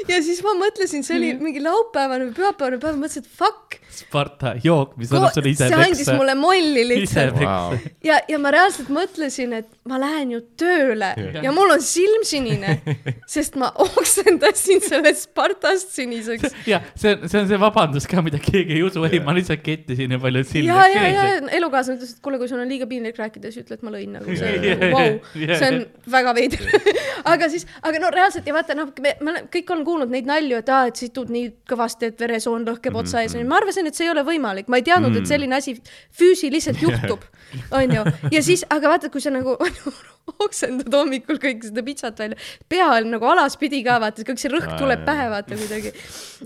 [0.10, 4.54] ja siis ma mõtlesin, see oli mingi laupäevane või pühapäevane päev, mõtlesin, et fuck, Sparta
[4.64, 6.16] jook, mis annab sulle ise see andis peksa.
[6.16, 7.42] mulle molli lihtsalt.
[7.42, 7.76] Wow.
[8.08, 12.24] ja, ja ma reaalselt mõtlesin, et ma lähen ju tööle ja, ja mul on silm
[12.28, 12.78] sinine,
[13.30, 16.56] sest ma oksendasin sellest Spartast siniseks.
[16.70, 19.64] jah, see on, see on see vabandus ka, mida keegi ei usu, ei, ma lihtsalt
[19.66, 21.28] kettisin ja palju silmi ja, ja, ja
[21.60, 24.16] elukaaslane ütles, et kuule, kui sul on liiga piinlik rääkida, siis ütle, et ma lõin
[24.16, 25.80] nagu see jah, see on
[26.16, 26.66] väga veider.
[27.34, 30.30] aga siis, aga no reaalselt ja vaata, noh, me, me oleme- kõik on kuulnud neid
[30.30, 33.98] nalju, et aa, et situd nii kõvasti, et veresoon lõhkeb otsa ees, ma arvasin, et
[33.98, 35.76] see ei ole võimalik, ma ei teadnud, et selline asi
[36.18, 37.26] füüsiliselt juhtub,
[37.72, 38.06] onju.
[38.32, 39.58] ja siis, aga vaata, kui sa nagu
[40.46, 42.38] oksendad hommikul kõik seda pitsat välja,
[42.72, 45.94] pea on nagu alaspidi ka vaata, kõik see rõhk tuleb pähe vaata kuidagi.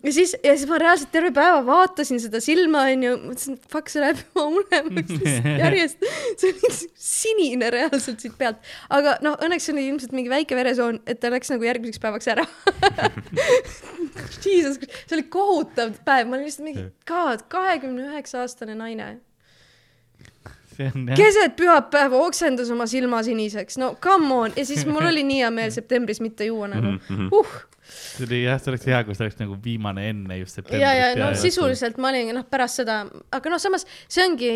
[0.01, 3.91] ja siis, ja siis ma reaalselt terve päeva vaatasin seda silma onju, mõtlesin, et fuck,
[3.91, 5.27] see läheb juba hullemaks
[5.63, 6.07] järjest.
[6.41, 6.73] see oli
[7.07, 11.53] sinine reaalselt siit pealt, aga noh, õnneks oli ilmselt mingi väike veresoon, et ta läks
[11.53, 12.47] nagu järgmiseks päevaks ära.
[14.45, 19.15] Jesus, see oli kohutav päev, ma olin lihtsalt mingi god, kahekümne üheksa aastane naine
[21.15, 25.53] keset pühapäeva oksendas oma silma siniseks, no come on ja siis mul oli nii hea
[25.53, 26.95] meel septembris mitte juua nagu
[27.39, 27.55] uh..
[27.85, 30.83] see oli jah, see oleks hea, kui see oleks nagu viimane enne just septembrit.
[30.83, 33.01] ja, ja no sisuliselt ma olin noh, pärast seda,
[33.37, 34.53] aga noh, samas see ongi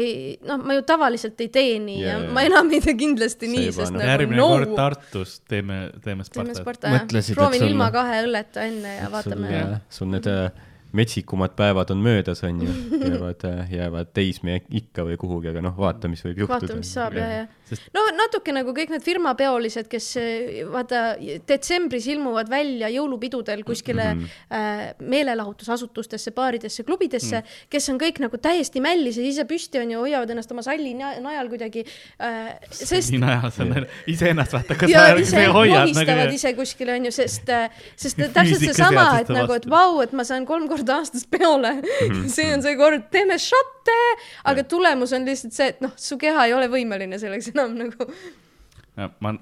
[0.47, 2.31] noh, ma ju tavaliselt ei tee nii ja, ja jaa.
[2.35, 4.01] ma enam ei tee kindlasti See nii, sest noh.
[4.01, 7.13] nagu järgmine no kord Tartus teeme, teeme Spartat.
[7.35, 9.77] Proovin ilma kahe õlleta enne ja vaatame sul,.
[9.99, 10.49] sul need äh,
[10.95, 12.69] metsikumad päevad on möödas, onju,
[13.03, 16.59] jäävad, jäävad teisme ikka või kuhugi, aga noh, vaata, mis võib juhtuda.
[16.59, 21.13] vaatame, mis saab ja, ja Sest- no natuke nagu kõik need firmapeolised, kes eh, vaata
[21.47, 24.23] detsembris ilmuvad välja jõulupidudel kuskile mm.
[24.23, 24.55] -hmm.
[24.57, 27.45] äh, meelelahutusasutustesse, baaridesse, klubidesse Mm.
[27.45, 30.93] mm., kes on kõik nagu täiesti mällised ise püsti on ju, hoiavad ennast oma salli
[30.97, 31.83] na- najal kuidagi
[32.19, 36.33] äh,, sest nii najal, see on iseennast vaata, kas ja sa ise hoiad nagu.
[36.33, 37.51] ise kuskile onju, sest,
[37.95, 41.73] sest täpselt seesama, et nagu, et vau, et ma saan kolm korda aastas peole
[42.31, 43.97] see on see kord, teeme šotte,
[44.49, 48.09] aga tulemus on lihtsalt see, et noh, su keha ei ole võimeline selleks enam nagu.
[49.23, 49.35] ma,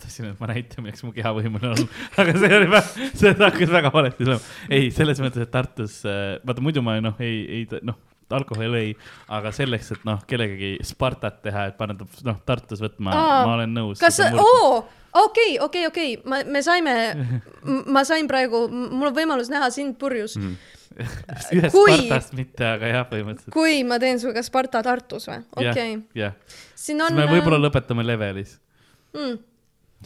[0.00, 1.92] tahtsin, et ma näitan, milleks mu keha võimeline on,
[2.22, 4.56] aga see oli väga, see hakkas väga valesti tulema.
[4.70, 6.00] ei, selles mõttes, et Tartus,
[6.44, 7.98] vaata muidu ma noh, ei, ei noh,
[8.34, 8.92] alkohol ei,
[9.32, 14.02] aga selleks, et noh, kellegagi Spartat teha, et ta noh, Tartus võtma, ma olen nõus.
[14.02, 14.84] kas oo,
[15.14, 16.94] okei, okei, okei, ma, me saime,
[17.94, 20.54] ma sain praegu, mul on võimalus näha sind purjus mm.
[21.58, 23.54] ühest kui- Spartast mitte, aga jah, põhimõtteliselt.
[23.54, 25.40] kui ma teen sinuga Sparta Tartus või?
[25.62, 26.36] okei jah,
[26.74, 27.18] siin siis on.
[27.18, 28.56] me võib-olla lõpetame levelis,
[29.16, 29.40] mm,.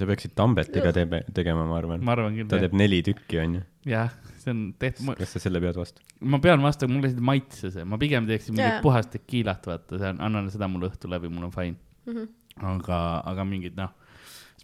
[0.01, 2.05] sa peaksid Tambetiga teeme, tegema, ma arvan.
[2.05, 2.61] ma arvan küll ta.
[2.63, 3.65] teeb neli tükki, onju.
[3.89, 6.05] jah, see on tehtud, kas sa selle pead vastu?
[6.21, 8.85] ma pean vastu, mulle lihtsalt ei maitse see, ma pigem teeksin mingit Jaa.
[8.85, 11.77] puhast tekiilat, vaata, see on, annan seda mulle õhtu läbi, mul on fine.
[12.09, 12.29] Mm -hmm.
[12.73, 12.99] aga,
[13.29, 13.93] aga mingid noh,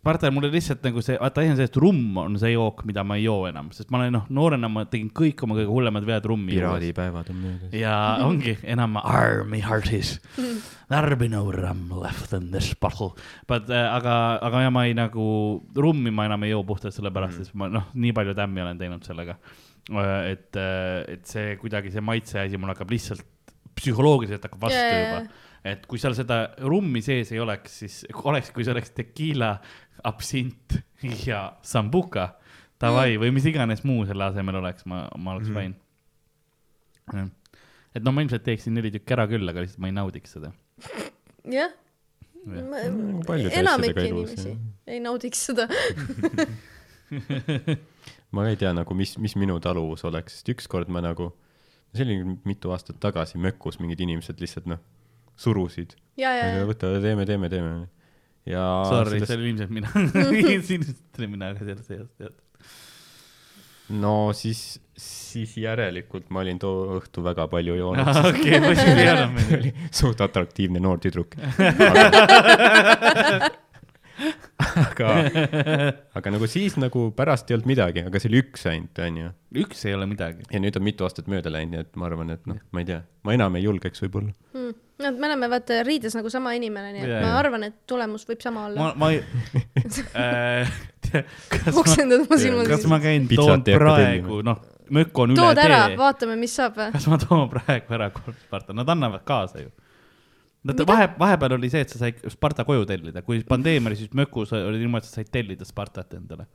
[0.04, 3.00] Spartal mulle lihtsalt nagu see, vaata asi on see, et rumm on see jook, mida
[3.08, 6.04] ma ei joo enam, sest ma olen noh, noorena ma tegin kõik oma kõige hullemad
[6.04, 6.52] vead rummi.
[6.52, 7.70] piraadipäevad on möödas.
[7.78, 10.18] ja ongi enam ma, army hearties,
[10.92, 13.14] there be no rum left in this bottle.
[13.48, 15.24] But äh, aga, aga ja ma ei nagu,
[15.72, 19.08] rummi ma enam ei joo puhtalt sellepärast, et ma noh, nii palju tämmi olen teinud
[19.08, 19.38] sellega.
[20.28, 20.52] et,
[21.16, 23.24] et see kuidagi see maitse asi mul hakkab lihtsalt
[23.80, 25.24] psühholoogiliselt hakkab vastu jaa, juba
[25.64, 26.38] et kui seal seda
[26.68, 27.96] rummi sees ei oleks, siis
[28.28, 29.54] oleks, kui see oleks tekiila,
[30.04, 30.78] absint
[31.28, 32.24] ja sambuka,
[32.80, 35.54] davai või mis iganes muu selle asemel oleks, ma, ma oleks Mhm.
[37.12, 37.30] fine.
[37.94, 40.52] et no ma ilmselt teeksin neli tükki ära küll, aga lihtsalt ma ei naudiks seda.
[41.50, 41.70] jah,
[43.26, 44.58] paljude enamik asjadega elus, inimesi jah.
[44.94, 45.64] ei naudiks seda.
[48.34, 51.30] ma ei tea nagu, mis, mis minu taluvus oleks, sest ükskord ma nagu,
[51.94, 52.16] see oli
[52.48, 54.80] mitu aastat tagasi Mökus mingid inimesed lihtsalt noh,
[55.38, 55.94] surusid.
[56.20, 57.74] ja, ja, ja, võta, teeme, teeme, teeme.
[58.46, 59.88] Ja Sorry, sellest- see oli ilmselt mina
[60.76, 62.34] ilmselt oli mina ka selles seas, tead.
[64.00, 64.60] no siis,
[64.96, 68.08] siis järelikult ma olin too õhtu väga palju joonud.
[68.30, 71.36] okei, ma siis oli suht atraktiivne noor tüdruk.
[74.86, 75.10] aga,
[76.18, 79.32] aga nagu siis nagu pärast ei olnud midagi, aga see oli üks ainult, onju.
[79.64, 80.46] üks ei ole midagi.
[80.52, 82.88] ja nüüd on mitu aastat mööda läinud, nii et ma arvan, et noh, ma ei
[82.88, 84.30] tea, ma enam ei julgeks võib-olla.
[84.54, 88.26] no me oleme vaata riides nagu sama inimene, nii et Jaa, ma arvan, et tulemus
[88.28, 89.22] võib sama olla ma, ma ei
[90.22, 90.76] äh,,
[91.50, 94.62] kas ma, oksendad oma silmad kas ma käin, toon praegu, noh,
[94.94, 95.98] mökk on üle tood ära, tee.
[95.98, 99.74] vaatame, mis saab kas ma toon praegu ära kord Sparta, nad annavad kaasa ju.
[100.64, 100.84] Nad Mida?
[100.88, 104.54] vahe, vahepeal oli see, et sa said Sparta koju tellida, kui pandeemia oli, siis mökus
[104.56, 106.46] oli niimoodi, et sa said tellida Spartat endale.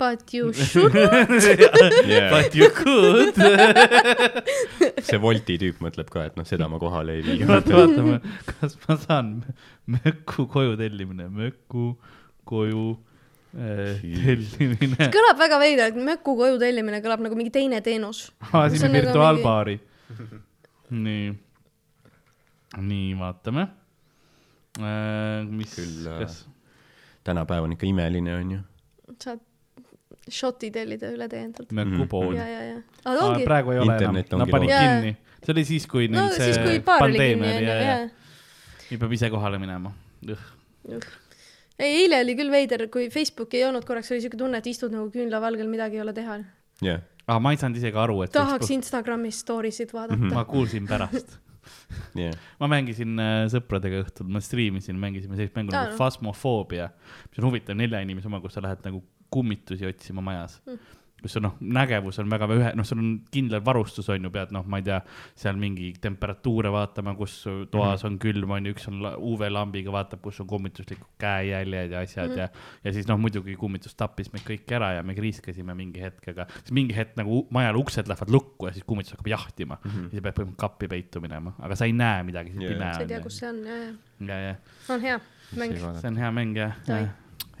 [0.00, 0.92] But you should.
[0.92, 3.36] But you could.
[5.04, 7.42] see Wolti tüüp mõtleb ka, et noh, seda ma kohale ei vii.
[7.48, 8.16] vaata, vaatame,
[8.48, 9.34] kas ma saan
[9.96, 11.90] möku koju tellimine, möku
[12.48, 12.86] koju
[13.56, 15.10] äh, tellimine.
[15.12, 18.26] kõlab väga veidralt, möku koju tellimine kõlab nagu mingi teine teenus.
[18.30, 19.76] See avasime on nagu virtuaalbaari.
[20.96, 21.28] nii,
[22.78, 23.66] nii vaatame.
[25.50, 26.44] mis, Küll, äh, kas,
[27.26, 28.58] tänapäev on ikka imeline, onju.
[29.20, 29.40] saad
[30.30, 31.72] šoti tellida üle tee endalt.
[32.36, 32.76] ja, ja, ja.
[33.04, 33.44] aga ongi.
[33.44, 34.86] praegu ei ole Internet enam, nad panid loodud.
[35.02, 37.74] kinni, see oli siis, kui no neil siis, see kui oli kinni, pandeemia oli ja,
[37.74, 38.08] ja jaa.
[38.90, 39.92] nüüd peab ise kohale minema.
[41.80, 44.92] ei, eile oli küll veider, kui Facebooki ei olnud korraks, oli siuke tunne, et istud
[44.94, 46.38] nagu küünlavalgel, midagi ei ole teha.
[46.84, 50.16] jah, aga Ah, ma ei saanud isegi aru, et tahaks Facebook- Instagramis story sid vaadata
[50.18, 50.34] Mhm.
[50.34, 51.38] ma kuulsin pärast.
[52.18, 52.34] jah.
[52.60, 55.98] ma mängisin äh, sõpradega õhtul, ma striimisin, mängisime sellist mängu Aa, nagu noh.
[56.00, 56.90] Phasmophobia,
[57.30, 60.78] mis on huvitav nelja inimese oma, kus sa lähed nagu kummitusi otsima majas Mm.
[61.22, 64.54] Kus on noh, nägevus on väga ühe, noh, sul on kindel varustus on ju, pead
[64.54, 65.00] noh, ma ei tea,
[65.38, 67.36] seal mingi temperatuure vaatama, kus
[67.72, 72.04] toas on külm on ju, üks on la- UV-lambiga vaatab, kus on kummituslikud käejäljed ja
[72.04, 72.40] asjad mm -hmm.
[72.40, 72.48] ja,
[72.84, 76.46] ja siis noh, muidugi kummitus tappis meid kõik ära ja me kriiskasime mingi hetk, aga
[76.58, 80.08] siis mingi hetk nagu majal uksed lähevad lukku ja siis kummitus hakkab jahtima mm -hmm.
[80.12, 82.72] ja sa pead põhimõtteliselt kappi peitu minema, aga sa ei näe midagi, siis Jaa.
[82.72, 83.92] pime sa ei tea, on kus see on, ja, ja.
[84.20, 84.54] ja, ja
[84.88, 85.20] on hea
[85.56, 85.76] mäng.
[86.00, 86.76] see on hea mäng jah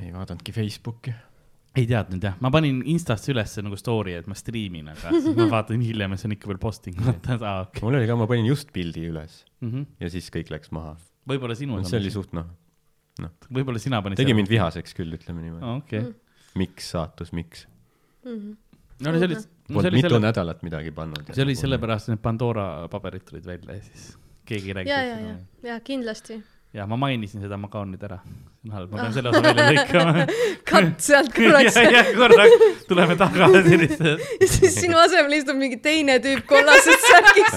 [0.00, 1.14] ei vaadanudki Facebooki.
[1.78, 5.84] Ei teadnud jah, ma panin Instasse ülesse nagu story, et ma striimin, aga ma vaatan
[5.84, 8.48] hiljem ja see on ikka veel posting, vaata, aa okei mul oli ka, ma panin
[8.50, 9.86] just pildi üles mm -hmm..
[10.02, 10.96] ja siis kõik läks maha.
[11.30, 11.78] võib-olla sinu.
[11.86, 12.48] see oli suht noh,
[13.50, 14.18] võib-olla sina panid.
[14.20, 14.50] tegi mind.
[14.50, 15.76] vihaseks küll, ütleme niimoodi.
[15.76, 16.10] okei.
[16.58, 17.66] miks saatus, miks?
[18.24, 18.56] Mhm.
[19.06, 19.40] no see oli,
[19.70, 21.30] Polnud mitu selle, nädalat midagi pannud.
[21.30, 21.54] see oli.
[21.58, 25.74] sellepärast, et need Pandora paberid tulid välja ja siis keegi ei ja, ja, rääkinud ja,
[25.74, 26.42] ja kindlasti.
[26.74, 28.18] ja ma mainisin seda, ma kaon nüüd ära.
[28.60, 30.24] See on halb, ma pean selle osa välja lõikama.
[30.70, 31.76] katt sealt korraks.
[31.76, 34.20] ja, ja korraks tuleme tagasi lihtsalt.
[34.40, 37.54] ja siis sinu asemel istub mingi teine tüüp kollases särgis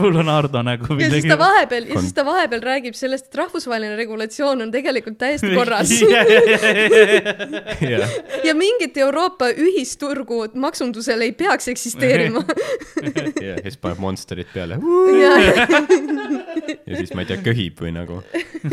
[0.00, 3.38] mul on Ardo nägu ja siis ta vahepeal, ja siis ta vahepeal räägib sellest, et
[3.44, 5.94] rahvusvaheline regulatsioon on tegelikult täiesti korras.
[8.48, 12.42] ja mingit Euroopa ühisturgu maksundusel ei peaks eksisteerima.
[13.38, 14.80] ja siis paneb Monsterit peale.
[15.20, 15.32] Ja,
[16.86, 18.20] ja siis ma ei tea, köhib või nagu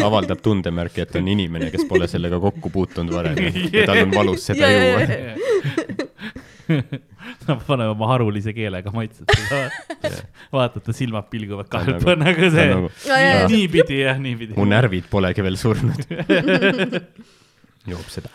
[0.07, 3.37] avaldab tundemärki, et on inimene, kes pole sellega kokku puutunud varem
[3.73, 5.01] ja tal on valus seda juua.
[7.47, 9.59] Nad panevad oma harulise keelega maitset seda.
[10.51, 12.91] vaatad, ta silmad pilguvad Ta on kahe nagu- nagu see nagu-.
[13.07, 14.55] ja, ja, ja, niipidi jah, niipidi.
[14.57, 16.01] mu närvid polegi veel surnud.
[17.91, 18.31] joob seda.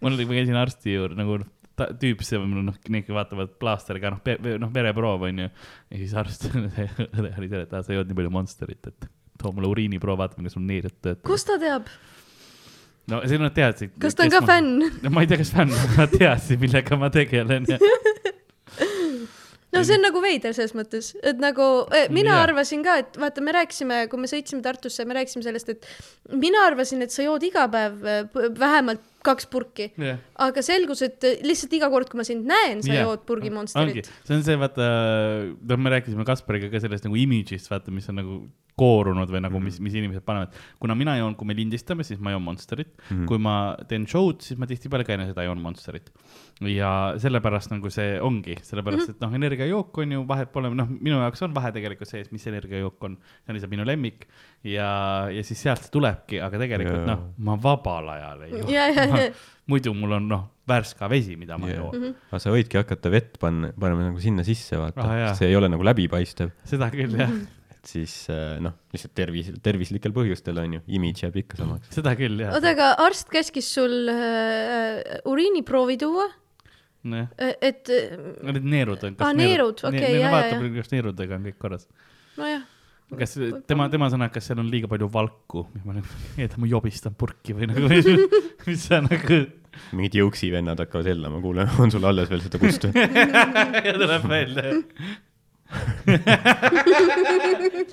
[0.00, 1.40] mul oli, ma käisin arsti juurde nagu
[1.76, 4.22] tüüp, on noh, need, vaatavad plaasteriga noh,
[4.60, 5.48] noh vereproov onju.
[5.48, 9.08] ja siis arst, õde oli see, et sa jood nii palju Monsterit, et
[9.40, 11.24] too mulle uriiniproov, vaatame, kas mul neerid töötavad.
[11.26, 11.88] kust ta teab,
[13.10, 13.96] no see nad teadsid.
[14.02, 14.86] kas ta on ka fänn?
[15.02, 17.66] no ma ei tea, kas fänn, nad teadsid, millega ma tegelen
[19.72, 22.42] no see on nagu veider selles mõttes, et nagu eh, mina Jaa.
[22.48, 25.88] arvasin ka, et vaata, me rääkisime, kui me sõitsime Tartusse, me rääkisime sellest, et
[26.36, 27.96] mina arvasin, et sa jood iga päev
[28.34, 32.48] p- vähemalt kaks purki, jah, aga selgus, et eh, lihtsalt iga kord, kui ma sind
[32.48, 33.06] näen, sa Jah.
[33.06, 34.88] jood purgi Monsterit., see on see, vaata,
[35.54, 38.40] noh, me rääkisime Kaspariga ka sellest nagu image'ist, vaata, mis on nagu
[38.78, 40.54] koorunud või nagu, mis, mis inimesed panevad.
[40.80, 43.26] kuna mina joon, kui me lindistame, siis ma joon Monsterit mm, -hmm.
[43.28, 46.10] kui ma teen show'd, siis ma tihtipeale ka enne seda joon Monsterit.
[46.62, 51.18] ja sellepärast nagu see ongi, sellepärast et noh, energiajook on ju, vahet pole, noh, minu
[51.18, 54.26] jaoks on vahe tegelikult sees, mis energiajook on, see on lihtsalt minu lemmik
[54.64, 57.10] ja, ja siis sealt see tulebki, aga tegelikult Jaa.
[57.12, 59.06] noh, ma vabal ajal ei joo ja, ja,
[59.70, 61.80] muidu mul on noh, värska vesi, mida ma Jaa.
[61.80, 62.12] joon.
[62.30, 65.58] aga sa võidki hakata vett panna, panema nagu sinna sisse, vaata Ah, ah,, see ei
[65.58, 67.32] ole nagu läbipaistev, seda küll jah,
[67.74, 71.90] et siis äh, noh, lihtsalt tervis, tervislikel põhjustel on ju, imidž jääb ikka samaks.
[71.94, 72.54] seda küll jah.
[72.58, 76.28] oota, aga arst käskis sul äh, uriiniproovi tuua,
[77.10, 78.14] nojah, et eh,
[78.50, 79.18] need neerud on.
[79.18, 81.88] Aa, neerud, okei, jaa, vaatab jaa,, kas neerudega on kõik korras.
[82.38, 82.62] nojah,
[83.18, 83.34] kas
[83.68, 87.56] tema, tema sõnad, kas seal on liiga palju valku, ma nagu, et ma jobistan purki
[87.56, 87.90] või nagu,
[88.68, 89.42] mis sa nagu,
[89.96, 92.92] mingid jõuksi vennad hakkavad hellama, kuule, on sul alles veel seda kustu?
[93.86, 94.74] ja tuleb välja.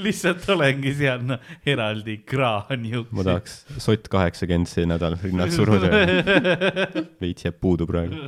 [0.03, 3.23] lihtsalt olengi seal no, eraldi kraan ma juuksi.
[3.23, 5.87] tahaks sott kaheksakümmend see nädal rinnad suruda
[7.23, 8.19] veits jääb puudu praegu.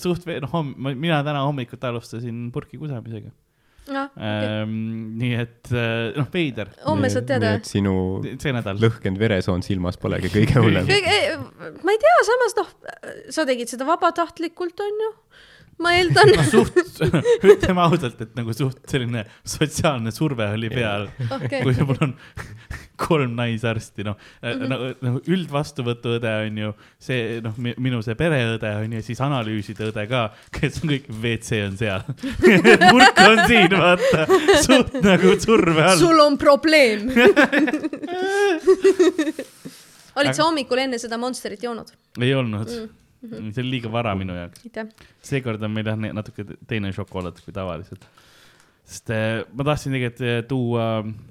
[0.00, 3.28] suht veel, noh, mina täna hommikut alustasin purki kusamisega
[3.90, 4.74] noh, okei, ähm,.
[5.18, 7.54] nii et äh, noh, veider, homme saad teada.
[7.66, 10.86] sinu lõhkenud veresoon silmas polegi kõige hullem.
[10.86, 12.70] ma ei tea, samas noh,
[13.34, 15.10] sa tegid seda vabatahtlikult, onju,
[15.82, 16.32] ma eeldan.
[16.38, 17.02] no suht,
[17.54, 22.16] ütleme ausalt, et nagu suht selline sotsiaalne surve oli peal, okei kui, mul on
[23.02, 26.72] kolm naisarsti, noh nagu no, üldvastuvõtuõde on ju
[27.02, 30.22] see noh, minu see pereõde on ju, siis analüüside õde ka,
[30.54, 32.06] kes on kõik, WC on seal.
[32.92, 34.26] purk on siin, vaata,
[34.64, 35.98] suht nagu surve all.
[36.00, 37.10] sul on probleem.
[40.18, 41.92] olid sa hommikul enne seda Monsterit joonud?
[42.20, 42.90] ei olnud mm.,
[43.30, 44.66] see oli liiga vara minu jaoks.
[45.22, 48.06] seekord on meil jah natuke teine šokolaad kui tavaliselt.
[48.82, 50.86] sest äh, ma tahtsin tegelikult äh, tuua,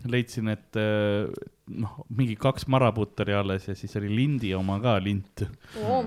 [0.08, 1.28] leidsin, et äh,
[1.84, 5.44] noh, mingi kaks maraputtu oli alles ja siis oli lindi oma ka lint,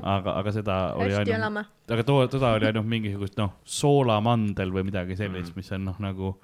[0.00, 1.60] aga, aga seda oli ainult,
[1.90, 6.34] aga too, toda oli ainult mingisugust noh, soolamandel või midagi sellist, mis on noh, nagu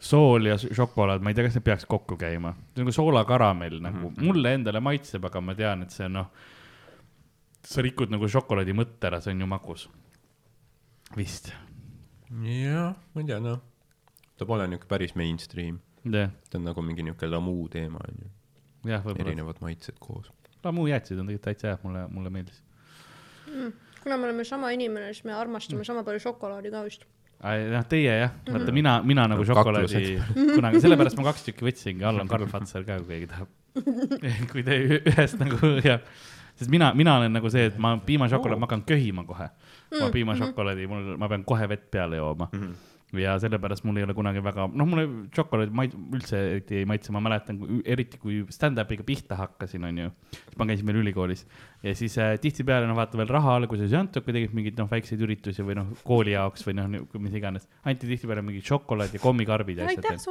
[0.00, 3.78] sool ja šokolaad, ma ei tea, kas need peaks kokku käima, see on nagu soolakaramell
[3.80, 4.28] nagu mm, -hmm.
[4.28, 6.28] mulle endale maitseb, aga ma tean, et see on noh,
[7.66, 9.86] sa rikud nagu šokolaadi mõtte ära, see on ju magus.
[11.16, 11.50] vist,
[12.42, 13.60] jah, ma ei tea, noh,
[14.38, 18.30] ta pole niuke päris mainstream, jah, ta on nagu mingi niuke lamuu teema onju,
[18.90, 19.26] jah, võib-olla.
[19.26, 20.30] erinevad maitsed koos.
[20.66, 22.62] lamujäätised on tegelikult täitsa head, mulle, mulle meeldis.
[24.02, 27.06] kuna me oleme sama inimene, siis me armastame sama palju šokolaadi ka vist.
[27.42, 30.16] noh, teie jah, vaata mina, mina nagu No, šokolaadi
[30.56, 33.50] kunagi, sellepärast ma kaks tükki võtsingi, all on Karl Fazer ka, kui keegi tahab.
[34.50, 36.00] kui te ühest nagu jah,
[36.56, 39.48] sest mina, mina olen nagu see, et ma piimašokolaad, ma hakkan köhima kohe.
[40.00, 42.74] ma piimašokolaadi, mul, ma pean kohe vett peale jooma Mhm.
[43.16, 47.12] ja sellepärast mul ei ole kunagi väga, noh, mulle šokolaad ma üldse eriti ei maitse,
[47.14, 50.10] ma mäletan, eriti kui stand-up'iga pihta hakkasin, onju.
[50.34, 51.46] siis ma käisin veel ülikoolis
[51.86, 54.90] ja siis äh, tihtipeale noh, vaata veel raha alguses ei antud, kui tegid mingeid noh,
[54.90, 56.90] väikseid üritusi või noh, kooli jaoks või noh,
[57.22, 57.68] mis iganes.
[57.86, 60.26] anti tihtipeale mingid šokolaad ja kommikarbid ja asjad.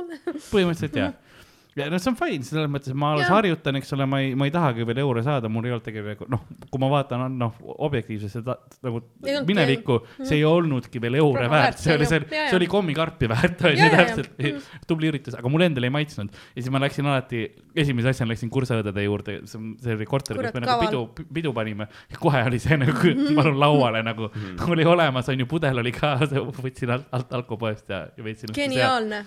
[0.51, 1.15] põhimõtteliselt jah.
[1.75, 3.35] ja noh, see on fine, selles mõttes, et ma alles Jaa.
[3.35, 6.31] harjutan, eks ole, ma ei, ma ei tahagi veel euro saada, mul ei olnud tegelikult
[6.31, 7.57] noh, kui ma vaatan noh,
[7.87, 8.55] objektiivselt seda
[8.85, 9.01] nagu
[9.49, 12.27] minevikku, see ei olnudki veel euro Raha väärt, see oli, see on.
[12.31, 14.41] Jaa, see oli kommikarpi väärt, on ju täpselt,
[14.87, 16.31] tubli üritus, aga mulle endale ei maitsnud.
[16.31, 17.43] ja siis ma läksin alati,
[17.83, 21.89] esimese asjana läksin kursaõdede juurde, see oli korter, kus me nagu pidu, pidu panime.
[22.19, 24.31] kohe oli see nagu, palun lauale nagu,
[24.71, 26.15] oli olemas, on ju, pudel oli ka,
[26.65, 28.55] võtsin alt, alt alkopoest ja, ja veetsin.
[28.55, 29.25] geniaalne.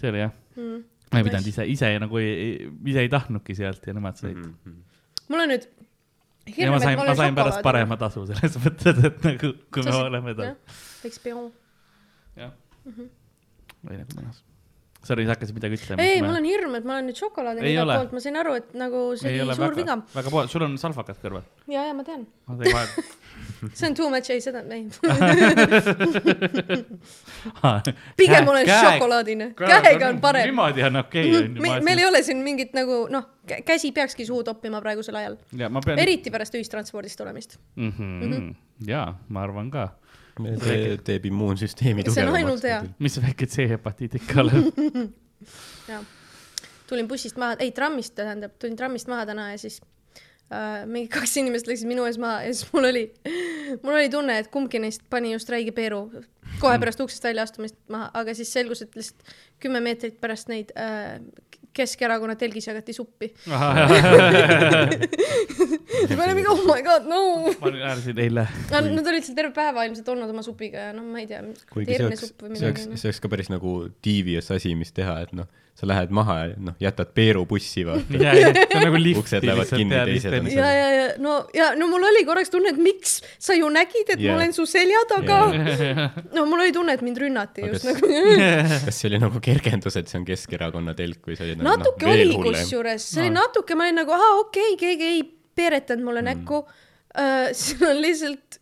[0.00, 0.80] see oli jah Mm.
[1.12, 4.54] Ma ei pidanud ise, ise nagu ei, ise ei tahtnudki sealt ja nemad said mm.
[4.64, 4.80] Mhm.
[5.32, 5.68] mul on nüüd
[6.48, 9.86] ja hirm, ma et sain, ma sain pärast parema tasu selles mõttes, et nagu, kui
[9.86, 10.76] me oleme tal jah..
[12.38, 12.52] Jah.
[13.84, 14.42] või nagu mõnes.
[15.06, 16.02] Sorry, sa hakkasid midagi ütlema.
[16.02, 18.68] ei, mul on hirm, et ma olen nüüd šokolaadi igalt poolt, ma sain aru, et
[18.76, 21.44] nagu see ei oli suur väga viga., väga pool, sul on salvakad kõrval.
[21.70, 22.22] ja, ja ma tean,
[23.78, 24.90] see on too much, ei seda, ei.
[28.18, 30.44] pigem olen šokolaadine, käega on parem.
[30.50, 31.62] niimoodi on okei, on ju.
[31.62, 35.70] meil, meil ei ole siin mingit nagu noh, käsi peakski suhu toppima praegusel ajal, ja
[35.70, 36.02] ma pean.
[36.02, 37.54] eriti pärast ühistranspordist tulemist.
[37.78, 38.50] Mhm.
[38.90, 39.94] jaa, ma arvan ka.
[40.62, 42.94] See teeb immuunsüsteemi tugevamaks.
[42.98, 44.62] mis väike C-hepatiit ikka ole?
[45.90, 46.02] jah,
[46.88, 49.80] tulin bussist maha, ei trammist tähendab, tulin trammist maha täna ja siis
[50.52, 53.04] äh, mingi kaks inimest läksid minu ees maha ja siis mul oli,
[53.82, 56.06] mul oli tunne, et kumbki neist pani just räige peeru
[56.62, 60.72] kohe pärast uksest välja astumist maha, aga siis selgus, et lihtsalt kümme meetrit pärast neid
[60.78, 61.18] äh,
[61.78, 63.32] Keskerakonna telgis jagati suppi.
[66.16, 67.20] me olime mingi oh my god, no.
[67.60, 68.46] ma naersin eile.
[68.72, 71.40] Nad olid seal terve päeva ilmselt olnud oma supiga ja noh, ma ei tea,
[71.72, 73.00] kuigi see oleks, see oleks, midagi.
[73.00, 75.46] see oleks ka päris nagu devious asi, mis teha, et noh,
[75.78, 78.18] sa lähed maha ja noh, jätad Peeru bussi, vaata.
[78.18, 79.20] ja, ja see on nagu lift.
[79.22, 82.72] Uksed lähevad kinni, teised on ja, ja, ja no ja no mul oli korraks tunne,
[82.74, 84.34] et miks sa ju nägid, et yeah.
[84.34, 86.18] Ma olen su selja taga Jah.
[86.36, 88.88] no mul oli tunne, et mind rünnati Aga just kas- nagu.
[88.88, 92.06] kas see oli nagu kergendus, et see on Keskerakonna telk või see oli nagu natuke
[92.06, 92.58] noh, oli veel hullem?
[92.58, 93.40] kusjuures, see oli No.
[93.44, 95.24] natuke, ma olin nagu ahah, okei okay,, keegi ei
[95.58, 96.30] peeretanud mulle Mm.
[96.32, 97.48] näkku uh,.
[97.56, 98.58] see on lihtsalt,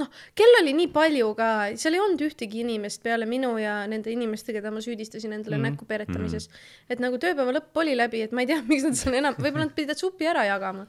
[0.00, 0.08] noh,
[0.38, 1.50] kell oli nii palju ka,
[1.80, 5.68] seal ei olnud ühtegi inimest peale minu ja nende inimeste, keda ma süüdistasin endale mm.
[5.70, 6.90] näkku peeretamises mm..
[6.94, 9.68] et nagu tööpäeva lõpp oli läbi, et ma ei tea, miks nad seal enam, võib-olla
[9.68, 10.86] nad pidid supi ära jagama.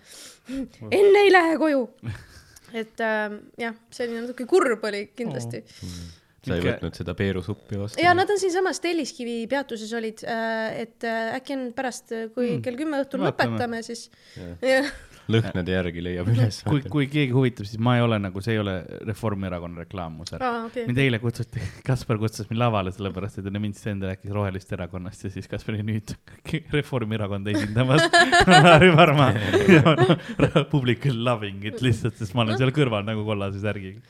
[1.00, 1.86] enne ei lähe koju.
[2.82, 6.02] et äh, jah, selline natuke kurb oli kindlasti oh..
[6.48, 8.02] Sa ei võtnud seda Peeru suppi vastu?
[8.02, 12.62] ja nad on siinsamas Telliskivi peatuses olid, et äh, äkki on pärast, kui Mm.
[12.66, 13.58] kell kümme õhtul Vaatame.
[13.60, 14.08] lõpetame, siis
[14.66, 14.88] jah,
[15.32, 16.58] lõhnade järgi leiab üles.
[16.68, 18.74] kui, kui keegi huvitab, siis ma ei ole nagu, see ei ole
[19.08, 20.42] Reformierakonna reklaam, mu sõrm.
[20.44, 20.98] aa okei mind.
[21.06, 25.32] eile kutsuti, Kaspar kutsus mind lavale, sellepärast et enne mind Sten rääkis Rohelist erakonnast ja
[25.38, 26.16] siis Kaspar oli nüüd
[26.74, 28.08] Reformierakonda esindamas.
[28.50, 29.30] Laari Varma
[30.74, 34.02] public is loving it lihtsalt, sest ma olen seal kõrval nagu kollase särgiga.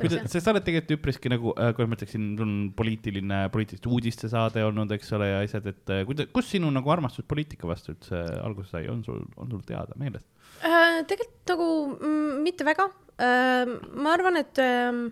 [0.00, 4.30] kuidas, sest sa oled tegelikult üpriski nagu, kuidas ma ütleksin, sul on poliitiline, poliitiliste uudiste
[4.32, 7.94] saade olnud, eks ole, ja asjad, et äh, kuidas, kus sinu nagu armastus poliitika vastu
[7.94, 10.24] üldse alguse sai, on sul, on sul teada meeles?
[10.60, 12.90] Äh, tegelikult nagu mm, mitte väga.
[13.14, 15.04] ma arvan, et mm,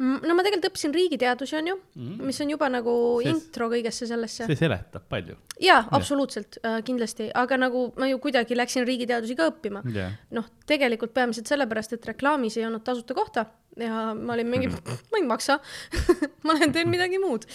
[0.00, 1.76] no ma tegelikult õppisin riigiteadusi, onju,
[2.24, 4.46] mis on juba nagu Sest- intro kõigesse sellesse.
[4.48, 5.36] see seletab palju.
[5.60, 9.84] jaa, absoluutselt, kindlasti, aga nagu ma ju kuidagi läksin riigiteadusi ka õppima.
[9.94, 13.46] jah, noh, tegelikult peamiselt sellepärast, et reklaamis ei olnud tasuta kohta
[13.80, 15.60] ja ma olin mingi, ma ei maksa
[16.46, 17.46] ma lähen teen midagi muud.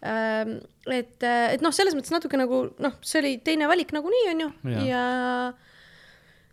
[0.00, 4.86] et, et noh, selles mõttes natuke nagu noh, see oli teine valik nagunii, onju, Jaa.
[4.88, 5.52] ja ja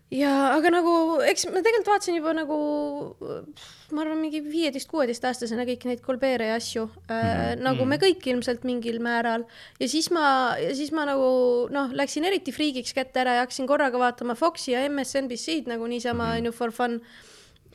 [0.08, 0.92] aga nagu,
[1.28, 2.58] eks ma tegelikult vaatasin juba nagu,
[3.92, 7.64] ma arvan, mingi viieteist-kuueteistaastasena kõiki neid Colbert'e ja asju äh,, Mhm.
[7.66, 9.44] nagu me kõik ilmselt mingil määral.
[9.80, 13.68] ja siis ma, ja siis ma nagu noh, läksin eriti friigiks kätte ära ja hakkasin
[13.68, 17.02] korraga vaatama Foxi ja MSNBC-d nagu niisama onju for fun.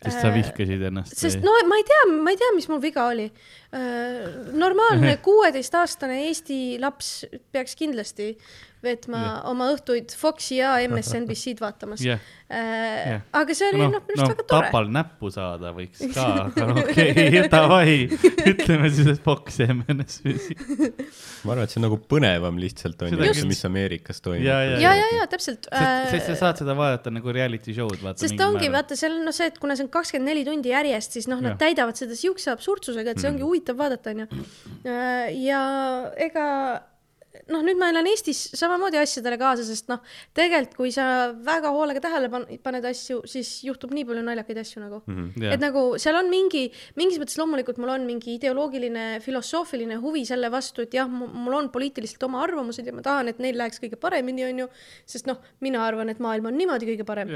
[0.03, 3.05] sest sa vihkasid ennast sest no ma ei tea, ma ei tea, mis mul viga
[3.12, 3.28] oli.
[4.53, 8.33] normaalne kuueteistaastane Eesti laps peaks kindlasti
[8.83, 9.20] veetma
[9.51, 12.20] oma õhtuid Foxi ja MSNBC-d vaatamas jah,
[12.51, 13.22] äh, jah..
[13.39, 14.68] aga see oli noh, minu arust väga tore.
[14.68, 17.95] tapal näppu saada võiks ka, aga no okei okay,, davai,
[18.51, 20.35] ütleme siis, et Fox ja MNS-i.
[21.47, 24.45] ma arvan, et see on nagu põnevam lihtsalt on ju mis Ameerikas toimub.
[24.47, 25.70] Ja, ja, ja, ja, ja täpselt.
[25.70, 28.18] sest, sest sa saad seda vaadata nagu reality show'd, vaata.
[28.24, 31.18] sest ongi, vaata, seal on noh, see, et kuna see on kakskümmend neli tundi järjest,
[31.18, 34.26] siis noh, nad täidavad seda siukse absurdsusega, et see ongi huvitav vaadata, onju.
[35.39, 35.62] ja
[36.26, 36.47] ega
[37.49, 40.01] noh, nüüd ma elan Eestis samamoodi asjadele kaasa, sest noh,
[40.37, 44.83] tegelikult kui sa väga hoolega tähele pan- paned asju, siis juhtub nii palju naljakaid asju
[44.83, 45.03] nagu.
[45.07, 45.43] Mhm.
[45.53, 46.66] et nagu seal on mingi,
[46.97, 51.68] mingis mõttes loomulikult mul on mingi ideoloogiline, filosoofiline huvi selle vastu, et jah, mul on
[51.72, 54.68] poliitiliselt oma arvamused ja ma tahan, et neil läheks kõige paremini, onju.
[55.07, 57.28] sest noh, mina arvan, et maailm on niimoodi kõige parem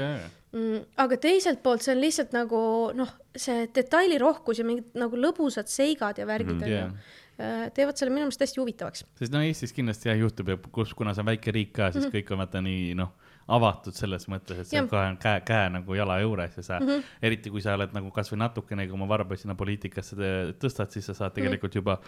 [0.53, 0.79] mm,.
[0.97, 6.17] aga teiselt poolt see on lihtsalt nagu noh, see detailirohkus ja mingid nagu lõbusad seigad
[6.17, 6.87] ja värgid Mhm, onju jaa.
[6.87, 9.05] äh, teevad selle minu meelest hästi huvitavaks.
[9.19, 12.05] sest no Eestis kindlasti jah juhtub ja kus, kuna see on väike riik ka, siis
[12.05, 12.15] mm -hmm.
[12.15, 13.11] kõik on vaata nii noh,
[13.47, 14.89] avatud selles mõttes, et on Jah.
[14.91, 17.03] kohe käe, käe nagu jala juures ja sa mm, -hmm.
[17.21, 21.33] eriti kui sa oled nagu kasvõi natukenegi oma varbassina poliitikasse te- tõstad, siis sa saad
[21.33, 21.85] tegelikult mm -hmm.
[21.85, 22.01] juba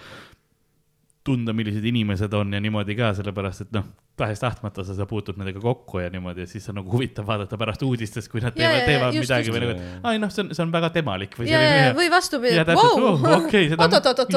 [1.24, 3.84] tunda, millised inimesed on ja niimoodi ka, sellepärast et noh,
[4.20, 7.84] tahes-tahtmata sa, sa puutud nendega kokku ja niimoodi ja siis on nagu huvitav vaadata pärast
[7.86, 9.56] uudistest, kui nad Ja, teevad, ja, teevad just, midagi just.
[9.56, 12.08] või nagu, et ai noh, see on, see on väga temalik või ja, ja, või
[12.12, 13.14] vastupidi, et vau!
[13.20, 14.32] Oot-oot-oot-oot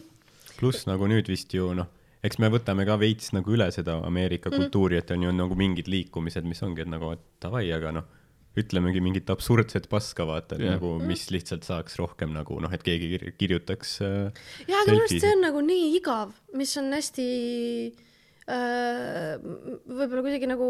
[0.60, 1.88] pluss nagu nüüd vist ju noh,
[2.26, 5.88] eks me võtame ka veits nagu üle seda Ameerika kultuuri, et on ju nagu mingid
[5.88, 8.04] liikumised, mis ongi, et nagu et davai, aga noh,
[8.58, 10.74] ütlemegi mingit absurdset paska, vaata, Jah.
[10.76, 15.04] nagu mis lihtsalt saaks rohkem nagu noh, et keegi kir- kirjutaks äh, jaa, aga minu
[15.04, 17.26] arust see on nagu nii igav, mis on hästi
[17.94, 18.06] äh,
[18.48, 20.66] võib-olla kuidagi nagu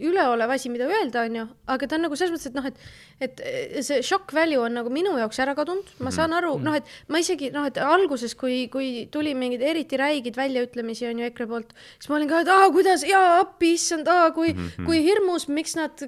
[0.00, 2.78] üleolev asi, mida öelda, onju, aga ta on nagu selles mõttes, et noh, et
[3.26, 3.42] et
[3.84, 7.20] see shock value on nagu minu jaoks ära kadunud, ma saan aru, noh, et ma
[7.20, 12.10] isegi noh, et alguses, kui, kui tuli mingeid eriti räigeid väljaütlemisi onju EKRE poolt, siis
[12.12, 14.88] ma olin ka, et aa, kuidas, jaa, appi, issand, aa, kui mm, -hmm.
[14.88, 16.06] kui hirmus, miks nad,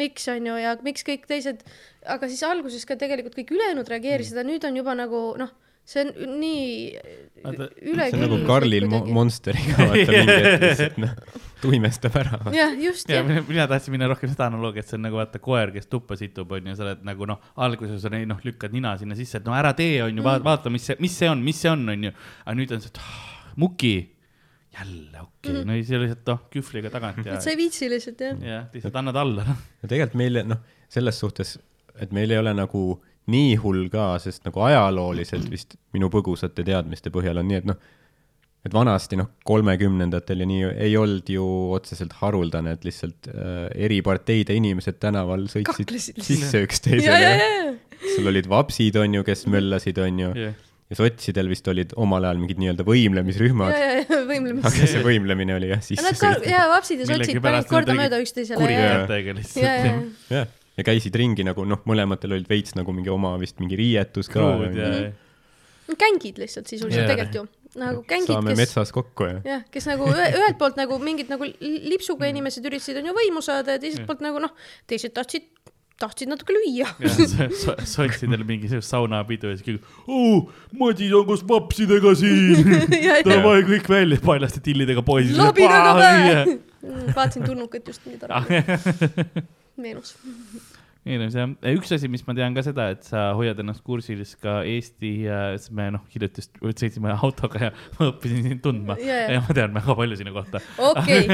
[0.00, 1.62] miks onju ja miks kõik teised,
[2.06, 5.54] aga siis alguses ka tegelikult kõik ülejäänud reageerisid, aga nüüd on juba nagu noh,
[5.86, 6.62] see on nii
[7.44, 9.04] Vaata, üle see on nagu Karlil mo-.
[9.14, 11.12] Monsteriga, vaata mingi hetk lihtsalt noh,
[11.62, 12.40] tuimestab ära.
[12.56, 13.26] jah, just ja jah.
[13.28, 16.50] mina, mina tahtsin minna rohkem seda analoogiat, see on nagu vaata koer, kes tuppa situb,
[16.58, 19.72] onju, sa oled nagu noh, alguses on noh, lükkad nina sinna sisse, et no ära
[19.78, 20.26] tee, onju, Mm.
[20.26, 22.12] vaata, vaata, mis see, mis see on, mis see on, onju.
[22.44, 23.16] aga nüüd on see, et ah,
[23.62, 23.94] muki,
[24.76, 27.36] jälle okei okay., no siis lihtsalt noh, kühvliga tagant ja Mm.
[27.38, 28.42] et, sa ei viitsi lihtsalt jah.
[28.42, 29.62] ja lihtsalt annad alla, noh.
[29.84, 31.54] ja tegelikult meil noh, selles suhtes,
[32.02, 32.82] et meil ei ole nagu
[33.32, 37.78] nii hull ka, sest nagu ajalooliselt vist minu põgusate teadmiste põhjal on nii, et noh,
[38.66, 41.46] et vanasti noh, kolmekümnendatel ja nii ei olnud ju
[41.76, 46.28] otseselt haruldane, et lihtsalt äh, eri parteide inimesed tänaval sõitsid Kaklesid lihtsalt.
[46.28, 47.32] sisse ja, ja, üksteisele.
[47.32, 50.56] ja, sul olid vapsid, on ju, kes möllasid, on ju, jah,
[50.86, 54.68] ja sotsidel vist olid omal ajal mingid nii-öelda võimlemisrühmad, ja, ja võimlemist.
[54.70, 58.92] aga see võimlemine oli jah sisse ja vapsid ja sotsid panid kordamööda üksteisele ja, ja,
[59.02, 59.66] kurikätega ja, lihtsalt.
[59.66, 63.78] ja, jah, ja käisid ringi nagu noh, mõlematel olid veits nagu mingi oma vist mingi
[63.80, 64.44] riietus ka.
[65.96, 67.44] gängid lihtsalt sisuliselt tegelikult ju.
[67.80, 71.30] nagu gängid, saame kes, metsas kokku ja jah, kes nagu ühe- ühelt poolt nagu mingid
[71.32, 74.52] nagu lipsuga inimesed üritasid on ju võimu saada ja teiselt poolt nagu noh,
[74.90, 75.46] teised tahtsid,
[76.02, 76.88] tahtsid natuke lüüa.
[77.00, 82.72] ja sotsidel mingi see saunapidu ja siis oo, Madis on koos vapsidega siin.
[83.28, 85.38] davai, kõik välja, paljaste tillidega poisid.
[85.56, 86.58] pähe.
[87.16, 88.18] vaatasin tulnukat just, nii
[89.76, 90.02] tore
[91.06, 94.58] see on, üks asi, mis ma tean ka seda, et sa hoiad ennast kursil ka
[94.66, 95.12] Eesti,
[95.54, 99.36] sest me noh, hiljuti just sõitsime autoga ja ma õppisin sind tundma jaa.
[99.36, 100.60] ja ma tean väga palju sinu kohta.
[100.90, 101.28] okei,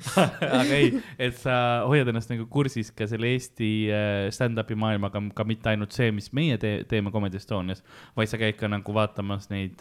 [0.60, 1.56] aga ei, et sa
[1.88, 6.28] hoiad ennast nagu kursis ka selle Eesti äh, stand-up'i maailmaga, ka mitte ainult see, mis
[6.36, 7.80] meie te teeme Comedy Estonias,
[8.18, 9.80] vaid sa käid ka nagu vaatamas neid,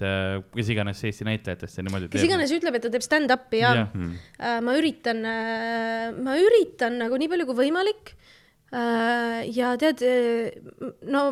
[0.56, 2.12] kes iganes Eesti näitlejatest ja niimoodi.
[2.14, 3.89] kes iganes ütleb, et ta teeb stand-up'i ja, ja.
[3.91, 4.16] Hmm.
[4.39, 5.20] Äh, ma üritan,
[6.24, 8.16] ma üritan nagu nii palju kui võimalik.
[9.53, 10.01] Ja tead,
[11.05, 11.28] no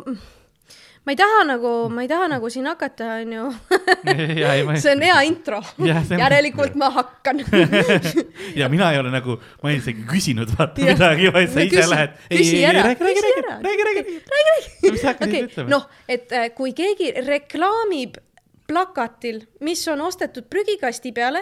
[1.01, 3.45] ma ei taha nagu, ma ei taha nagu siin hakata, onju.
[4.41, 7.41] ja, see on hea intro järelikult ma hakkan
[8.59, 10.93] ja mina ei ole nagu, ma ei isegi küsinud vaata Jah.
[10.93, 12.19] midagi, vaid sa ise lähed.
[12.29, 13.55] küsi ära, räägi, räägi, küsi räägi, ära.
[13.65, 18.21] räägi, räägi, räägi, sa hakkasid okei, noh, et äh, kui keegi reklaamib
[18.69, 21.41] plakatil, mis on ostetud prügikasti peale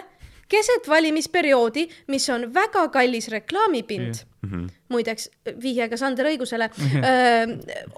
[0.50, 4.70] keset valimisperioodi, mis on väga kallis reklaamipind Mhm.
[4.88, 5.26] muideks
[5.60, 6.70] vihjega Sander õigusele
[7.04, 7.50] äh,,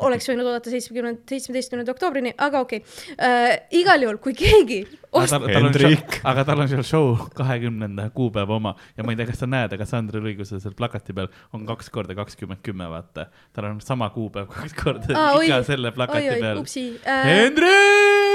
[0.02, 3.14] oleks võinud oodata seitsmekümnenda, seitsmeteistkümnenda oktoobrini, aga okei okay.
[3.14, 3.60] äh,.
[3.78, 4.80] igal juhul, kui keegi
[5.14, 9.46] ost- aga tal on seal show kahekümnenda kuupäeva oma ja ma ei tea, kas sa
[9.46, 13.28] näed, aga Sandril õigusel seal plakati peal on kaks korda kakskümmend kümme, vaata.
[13.54, 15.46] tal on sama kuupäev kaks korda Aa, oi.
[15.46, 16.64] iga selle plakati oi-oi, peal.
[16.66, 17.22] upsi äh,.
[17.30, 18.31] Hendrik!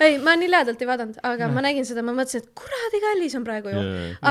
[0.00, 3.36] ei, ma nii lähedalt ei vaadanud, aga ma nägin seda, ma mõtlesin, et kuradi kallis
[3.38, 3.82] on praegu ju.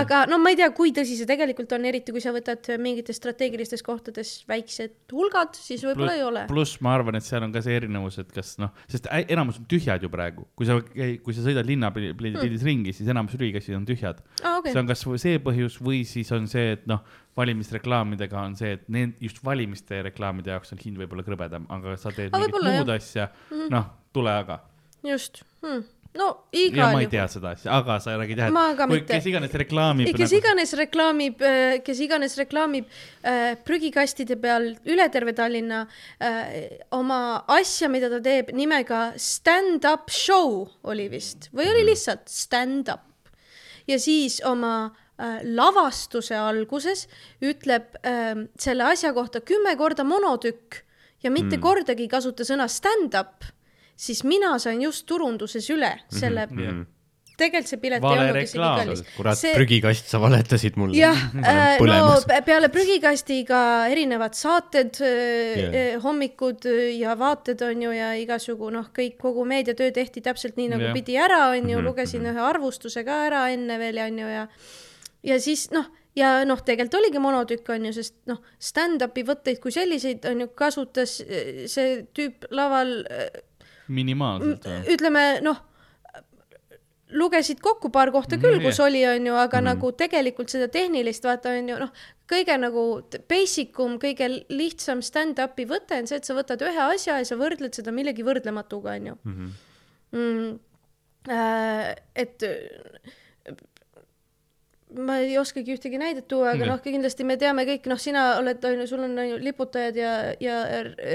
[0.01, 3.20] Aga no ma ei tea, kui tõsi see tegelikult on, eriti kui sa võtad mingites
[3.22, 6.45] strateegilistes kohtades väiksed hulgad, siis võib-olla ei ole.
[6.51, 9.68] pluss ma arvan, et seal on ka see erinevus, et kas noh, sest enamus on
[9.72, 14.22] tühjad ju praegu, kui sa, kui sa sõidad linnapildis ringi, siis enamus prügikastid on tühjad.
[14.41, 14.74] Aa, okei.
[14.74, 17.03] See, on kas see põhjus või siis on see, et noh,
[17.38, 22.12] valimisreklaamidega on see, et need just valimiste reklaamide jaoks on hind võib-olla krõbedam, aga sa
[22.12, 23.30] teed Aga mingit võib-olla, muud asja,
[23.72, 24.59] noh, tule aga.
[25.06, 25.84] Just hmm..
[26.18, 27.12] no igal ma ei juhul.
[27.14, 30.74] tea seda asja, aga sa räägid jah, et kui kes iganes reklaamib kes nagu, iganes
[30.80, 31.45] reklaamib,
[31.86, 32.89] kes iganes reklaamib
[33.24, 35.86] äh, prügikastide peal üle terve Tallinna
[36.20, 37.22] äh, oma
[37.60, 41.74] asja, mida ta teeb nimega stand-up show oli vist või Mhm.
[41.76, 43.08] oli lihtsalt stand-up
[43.88, 47.08] ja siis oma äh, lavastuse alguses
[47.41, 50.84] ütleb äh, selle asja kohta kümme korda monotükk
[51.24, 51.62] ja mitte mm.
[51.62, 53.45] kordagi ei kasuta sõna stand-up,
[54.02, 56.58] siis mina sain just turunduses üle selle mm.
[56.58, 56.82] -hmm.
[57.38, 59.04] tegelikult see pilet Vale ei olnud isegi kallis.
[59.16, 60.97] kurat see..., prügikast, sa valetasid mulle.
[60.97, 62.26] jah, no põlemas.
[62.30, 63.62] pe- peale prügikastiga
[63.93, 69.93] erinevad saated yeah., hommikud äh, ja vaated on ju ja igasugu noh, kõik kogu meediatöö
[69.95, 70.97] tehti täpselt nii nagu yeah.
[70.97, 74.38] pidi ära, on ju, Mhm, lugesin ühe arvustuse ka ära enne veel ja on ju
[74.38, 74.47] ja
[75.24, 75.86] ja siis noh,
[76.18, 80.52] ja noh, tegelikult oligi monotükk on ju, sest noh, stand-up'i võtteid kui selliseid on ju
[80.58, 83.30] kasutas äh, see tüüp laval äh,
[83.92, 84.80] minimaalselt või?
[84.96, 85.60] ütleme noh,
[87.12, 89.70] lugesid kokku paar kohta küll, Mm, kus oli, on ju, aga mm.
[89.72, 91.94] nagu tegelikult seda tehnilist vaata on ju noh,
[92.32, 92.84] kõige nagu
[93.30, 97.38] basic um, kõige lihtsam stand-up'i võte on see, et sa võtad ühe asja ja sa
[97.39, 100.60] võrdled seda millegi võrdlematuga, on ju mm,.
[101.30, 103.12] Äh, et äh,
[104.98, 106.70] ma ei oskagi ühtegi näidet tuua, aga Nii.
[106.72, 110.00] noh, kindlasti me teame kõik, noh, sina oled, on ju, sul on, on ju liputajad
[110.00, 110.58] ja, ja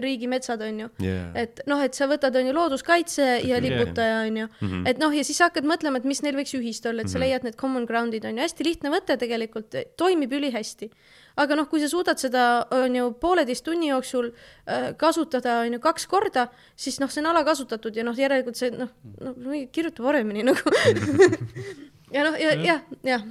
[0.04, 1.32] riigimetsad, on ju Yeah.
[1.36, 4.46] et noh, et sa võtad, on ju, looduskaitse ja liputaja, on ju.
[4.60, 4.86] Mhm.
[4.86, 7.20] et noh, ja siis sa hakkad mõtlema, et mis neil võiks ühist olla, et sa
[7.20, 10.90] leiad need common ground'id, on ju, hästi lihtne võte tegelikult, toimib ülihästi.
[11.36, 15.80] aga noh, kui sa suudad seda, on ju, pooleteist tunni jooksul äh, kasutada, on ju,
[15.84, 16.46] kaks korda,
[16.76, 18.88] siis noh, see on alakasutatud ja noh, järelikult see noh,
[19.20, 20.64] noh, kirjuta paremini nagu.
[22.14, 23.22] ja noh, ja, jah, jah.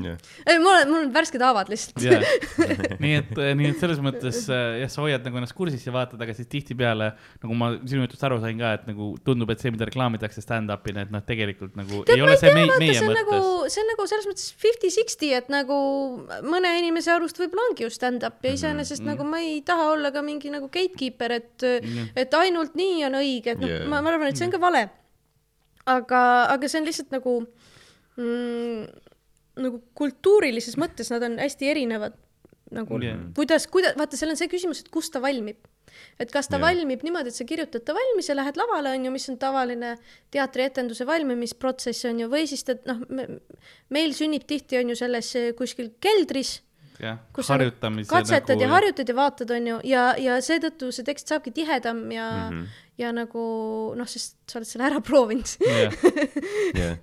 [0.00, 0.16] jah,
[0.48, 2.22] ei, mul on, mul on värsked haavad lihtsalt jah,
[3.04, 6.22] nii et, nii et selles mõttes äh, jah, sa hoiad nagu ennast kursis ja vaatad,
[6.24, 7.10] aga siis tihtipeale
[7.42, 11.04] nagu ma sinu jutust aru sain ka, et nagu tundub, et see, mida reklaamitakse stand-up'ina,
[11.04, 13.76] et noh, tegelikult nagu tead, ei ole see tea, meie, meie see on nagu mõttes.,
[13.76, 15.78] see on nagu selles mõttes fifty-sixty, et nagu
[16.48, 19.10] mõne inimese arust võib-olla ongi ju stand-up ja iseenesest Mhm.
[19.12, 22.12] nagu ma ei taha olla ka mingi nagu gatekeeper, et Mhm.
[22.16, 23.84] et ainult nii on õige, et noh Yeah.
[23.90, 24.86] ma, ma arvan, et see on ka vale.
[25.86, 26.18] aga,
[26.48, 27.32] aga see on lihtsalt nagu
[28.20, 28.84] mm,,
[29.64, 32.20] nagu kultuurilises mõttes nad on hästi erinevad.
[32.74, 33.20] nagu Yeah.
[33.20, 33.30] yeah.
[33.36, 35.60] kuidas, kuidas, vaata, seal on see küsimus, et kus ta valmib.
[36.18, 36.64] et kas ta yeah.
[36.64, 39.94] valmib niimoodi, et sa kirjutad ta valmis ja lähed lavale, on ju, mis on tavaline
[40.34, 43.28] teatrietenduse valmimisprotsess, on ju, või siis ta noh me,,
[43.94, 46.58] meil sünnib tihti, on ju, selles eh, kuskil keldris
[47.02, 50.90] jah, kus sa harjutamise katsetad nagu ja harjutad ja vaatad, on ju, ja, ja seetõttu
[50.94, 52.58] see tekst saabki tihedam ja mm.
[52.58, 52.84] -hmm.
[52.98, 53.44] ja nagu
[53.98, 55.98] noh, sest sa oled selle ära proovinud jah,
[56.82, 56.96] jah.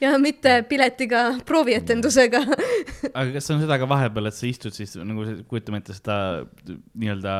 [0.00, 2.40] Ja mitte piletiga proovietendusega.
[3.12, 6.16] aga kas on seda ka vahepeal, et sa istud siis nagu kujutame ette seda
[6.94, 7.36] nii-öelda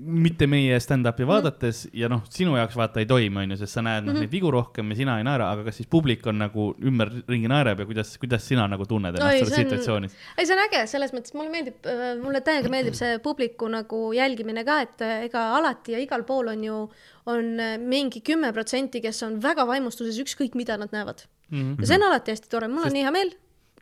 [0.00, 1.28] mitte meie stand-up'i Mhm.
[1.30, 4.50] vaadates ja noh, sinu jaoks vaata ei toimi, onju, sest sa näed noh neid vigu
[4.50, 8.14] rohkem ja sina ei naera, aga kas siis publik on nagu ümberringi naerab ja kuidas,
[8.22, 10.16] kuidas sina nagu tunned ennast Oi, selles on- situatsioonis?
[10.38, 11.90] ei, see on äge, selles mõttes mulle meeldib,
[12.22, 16.48] mulle täiega meeldib see publiku nagu jälgimine ka, et äh, ega alati ja igal pool
[16.54, 16.80] on ju,
[17.26, 21.26] on äh, mingi kümme protsenti, kes on väga vaimustuses, ükskõik mida nad näevad.
[21.52, 21.80] Mhm.
[21.80, 23.34] ja see on alati hästi tore, mul on nii hea meel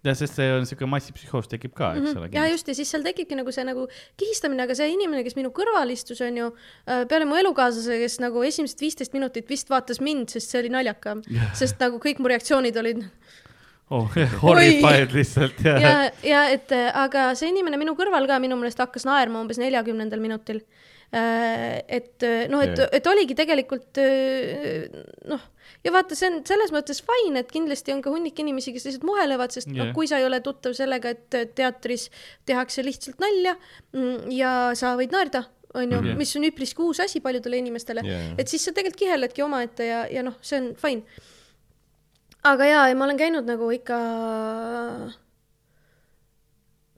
[0.05, 2.29] ja sest see on siuke massipsühhoos tekib ka, eks ole.
[2.29, 2.37] Mhm.
[2.37, 3.87] ja just, ja siis seal tekibki nagu see nagu
[4.21, 6.51] kihistamine, aga see inimene, kes minu kõrval istus, on ju,
[7.11, 11.25] peale mu elukaaslase, kes nagu esimesed viisteist minutit vist vaatas mind, sest see oli naljakam,
[11.57, 13.05] sest nagu kõik mu reaktsioonid olid
[13.91, 14.09] oh,.
[14.45, 15.95] horrified lihtsalt ja, ja..
[16.25, 20.23] ja, et äh, aga see inimene minu kõrval ka minu meelest hakkas naerma umbes neljakümnendal
[20.23, 20.63] minutil.
[21.15, 24.89] et äh, noh, et Jah., et oligi tegelikult äh,
[25.31, 25.43] noh,
[25.85, 29.07] ja vaata, see on selles mõttes fine, et kindlasti on ka hunnik inimesi, kes lihtsalt
[29.09, 29.81] muhelevad, sest Jah.
[29.81, 32.09] noh, kui sa ei ole tuttav sellega, et teatris
[32.49, 33.57] tehakse lihtsalt nalja
[33.93, 35.45] mm, ja sa võid naerda,
[35.75, 36.19] on ju, Jah.
[36.19, 38.33] mis on üpriski uus asi paljudele inimestele Jah.
[38.41, 41.21] et siis sa tegelikult kiheledki omaette ja, ja noh, see on fine.
[42.45, 44.01] aga jaa, ja ma olen käinud nagu ikka,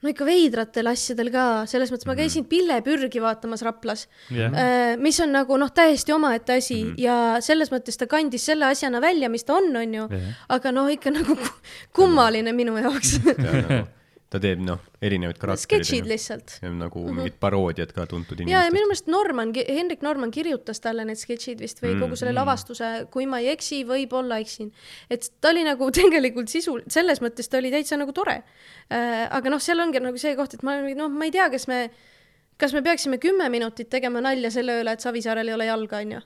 [0.02, 5.18] no ikka veidratel asjadel ka, selles mõttes ma käisin pillepürgi vaatamas Raplas jah, äh, mis
[5.24, 7.00] on nagu noh, täiesti omaette asi mm -hmm.
[7.00, 10.72] ja selles mõttes ta kandis selle asjana välja, mis ta on, on ju Jah., aga
[10.72, 11.60] noh, ikka nagu ku-
[11.92, 13.20] kummaline minu jaoks.
[13.46, 13.86] Nagu,
[14.30, 16.08] ta teeb noh, erinevaid karaktereid sketšid.
[16.10, 16.56] lihtsalt.
[16.62, 19.06] ja nagu mingid paroodiad ka tuntud ja, ja minu inimestest.
[19.06, 23.28] meelest Norman, Hendrik Norman kirjutas talle need sketšid vist või mm, kogu selle lavastuse, kui
[23.30, 24.72] ma ei eksi, võib-olla eksin.
[25.10, 29.24] et ta oli nagu tegelikult sisu, selles mõttes ta oli täitsa nagu tore äh,.
[29.30, 31.86] aga noh, seal ongi nagu see koht, et ma noh, ma ei tea, kas me,
[32.56, 36.20] kas me peaksime kümme minutit tegema nalja selle üle, et Savisaarel ei ole jalga, onju.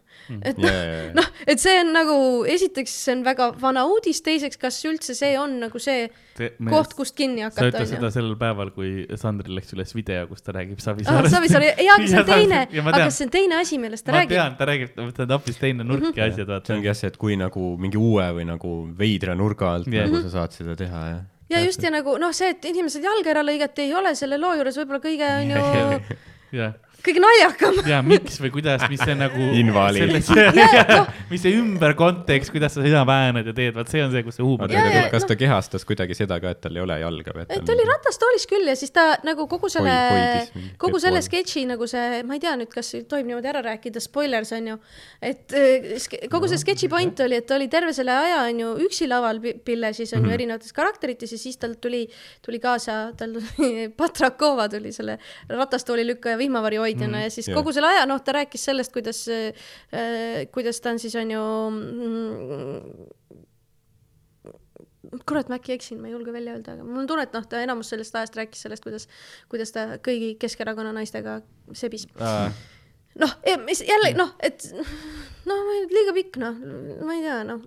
[0.47, 2.17] et ja, ja, ja, noh, et see on nagu,
[2.47, 6.07] esiteks see on väga vana uudis, teiseks, kas üldse see on nagu see
[6.71, 10.47] koht, kust kinni sa hakata, ütled seda sellel päeval, kui Sandril läks üles video, kus
[10.47, 11.35] ta räägib Ah, Savisaarest.
[11.35, 14.23] Savisaar, jaa, aga see on teine, ma aga see on teine asi, millest ta ma
[14.23, 14.37] räägib.
[14.37, 16.77] tean, ta räägib, ta on hoopis teine nurk ja asjad, see vaata.
[16.79, 20.05] ongi jah see, et kui nagu mingi uue või nagu veidra nurga alt Jah.
[20.05, 20.09] yeah.
[20.11, 21.21] nagu sa saad seda teha ja.
[21.51, 24.55] Ja just ja nagu noh, see, et inimesed jalga ära lõigati, ei ole selle loo
[24.59, 25.65] juures võib-olla kõige onju,
[26.61, 27.81] jah, kõige naljakam.
[27.89, 29.49] ja miks või kuidas, mis see nagu.
[29.61, 30.15] Invaliid.
[31.33, 34.47] mis see ümberkontekst, kuidas sa seda väänad ja teed, vaat see on see, kus see
[34.47, 34.71] huumor
[35.11, 38.47] kas ta kehastas kuidagi seda ka, et tal ei ole jalga või ta oli ratastoolis
[38.51, 42.43] küll ja siis ta nagu kogu selle mingi, kogu selle sketši nagu see, ma ei
[42.43, 44.79] tea nüüd, kas tohib niimoodi ära rääkida, spoilers on ju,
[45.31, 48.73] et äh, kogu see sketši point oli, et ta oli terve selle aja on ju
[48.87, 52.05] üksi laval pi- Pille siis on ju erinevates karakterites ja siis tal tuli,
[52.45, 55.19] tuli kaasa, tal tuli Patrakova tuli selle
[55.51, 56.39] ratastooli lükkaja
[56.91, 57.59] vihmavari hoidjana ja siis jah.
[57.59, 61.45] kogu selle aja noh, ta rääkis sellest, kuidas äh,, kuidas ta on siis on ju
[61.71, 63.09] mm,
[65.27, 67.47] kurat, ma äkki eksin, ma ei julge välja öelda, aga mul on tunne, et noh,
[67.49, 69.09] ta enamus sellest ajast rääkis sellest, kuidas,
[69.51, 71.41] kuidas ta kõigi Keskerakonna naistega
[71.77, 72.07] sebis.
[73.21, 73.33] noh,
[73.67, 74.67] mis jälle noh, et
[75.49, 76.59] noh, liiga pikk noh,
[77.07, 77.65] ma ei tea noh.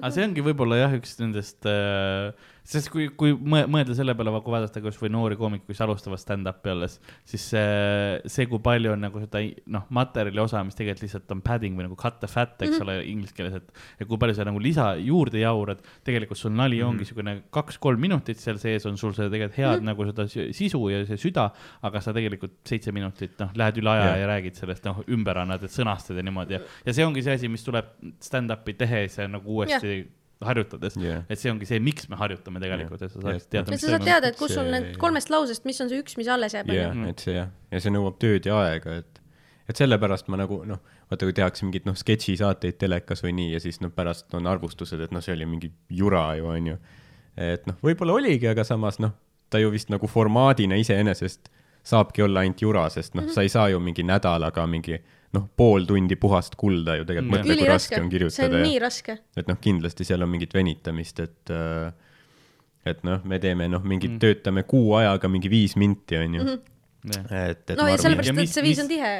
[0.00, 2.32] aga see ongi võib-olla jah, üks nendest äh,,
[2.66, 6.72] sest kui, kui mõe- mõelda selle peale, kui vaadata kasvõi noori koomikuid, kes alustavad stand-up'i
[6.72, 6.98] alles,
[7.28, 11.42] siis see, see, kui palju on nagu seda noh, materjali osa, mis tegelikult lihtsalt on
[11.46, 12.82] padding või nagu cut the fat, eks mm -hmm.
[12.86, 16.76] ole, inglise keeles, et ja kui palju sa nagu lisa juurde jaurad, tegelikult sul nali
[16.76, 16.88] mm -hmm.
[16.88, 19.90] ongi niisugune kaks-kolm minutit seal sees on sul seda tegelikult head mm -hmm.
[19.90, 21.50] nagu seda si- sisu ja see süda,
[21.82, 24.20] aga sa tegelikult seitse minutit noh, lähed üle aja Jah.
[24.20, 27.34] ja räägid sellest noh, ümber annad, et sõnastad ja niimoodi ja, ja see ongi see
[27.34, 27.84] asi, mis tuleb
[28.20, 30.06] stand-up'i tehes nagu uuesti
[30.44, 30.96] harjutades.
[31.00, 31.22] Jah.
[31.28, 33.92] et see ongi see, miks me harjutame tegelikult, et sa saaksid teada, et mis sa
[33.94, 36.72] saad teada, et kus sul need kolmest lausest, mis on see üks, mis alles jääb,
[36.76, 39.20] jah et see jah, ja see nõuab tööd ja aega, et,
[39.70, 43.62] et sellepärast ma nagu noh, vaata kui tehakse mingeid noh, sketšisaateid telekas või nii ja
[43.64, 46.78] siis noh, pärast on arvustused, et noh, see oli mingi jura ju onju.
[47.48, 49.16] et noh, võib-olla oligi, aga samas noh,
[49.48, 51.48] ta ju vist nagu formaadina iseenesest
[51.86, 54.98] saabki olla ainult jura, sest noh, sa ei saa ju mingi nädalaga mingi
[55.36, 57.44] noh, pool tundi puhast kulda ju tegelikult Mm.
[57.44, 59.18] mõtle, kui raske on, see on kirjutada nii raske.
[59.36, 61.92] et noh, kindlasti seal on mingit venitamist, et äh,
[62.86, 64.16] et noh, me teeme noh, mingit Mm.
[64.16, 66.44] mm., töötame kuu ajaga mingi viis minti, onju.
[67.06, 67.24] jah.
[67.30, 69.10] et, et no ja sellepärast, et see viis on tihe.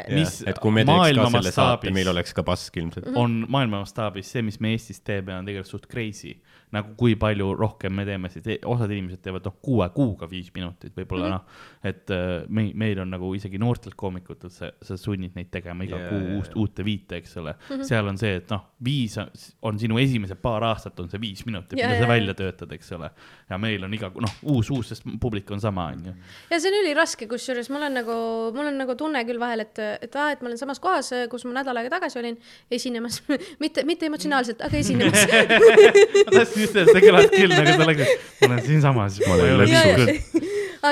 [0.51, 3.11] et kui me teeks ka selle saate, meil oleks ka pask ilmselt.
[3.15, 6.37] on maailma mastaabis see, mis me Eestis teeme, on tegelikult suht crazy.
[6.75, 10.93] Nagu kui palju rohkem me teeme, sest osad inimesed teevad noh, kuue kuuga viis minutit
[10.99, 11.31] võib-olla Mhm.
[11.31, 11.45] noh,
[11.85, 15.97] et äh, me, meil on nagu isegi noortelt koomikutelt sa, sa sunnid neid tegema iga
[16.01, 16.57] Jaa, kuu jaa, uut, jaa.
[16.63, 17.83] uute viite, eks ole Mhm.
[17.87, 19.31] seal on see, et noh, viis on,
[19.63, 22.73] on sinu esimesed paar aastat on see viis minutit, Jaa, mida sa jaa, välja töötad,
[22.73, 23.11] eks ole.
[23.51, 26.15] ja meil on iga, noh, uus, uus, sest publik on sama, onju.
[26.51, 28.19] ja see on üliraske, kusjuures mul on nagu,
[28.55, 31.45] mul on nagu tunne küll vahel, et, et aa, et ma olen samas kohas, kus
[31.47, 32.37] ma nädal aega tagasi olin
[32.71, 33.23] esinemas,
[33.63, 35.27] mitte, mitte emotsionaalselt, aga esinemas.
[36.65, 40.41] öelda, see kõlas küll nagu sa oleksid, ma olen siinsamas, Ma ei ole pisut.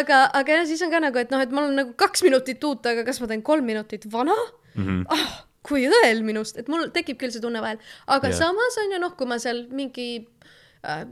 [0.01, 2.69] aga, aga jah, siis on ka nagu, et noh, et mul on nagu kaks minutit
[2.69, 4.37] uut, aga kas ma teen kolm minutit vana
[4.75, 5.05] Mm -hmm.
[5.15, 5.47] ah,?
[5.65, 8.39] kui õel minust, et mul tekib küll see tunne vahel, aga yeah.
[8.39, 10.09] samas on ju noh, kui ma seal mingi
[10.85, 11.05] äh,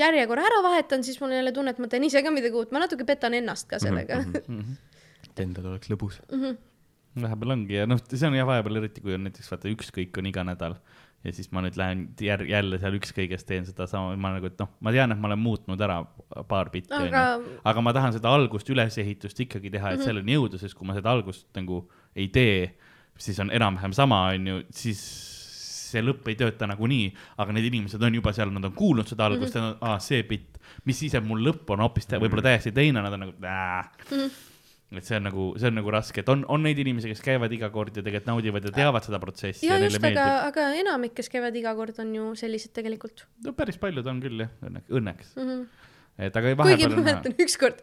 [0.00, 2.72] järjekorra ära vahetan, siis mul on jälle tunne, et ma teen ise ka midagi uut,
[2.74, 4.58] ma natuke petan ennast ka sellega mm.
[4.58, 4.74] -hmm.
[5.28, 6.18] et endal oleks lõbus.
[7.22, 10.26] vahepeal ongi ja noh, see on jah vahepeal eriti, kui on näiteks vaata ükskõik on
[10.26, 10.76] iga nädal
[11.24, 14.68] ja siis ma nüüd lähen jär, jälle seal ükskõiges teen sedasama, ma nagu, et noh,
[14.80, 16.00] ma tean, et ma olen muutnud ära
[16.48, 17.12] paar bitti onju.
[17.64, 21.12] Aga- ma tahan seda algust, ülesehitust ikkagi teha, et selleni jõuda, sest kui ma seda
[21.14, 21.84] algust nagu
[22.16, 22.72] ei tee,
[23.16, 24.98] siis on enam-vähem sama, onju, siis
[25.92, 29.26] see lõpp ei tööta nagunii, aga need inimesed on juba seal, nad on kuulnud seda
[29.28, 30.56] algust ja nad, aa, see bitt,
[30.88, 33.90] mis siis, et mul lõpp on hoopis tä- võib-olla täiesti teine, nad on nagu äh,
[35.00, 37.52] et see on nagu, see on nagu raske, et on, on neid inimesi, kes käivad
[37.54, 41.16] iga kord ja tegelikult naudivad ja teavad seda protsessi ja, ja just, aga aga enamik,
[41.18, 44.92] kes käivad iga kord, on ju sellised tegelikult no päris paljud on küll jah, õnneks,
[45.00, 45.32] õnneks.
[45.36, 45.48] mm.
[45.48, 45.88] -hmm.
[46.20, 47.78] Et aga kuigi vahepeal ma on näha mäletan, ükskord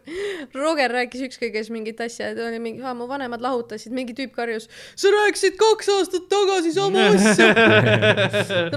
[0.54, 5.10] Roger rääkis ükskõiges mingit asja, et oli mingi, mu vanemad lahutasid, mingi tüüp karjus, sa
[5.14, 7.50] rääkisid kaks aastat tagasi sama asja.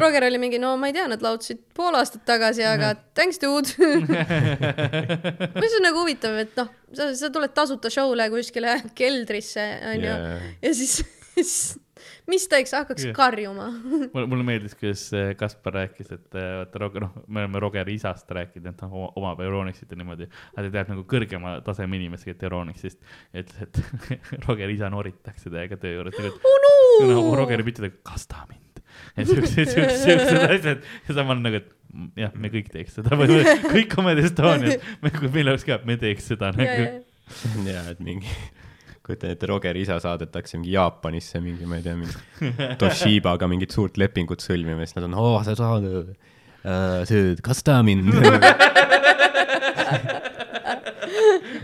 [0.02, 3.78] Roger oli mingi, no ma ei tea, nad lahutasid pool aastat tagasi, aga thanks dude.
[5.62, 10.18] mis on nagu huvitav, et noh, sa, sa tuled tasuta show'le kuskile keldrisse, onju,
[10.66, 11.00] ja siis,
[11.38, 11.56] siis
[12.32, 13.16] mis ta eks hakkaks yeah.
[13.18, 13.68] karjuma.
[14.14, 17.98] mulle, mulle meeldis, kuidas äh, Kaspar rääkis, et äh, vaata Roger, noh, me oleme Rogeri
[18.00, 20.30] isast rääkinud, et noh, omab Euronixit ja niimoodi.
[20.56, 23.00] aga ta teab nagu kõrgema taseme inimesest Euronixist.
[23.44, 23.80] ütles, et
[24.48, 26.20] Rogeri isa noritakse täiega töö juures.
[26.20, 26.74] oh no!
[27.12, 28.84] no Rogeri pilt ütleb, kas ta mind.
[29.18, 33.18] et siuksed, siuksed, siuksed asjad ja olen nagu, et jah, me kõik teeks seda
[33.76, 36.90] kõik Comedy Estoniad, me, kui meil oleks ka, me teeks seda nagu.
[37.68, 38.30] ja, et mingi,
[39.04, 42.16] kujutan ette, Rogeri isa saadetakse mingi Jaapanisse mingi, ma ei tea, mingi
[42.80, 47.60] Toshibaga mingit suurt lepingut sõlmima ja siis nad on, oo, sa saad äh,, see, kas
[47.68, 48.14] ta mind.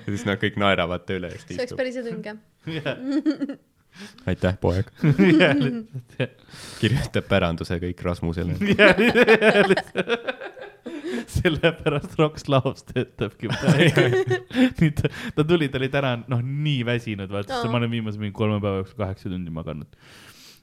[0.09, 2.97] ja siis nad kõik naeravad ta üle see oleks päris jah.
[4.29, 4.91] aitäh, poeg.
[6.81, 8.53] kirjutab päranduse kõik Rasmusele.
[11.29, 14.39] Sellepärast Roks Laos töötabki praegu.
[14.79, 17.71] nii ta, ta tuli, ta oli täna noh, nii väsinud, vaata, Aa.
[17.71, 19.89] ma olen viimase mingi kolme päeva jooksul kaheksa tundi maganud.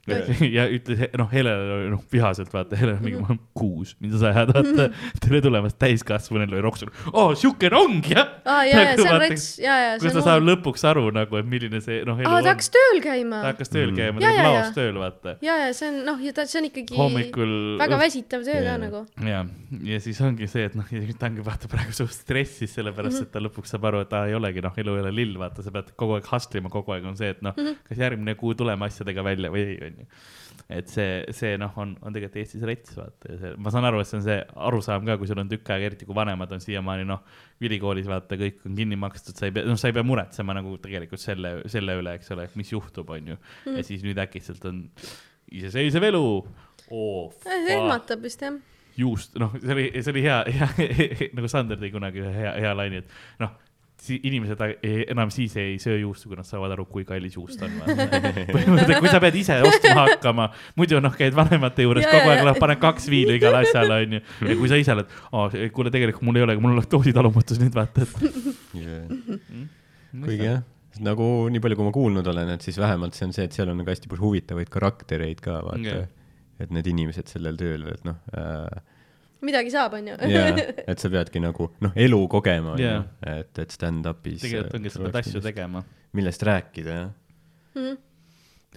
[0.07, 3.39] Ja ütles, noh, Helel oli noh vihaselt vaata, Helel mingi mm -hmm.
[3.57, 4.87] kuus, mida sa ajad, vaata,
[5.23, 8.29] tere tulemast täiskasvanule või Roks, oo siukene ongi jah.
[8.45, 11.39] aa, ja, ja see on rets, ja, ja kuidas ta on saab lõpuks aru nagu,
[11.41, 12.49] et milline see noh, aa, ta on.
[12.53, 13.51] hakkas tööl käima ta.
[13.51, 14.53] hakkas tööl käima, Ja, ta käib ja.
[14.53, 15.35] laos tööl, vaata.
[15.41, 17.55] ja, ja see on noh, ja ta, see on ikkagi hommikul.
[17.83, 19.03] väga väsitav töö ka nagu.
[19.27, 19.43] ja,
[19.91, 20.87] ja siis ongi see, et noh,
[21.19, 24.37] ta ongi vaata praegu suht stressis, sellepärast et ta lõpuks saab aru, et aa ei
[24.37, 27.05] olegi noh, elu ei ole lill, vaata, sa pead kogu aeg hustle ima, kogu aeg
[27.07, 27.55] on see, et noh,
[27.87, 30.07] kas järgmine kuu tuleme asjadega välja või ei, onju.
[30.77, 34.01] et see, see noh, on, on tegelikult Eestis rets, vaata ja see, ma saan aru,
[34.03, 34.37] et see on see
[34.69, 37.23] arusaam ka, kui sul on tükk aega, eriti kui vanemad on siiamaani noh,
[37.63, 40.75] ülikoolis vaata, kõik on kinni makstud, sa ei pea, noh, sa ei pea muretsema nagu
[40.83, 43.39] tegelikult selle, selle üle, eks ole, mis juhtub, onju.
[43.73, 44.85] ja siis nüüd äkitselt on
[45.51, 46.25] iseseisev elu
[46.91, 47.31] oh,.
[47.47, 48.57] ehmatab vist jah.
[48.97, 50.89] juust, noh, see oli, see oli hea, hea,
[51.37, 53.55] nagu Sander tõi kunagi ühe hea, hea laine, et noh,
[54.13, 57.73] inimesed ei- enam siis ei söö juustu, kui nad saavad aru, kui kallis juust on.
[58.53, 60.49] põhimõtteliselt, kui sa pead ise ostma hakkama,
[60.79, 64.21] muidu noh, käid vanemate juures Ja, kogu aeg ja., paned kaks viili igale asjale, onju.
[64.51, 65.17] ja kui sa ise oled,
[65.75, 68.13] kuule, tegelikult mul ei olegi, mul on laktoositalumatus nüüd vaata, et.
[70.23, 70.61] kuigi jah,
[71.03, 73.71] nagu nii palju, kui ma kuulnud olen, et siis vähemalt see on see, et seal
[73.73, 76.05] on nagu hästi palju huvitavaid karaktereid ka, vaata yeah..
[76.63, 78.79] et need inimesed sellel tööl, et noh äh,,
[79.45, 80.17] midagi saab, onju.
[80.31, 83.05] jaa, et sa peadki nagu noh, elu kogema, onju Jaa.,
[83.35, 84.41] et, et stand-up'is.
[84.43, 85.45] tegelikult ongi, sa pead asju.
[85.45, 85.83] tegema.
[86.17, 87.15] millest rääkida, jah.
[87.77, 88.03] Mhm.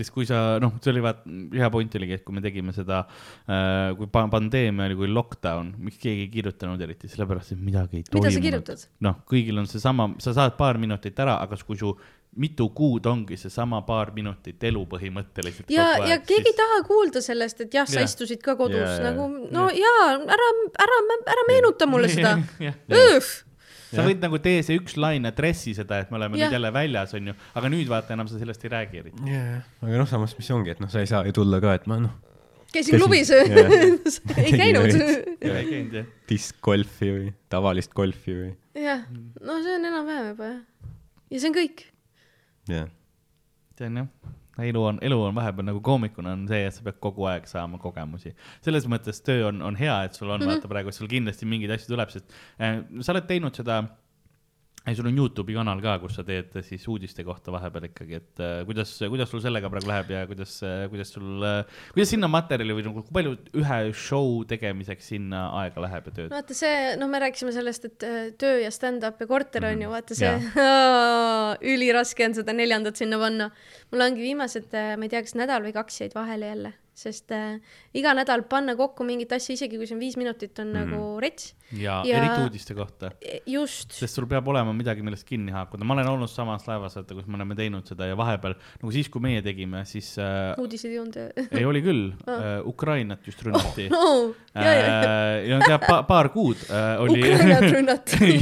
[0.00, 3.02] sest kui sa, noh, see oli vaat, hea point oligi, et kui me tegime seda
[3.04, 8.00] äh,, kui pa pandeemia oli, kui lockdown, miks keegi ei kirjutanud eriti, sellepärast et midagi
[8.00, 8.46] ei mida sa toimunud.
[8.46, 8.86] kirjutad?
[9.04, 11.92] noh, kõigil on seesama, sa saad paar minutit ära, aga kui su
[12.36, 15.70] mitu kuud ongi seesama paar minutit elu põhimõtteliselt.
[15.74, 18.06] ja, ja keegi ei taha kuulda sellest, et jah, sa Jah.
[18.08, 19.10] istusid ka kodus Jaa, jaa.
[19.10, 20.48] nagu no jaa, ära,
[20.86, 20.98] ära,
[21.34, 22.36] ära meenuta mulle seda.
[23.90, 26.46] sa võid nagu tee see üks lain adressi seda, et me oleme Jah.
[26.46, 29.38] nüüd jälle väljas, onju, aga nüüd vaata enam sa sellest ei räägi eriti.
[29.82, 31.98] aga noh, samas, mis ongi, et noh, sa ei saa ju tulla ka, et ma
[32.06, 32.14] noh,
[32.70, 34.94] käisin klubis, ei käinud.
[34.94, 36.10] ei käinud jah.
[36.30, 39.02] diskgolfi või tavalist golfi või, jah,
[39.42, 40.60] no see on enam-vähem juba jah.
[41.34, 41.89] ja see on kõik.
[42.74, 42.88] jah.
[43.78, 44.08] see on jah,
[44.66, 47.80] elu on, elu on vahepeal nagu koomikuna on see, et sa pead kogu aeg saama
[47.82, 48.34] kogemusi.
[48.64, 50.60] selles mõttes töö on, on hea, et sul on mm -hmm.
[50.60, 53.82] vaata praegu, sul kindlasti mingeid asju tuleb, sest äh, sa oled teinud seda
[54.88, 58.16] ei, sul on Youtube'i kanal ka, kus sa teed äh, siis uudiste kohta vahepeal ikkagi,
[58.16, 60.54] et äh, kuidas, kuidas sul sellega praegu läheb ja kuidas,
[60.92, 65.84] kuidas sul äh,, kuidas sinna materjali või nagu, kui palju ühe show tegemiseks sinna aega
[65.84, 66.32] läheb ja tööd?
[66.32, 69.92] vaata see, noh, me rääkisime sellest, et äh, töö ja stand-up ja korter on ju,
[69.92, 70.34] vaata see
[71.74, 73.50] üliraske on seda neljandat sinna panna.
[73.92, 77.58] mul ongi viimased, ma ei tea, kas nädal või kaks jäid vahele jälle, sest äh,
[77.96, 80.78] iga nädal panna kokku mingit asja, isegi kui see on viis minutit, on mm.
[80.84, 81.54] nagu rets.
[81.72, 83.10] ja, Ja- ja eriti uudiste kohta,
[83.46, 85.84] just, sest sul peab olema midagi, millest kinni haakuda.
[85.86, 89.08] ma olen olnud samas laevas, vaata, kus me oleme teinud seda ja vahepeal nagu siis,
[89.08, 91.18] kui meie tegime, siis äh, uudiseid ei olnud.
[91.50, 96.30] ei oli küll äh,, Ukrainat just rünnati no, ja, ja, äh, ja tead pa,, paar
[96.34, 97.22] kuud äh, oli.
[97.22, 98.32] Ukrainat rünnati.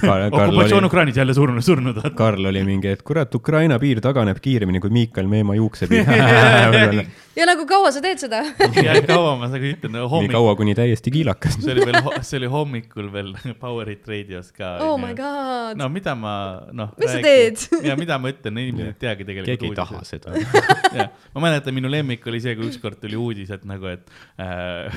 [0.00, 2.00] okupatsioon Ukrainas jälle surnud, surnud.
[2.16, 6.06] Karl oli mingi, et kurat, Ukraina piir taganeb kiiremini kui Miikal Meemaa juuksepiir.
[7.30, 8.40] nii ja nagu kaua sa teed seda?
[8.86, 11.58] ja kaua ma seda ütlen, hommikul, kaua, kuni täiesti kiilakas.
[11.62, 13.30] see oli veel, see oli hommikul veel
[13.62, 14.72] Power Hit raadios ka.
[14.84, 15.78] oh my god.
[15.78, 16.32] no mida ma,
[16.74, 16.90] noh.
[16.98, 17.62] Mis sa teed?
[17.88, 19.52] ja mida ma ütlen, inimesed ei teagi tegelikult.
[19.52, 21.06] keegi ei taha seda.
[21.36, 24.10] ma mäletan, minu lemmik oli see, kui ükskord tuli uudis, et nagu, et
[24.42, 24.90] äh,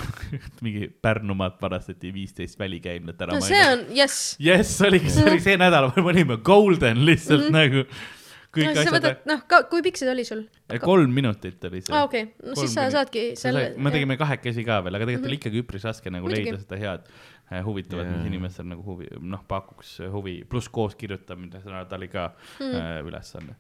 [0.66, 3.38] mingi Pärnumaalt varastati viisteist välikäimlat ära.
[3.38, 4.34] no see on, jess.
[4.42, 7.62] jess, oligi, see oli see nädal, me olime golden lihtsalt mm -hmm.
[7.62, 8.22] nagu
[8.54, 10.46] kõik no sa asjad võtad, noh, kui pikk see oli sul?
[10.84, 13.72] kolm minutit oli see aa, okei, no siis sa saadki selle.
[13.78, 16.54] me tegime kahekesi ka veel, aga tegelikult oli ikkagi üpris raske nagu Muidugi.
[16.54, 18.32] leida seda head äh, huvitavat, mis Jaa.
[18.32, 22.30] inimestel nagu huvi, noh, pakuks huvi, pluss koos kirjutamine, ta oli ka
[22.62, 23.58] äh, ülesanne.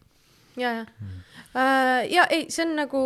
[0.57, 0.85] ja, ja
[1.53, 3.01] uh,, ja ei, see on nagu,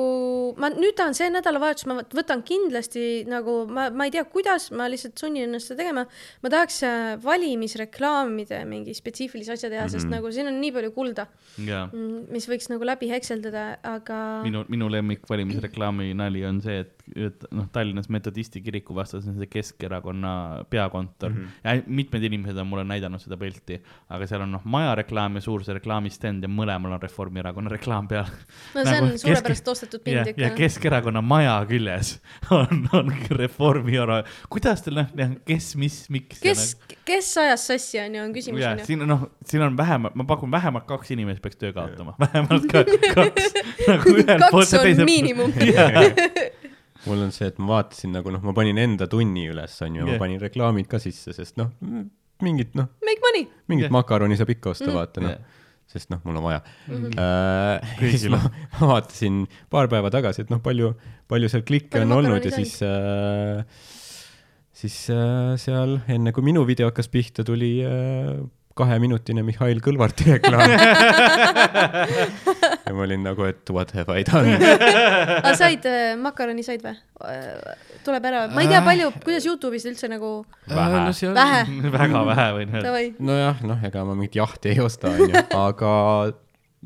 [0.60, 4.70] ma nüüd tahan see nädalavahetus, ma võt- võtan kindlasti nagu ma, ma ei tea, kuidas,
[4.76, 6.06] ma lihtsalt sunnin ennast seda tegema.
[6.44, 9.96] ma tahaks äh, valimisreklaamide mingi spetsiifilise asja teha mm, -hmm.
[9.96, 11.28] sest nagu siin on nii palju kulda,
[11.68, 11.86] ja
[12.34, 14.20] mis võiks nagu läbi hekseldada, aga.
[14.46, 19.38] minu, minu lemmik valimisreklaami nali on see, et, et noh, Tallinnas metodisti kiriku vastas on
[19.40, 21.64] see Keskerakonna peakontor mm -hmm.
[21.64, 25.42] ja mitmed inimesed on mulle näidanud seda pilti, aga seal on noh, maja reklaam ja
[25.42, 27.02] suur see reklaamistend ja mõlemal on
[27.38, 28.26] Reformierakonna reklaam peal.
[28.76, 30.50] no see on suurepärast ostetud pind ja, ikka ja.
[30.56, 32.18] Keskerakonna maja küljes
[32.58, 36.40] on, on Reformierakonna, kuidas teil noh, kes, mis, miks.
[36.42, 38.88] kes, kes ajas sassi, on ju, on küsimus, ja on ju.
[38.90, 42.70] siin on noh, siin on vähemalt, ma pakun vähemalt kaks inimest peaks töö kaotama, vähemalt
[42.72, 42.84] ka,
[43.18, 43.52] kaks
[43.88, 45.54] nagu kaks ja on teiselt miinimum.
[47.08, 50.16] mul on see, et ma vaatasin nagu noh, ma panin enda tunni üles, onju, ma
[50.16, 50.24] Jah.
[50.26, 51.70] panin reklaamid ka sisse, sest noh,
[52.44, 53.48] mingit noh, Make money.
[53.70, 53.96] mingit Jah.
[53.96, 55.64] makaroni saab ikka osta, vaata noh Jah.
[55.88, 56.96] Sest noh, mul on vaja mm.
[56.96, 58.02] -hmm.
[58.02, 58.42] siis Kõigil ma,
[58.80, 60.94] ma vaatasin paar päeva tagasi, et noh, palju,
[61.28, 63.64] palju seal klikke Palju on olnud ja siis äh,,
[64.76, 68.38] siis äh, seal enne kui minu video hakkas pihta, tuli äh,
[68.78, 70.70] kaheminutine Mihhail Kõlvarti reklaam.
[72.88, 74.56] ja ma olin nagu, et what have I done.
[75.42, 76.96] aga said äh, makaroni said või?
[78.08, 80.32] tuleb ära, ma ei tea, palju, kuidas Youtube'is üldse nagu
[80.70, 81.00] Vähe.
[81.04, 81.64] no seal vähe,
[82.00, 82.98] väga vähe võin öelda.
[83.30, 85.94] nojah, noh, ega ma mingit jahti ei osta, onju, aga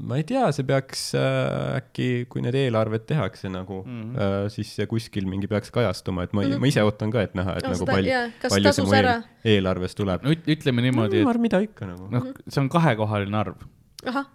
[0.02, 4.02] ma ei tea, see peaks äh, äkki, kui need eelarved tehakse nagu mm.
[4.02, 4.22] -hmm.
[4.24, 6.54] äh, siis see kuskil mingi peaks kajastuma, et ma mm.
[6.54, 6.64] -hmm.
[6.64, 8.12] ma ise ootan ka, et näha, et Oh, nagu palju
[8.42, 9.24] palju see tasus mu eel, ära?
[9.46, 11.32] eelarves tuleb no üt- ütleme niimoodi, no,.
[11.32, 12.20] et mida ikka nagu no..
[12.20, 13.68] noh, see on kahekohaline arv
[14.08, 14.32] ahah,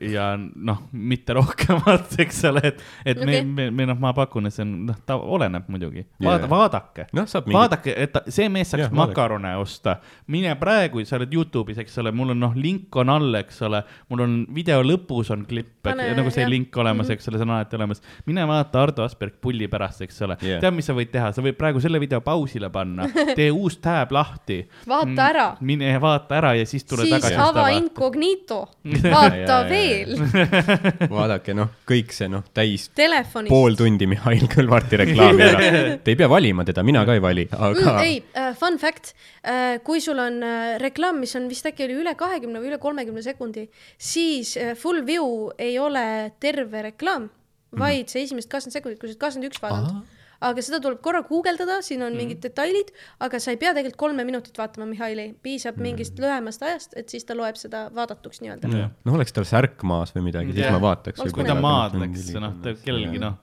[0.00, 3.26] ja noh, mitte rohkemat, eks ole, et, et okay.
[3.26, 6.04] me me, me noh, ma pakun, et see on, noh, ta oleneb muidugi.
[6.18, 6.24] Jaa.
[6.30, 7.06] vaada, vaadake.
[7.28, 9.12] saab mingi, vaadake, et ta, see mees saaks yeah, vaadake.
[9.14, 9.98] makarone osta,
[10.32, 13.82] mine praegu, sa oled Youtube'is, eks ole, mul on noh, link on all, eks ole,
[14.08, 16.50] mul on video lõpus on klipp, nagu see jah.
[16.50, 17.18] link olemas, Mhm.
[17.18, 18.00] eks ole, see on alati olemas.
[18.26, 20.60] mine vaata Ardo Asperg pulli pärast, eks ole Jah.
[20.62, 23.04] tead, mis sa võid teha, sa võid praegu selle video pausile panna,
[23.36, 24.62] tee uus tab lahti.
[24.88, 27.36] vaata ära, mine vaata ära ja siis tule siis tagasi.
[27.36, 28.62] ava incognito.
[29.14, 30.14] vaata veel.
[31.16, 33.52] vaadake, noh, kõik see, noh, täis telefonist.
[33.52, 35.68] pool tundi Mihhail Kõlvarti reklaami ära.
[36.04, 38.02] Te ei pea valima teda, mina ka ei vali, aga mm,.
[38.04, 42.00] ei uh,, fun fact uh,, kui sul on uh, reklaam, mis on vist äkki oli
[42.02, 43.68] üle kahekümne või üle kolmekümne sekundi,
[43.98, 46.04] siis uh, full view ei ole
[46.42, 47.30] terve reklaam,
[47.78, 50.20] vaid see esimesed kakskümmend sekundit, kui sa oled kakskümmend üks vaadanud.
[50.44, 52.92] Aga seda tuleb korra guugeldada, siin on mingid detailid,
[53.24, 57.24] aga sa ei pea tegelikult kolme minutit vaatama Mihhaili, piisab mingist lühemast ajast, et siis
[57.28, 58.70] ta loeb seda vaadatuks nii-öelda.
[58.74, 60.76] noh, oleks tal särk maas või midagi, siis Jah.
[60.76, 61.24] ma vaataks.
[61.34, 63.38] Kui ta maadleks, noh, kellelgi noh,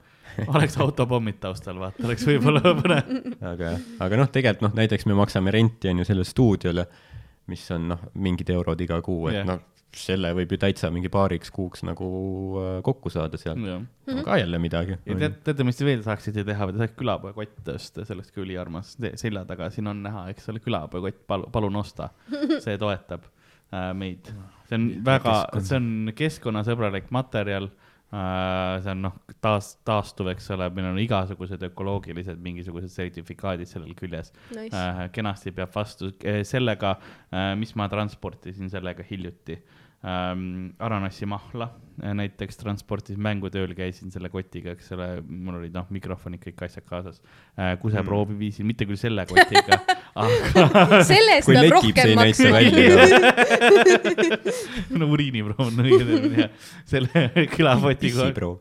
[0.48, 3.10] oleks autopommid taustal, vaata, oleks võib-olla põnev.
[3.52, 6.86] aga jah, aga noh, tegelikult noh, näiteks me maksame renti on ju sellele stuudiole,
[7.52, 9.48] mis on noh, mingid eurod iga kuu, et Jah.
[9.48, 9.60] noh,
[9.98, 12.06] selle võib ju täitsa mingi paariks kuuks nagu
[12.60, 13.60] äh, kokku saada sealt.
[13.66, 14.96] ja ka jälle midagi.
[15.04, 18.96] tead, teate, mis te veel saaksite teha te saaks külapoekott osta, see oleks ka üliarmas.
[19.20, 22.10] selja taga siin on näha, eks ole, külapoekott, palu-, palun osta.
[22.64, 23.28] see toetab
[23.72, 24.32] äh, meid.
[24.68, 28.80] see on väga, see on keskkonnasõbralik materjal äh,.
[28.84, 34.32] see on noh, taas, taastuv, eks ole, meil on igasugused ökoloogilised mingisugused sertifikaadid sellel küljes
[34.56, 34.72] Nice.
[34.72, 35.04] äh,.
[35.12, 39.60] kenasti peab vastu äh, sellega äh,, mis ma transportisin sellega hiljuti
[40.04, 41.68] ähm, Aranassi mahla
[42.02, 46.86] äh, näiteks transportisin, mängutööl käisin selle kotiga, eks ole, mul olid noh, mikrofonid, kõik asjad
[46.88, 47.20] kaasas
[47.56, 47.74] äh,.
[47.82, 49.78] kuseproovi viisin, mitte küll selle kotiga,
[50.22, 52.54] aga selle eest peab rohkem maksma.
[52.58, 52.86] välja.
[54.98, 57.26] no uriiniproov on õige termin jah, selle
[57.56, 58.26] külapotiga.
[58.26, 58.54] pissipro.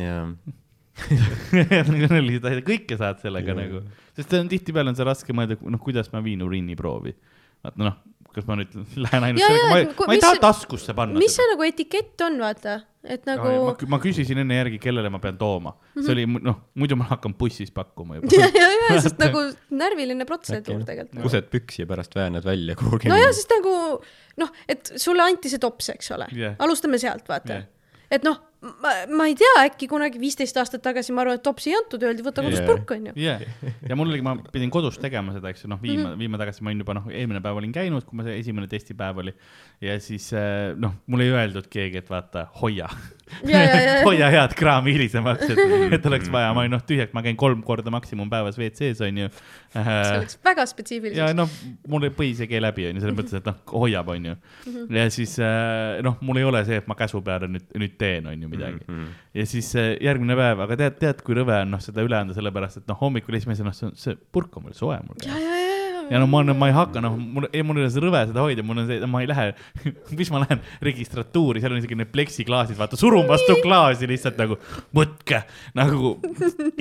[0.00, 0.26] jaa,
[1.02, 3.60] sellised asjad, kõike saad sellega Jaa.
[3.64, 3.82] nagu,
[4.16, 7.14] sest on tihtipeale on see raske mõelda, noh, kuidas ma viin uriiniproovi.
[7.64, 7.96] vaata noh,
[8.34, 8.72] kas ma nüüd
[9.04, 11.36] lähen ainult Jaa, sellega, ma ei kui-, ma ei mis taha see- taskusse panna mis
[11.38, 15.18] see nagu etikett on, vaata, et nagu ma, kü- ma küsisin enne järgi, kellele ma
[15.22, 18.30] pean tooma, see oli mu- noh, muidu ma hakkan bussis pakkuma juba.
[18.40, 19.42] ja, ja, ja, sest nagu
[19.82, 21.22] närviline protseduur tegelikult.
[21.26, 23.10] kused püksi ja pärast väänad välja kuhugi.
[23.12, 23.74] no ja, sest nagu
[24.42, 26.56] noh, et sulle anti see tops, eks ole Jah.
[26.64, 27.68] alustame sealt, vaata Jah.
[28.10, 31.72] et noh, ma, ma ei tea, äkki kunagi viisteist aastat tagasi, ma arvan, et topsi
[31.72, 32.68] ei antud, öeldi võta kodust Jah.
[32.68, 33.14] purk, onju.
[33.18, 33.42] jah,
[33.88, 36.06] ja mul oligi, ma pidin kodus tegema seda, eks ju, noh, viima Mhm.
[36.08, 36.18] mm, -hmm.
[36.18, 39.18] viima tagasi, ma olin juba noh, eelmine päev olin käinud, kui ma see esimene testipäev
[39.18, 39.34] oli
[39.82, 42.88] ja siis eh, noh, mulle ei öeldud keegi, et vaata, hoia
[43.44, 47.12] ja, ja, ja, hoia head kraami hilisemaks, et, et oleks vaja, ma olin noh, tühjaks,
[47.16, 49.28] ma käin kolm korda maksimum päevas WC-s onju.
[49.72, 51.36] see oleks väga ja spetsiifiliseks.
[51.38, 51.50] noh,
[51.88, 54.36] mul põis ei käi läbi onju, selles mõttes, et noh, hoiab onju.
[54.90, 58.30] ja siis eh, noh, mul ei ole see, et ma käsu peale nüüd, nüüd teen
[58.32, 58.94] onju midagi mm.
[58.98, 59.16] -hmm.
[59.40, 62.82] ja siis järgmine päev, aga tead, tead, kui rõve on noh, seda üle anda, sellepärast
[62.82, 65.61] et noh, hommikul esimese, noh, see, see purk on veel soe mul käes
[66.10, 68.64] ja, no ma, ma ei hakka, noh, mul, mul ei ole see rõve seda hoida,
[68.66, 69.46] mul on see, ma ei lähe,
[70.18, 74.58] mis ma lähen registratuuri, seal on isegi need pleksiklaasid, vaata, surun vastu klaasi lihtsalt nagu,
[74.96, 75.42] võtke,
[75.78, 76.14] nagu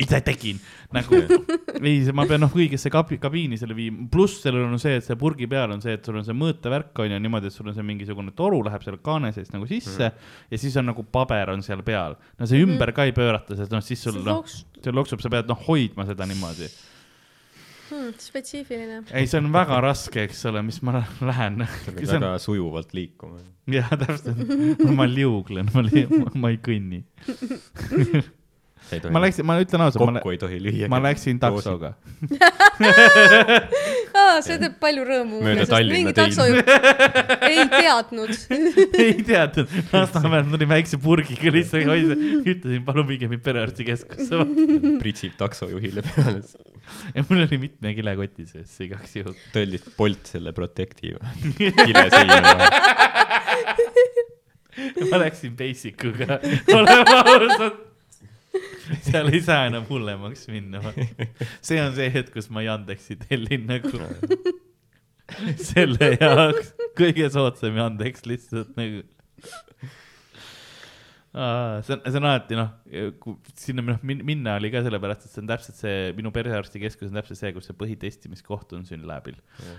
[0.01, 0.61] ise tegin,
[0.95, 5.07] nagu ei, ma pean noh, õigesse kabi, kabiini selle viima, pluss sellel on see, et
[5.07, 7.71] see purgi peal on see, et sul on see mõõtevärk on ju niimoodi, et sul
[7.71, 10.29] on see mingisugune toru läheb selle kaane seest nagu sisse mm.
[10.51, 12.17] ja siis on nagu paber on seal peal.
[12.39, 14.43] no see ümber ka ei pöörata, sest noh, siis sul noh
[14.81, 16.69] see loksub, sa pead noh hoidma seda niimoodi
[17.91, 19.01] hmm, spetsiifiline.
[19.11, 21.65] ei, see on väga raske, eks ole, mis ma lähen.
[21.91, 23.41] väga sujuvalt liikuma.
[23.71, 27.03] jah, täpselt, ma liuglen, ma li-, ma ei kõnni.
[29.11, 30.89] ma läksin, ma ütlen ausalt, ma, kokku ei tohi lüüa.
[30.91, 31.39] ma läksin.
[31.41, 31.93] taksoga.
[34.21, 36.71] aa, see teeb palju rõõmu Mööda Tallinna taksojuht
[37.51, 38.33] ei teadnud.
[39.05, 44.43] ei teadnud, Lasnamäel tuli väikse purgiga lihtsalt, ütlesin, palun viige mind perearstikeskusse.
[45.01, 46.43] pritsib taksojuhile peale.
[47.15, 49.47] ja mul oli mitme kilekoti sees igaks juhuks.
[49.55, 51.15] tõllis Bolt selle Protecti
[51.57, 52.55] kile seina
[55.11, 56.39] ma läksin basic uga,
[56.73, 57.90] oleme ausad.
[59.07, 60.81] seal ei saa enam hullemaks minna.
[61.65, 63.91] see on see hetk, kus ma Yandexi tellin nagu
[65.71, 69.05] selle jaoks kõige soodsam Yandex lihtsalt nagu.
[71.31, 72.73] see on, see on alati noh,
[73.55, 77.15] sinna noh min- minna oli ka sellepärast, et see on täpselt see, minu perearstikeskus on
[77.21, 79.37] täpselt see, kus see põhitestimiskoht on Synlabil.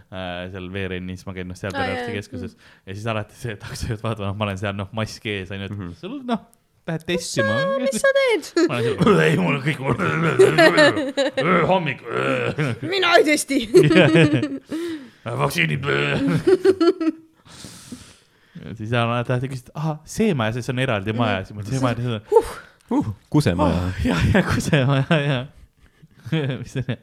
[0.08, 4.38] seal VRN-is ma käin noh seal Aa, perearstikeskuses ja siis alati see taksojuht vaatab, noh,
[4.40, 6.48] ma olen seal noh, mask ees onju, et sul noh,
[6.86, 7.54] lähed testima.
[7.78, 8.48] mis sa teed?
[9.26, 9.78] ei mul on kõik,
[11.68, 12.02] hommik,
[12.82, 13.60] mina ei testi.
[15.42, 15.86] vaktsiinid.
[18.62, 21.78] ja siis alati taheti küsida, ahah, see maja, siis on eraldi maja, siis ma ütlesin,
[21.78, 22.10] see maja, see
[22.90, 23.14] on.
[23.30, 23.86] kusemaja.
[24.08, 25.40] ja, ja kusemaja, ja.
[26.58, 27.00] mis see on?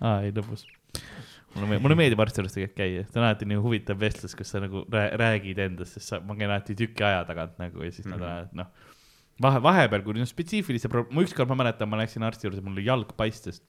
[0.00, 0.64] aa, ei lõbus.
[1.62, 4.62] mulle, mulle meeldib arsti juures tegelikult käia, see on alati nii huvitav vestlus, kus sa
[4.64, 8.06] nagu rää- räägid endast, sest sa, ma käin alati tüki aja tagant nagu ja siis
[8.06, 8.20] mm -hmm.
[8.20, 8.94] nad on, noh.
[9.42, 12.82] vahe, vahepeal, kui noh, spetsiifilise pro-, ma ükskord ma mäletan, ma läksin arsti juurde, mul
[12.84, 13.62] jalg paistes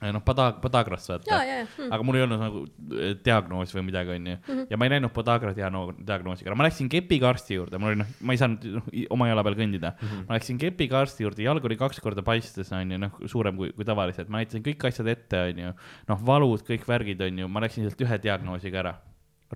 [0.00, 1.30] noh, podaag-, podagrast vaata.
[1.30, 1.88] ja, ja mm..
[1.94, 2.62] aga mul ei olnud nagu
[2.98, 4.64] eh, diagnoos või midagi, onju.
[4.70, 8.12] ja ma ei läinud podagra diagno- diagnoosiga, ma läksin kepiga arsti juurde, mul oli noh,
[8.20, 10.04] ma ei saanud noh, oma jala peal kõndida mm.
[10.10, 10.28] -hmm.
[10.28, 13.88] ma läksin kepiga arsti juurde, jalg oli kaks korda paistes, onju, noh, suurem kui, kui
[13.88, 15.72] tavaliselt, ma näitasin kõik asjad ette, onju.
[16.12, 18.96] noh, valud, kõik värgid, onju, ma läksin sealt ühe diagnoosiga ära,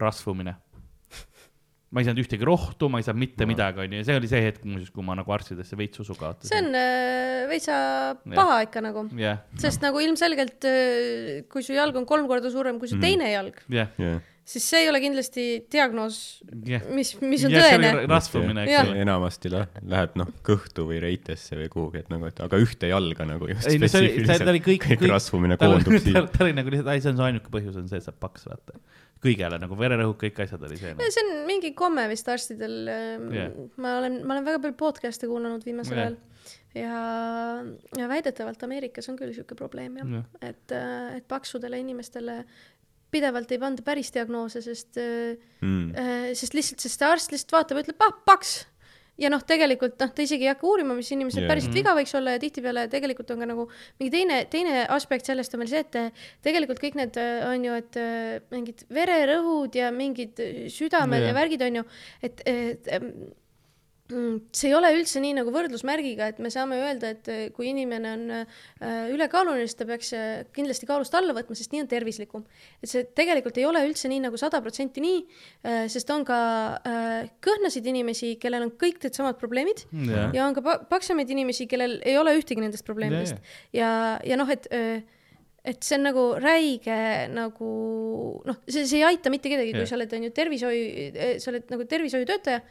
[0.01, 0.57] rasvumine.
[1.91, 4.43] Ma ei saanud ühtegi rohtu, ma ei saanud mitte midagi, onju, ja see oli see
[4.45, 6.59] hetk muuseas, kui ma nagu arstidesse veits usu see kaotasin.
[6.71, 7.79] on äh, veitsa
[8.31, 12.79] paha ikka nagu, jah, sest nagu ilmselgelt äh, kui su jalg on kolm korda suurem
[12.79, 13.03] kui su Mhm.
[13.09, 16.21] teine jalg, jah, jah, siis see ei ole kindlasti diagnoos,
[16.67, 16.87] jah.
[16.95, 18.97] mis, mis on see tõene rasvumine, eks ole.
[19.03, 23.27] enamasti lä- läheb noh, kõhtu või reitesse või kuhugi, et nagu, et aga ühte jalga
[23.27, 26.23] nagu just ei no see oli, ta ta oli kõik, kõik rasvumine koondub siia.
[26.31, 28.23] ta oli nagu lihtsalt, ai see on su ainuke põhjus on see, et sa oled
[28.23, 28.79] paks, vaata.
[29.21, 31.13] Kõigele nagu vererõhk, kõik asjad oli see no..
[31.13, 33.55] see on mingi komme vist arstidel yeah..
[33.77, 36.11] ma olen, ma olen väga palju podcast'e kuulanud viimasel Jah.
[36.11, 36.19] ajal
[36.81, 36.99] ja,
[37.99, 40.77] ja väidetavalt Ameerikas on küll sihuke probleem jah yeah., et,
[41.21, 42.45] et paksudele inimestele
[43.11, 45.91] pidevalt ei panda päris diagnoose, sest äh, Mm.
[45.93, 48.63] äh, sest lihtsalt, sest see arst lihtsalt vaatab ja ütleb, ah paks.
[49.21, 51.53] Ja noh, tegelikult noh, ta isegi ei hakka uurima, mis inimesel yeah.
[51.53, 53.67] päriselt viga võiks olla ja tihtipeale tegelikult on ka nagu
[54.01, 58.01] mingi teine, teine aspekt sellest on veel see, et tegelikult kõik need on ju, et
[58.01, 61.33] äh, mingid vererõhud ja mingid äh, südamed yeah.
[61.33, 61.87] ja värgid on ju,
[62.27, 62.91] et, et
[64.11, 68.13] see ei ole üldse nii nagu võrdlusmärgiga, et me saame öelda, et äh, kui inimene
[68.17, 72.47] on äh, ülekaaluline, siis ta peaks äh, kindlasti kaalust alla võtma, sest nii on tervislikum.
[72.83, 75.21] et see tegelikult ei ole üldse nii nagu sada protsenti nii,
[75.93, 76.41] sest on ka
[77.45, 81.99] kõhnasid inimesi, kellel on kõik needsamad probleemid jah, ja on ka pa- paksemaid inimesi, kellel
[82.07, 83.41] ei ole ühtegi nendest probleemidest
[83.77, 84.69] ja, ja noh, et
[85.61, 86.99] et see on nagu räige
[87.35, 87.71] nagu
[88.49, 89.91] noh, see, see ei aita mitte kedagi, kui Jah.
[89.91, 91.11] sa oled, on ju, tervishoiu,
[91.43, 92.63] sa oled nagu tervishoiutöötaja,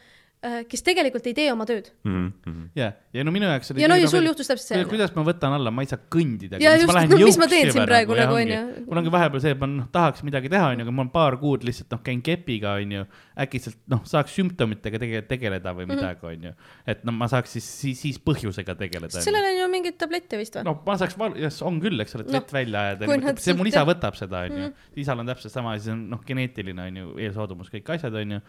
[0.71, 1.89] kes tegelikult ei tee oma tööd.
[2.07, 2.67] Mm -hmm.
[2.79, 4.89] ja, ja no minu jaoks oli ja no ja sul juhtus täpselt kuidas, see.
[4.89, 6.61] kuidas ma võtan alla, ma ei saa kõndida.
[6.63, 9.59] Ja just, no mis ma teen siin praegu nagu, onju mul ongi vahepeal see, et
[9.59, 12.77] ma noh, tahaks midagi teha, onju, aga mul on paar kuud lihtsalt noh, käin kepiga,
[12.79, 13.05] onju.
[13.39, 15.79] äkitselt noh, saaks sümptomitega tege-, tegeleda Mhm.
[15.79, 16.53] või midagi, onju.
[16.87, 19.21] et no ma saaks siis, siis, siis põhjusega tegeleda.
[19.21, 20.63] sellel on ju mingeid tablette vist või?
[20.63, 23.57] no ma saaks, jah, on küll, eks ole, et Noh, vett välja ajada see sealt
[23.57, 24.71] mul isa võtab seda, onju.
[24.95, 28.39] isal on täpselt sama, siis on noh, geneetiline onju, eelsoodumus, kõik asjad onju.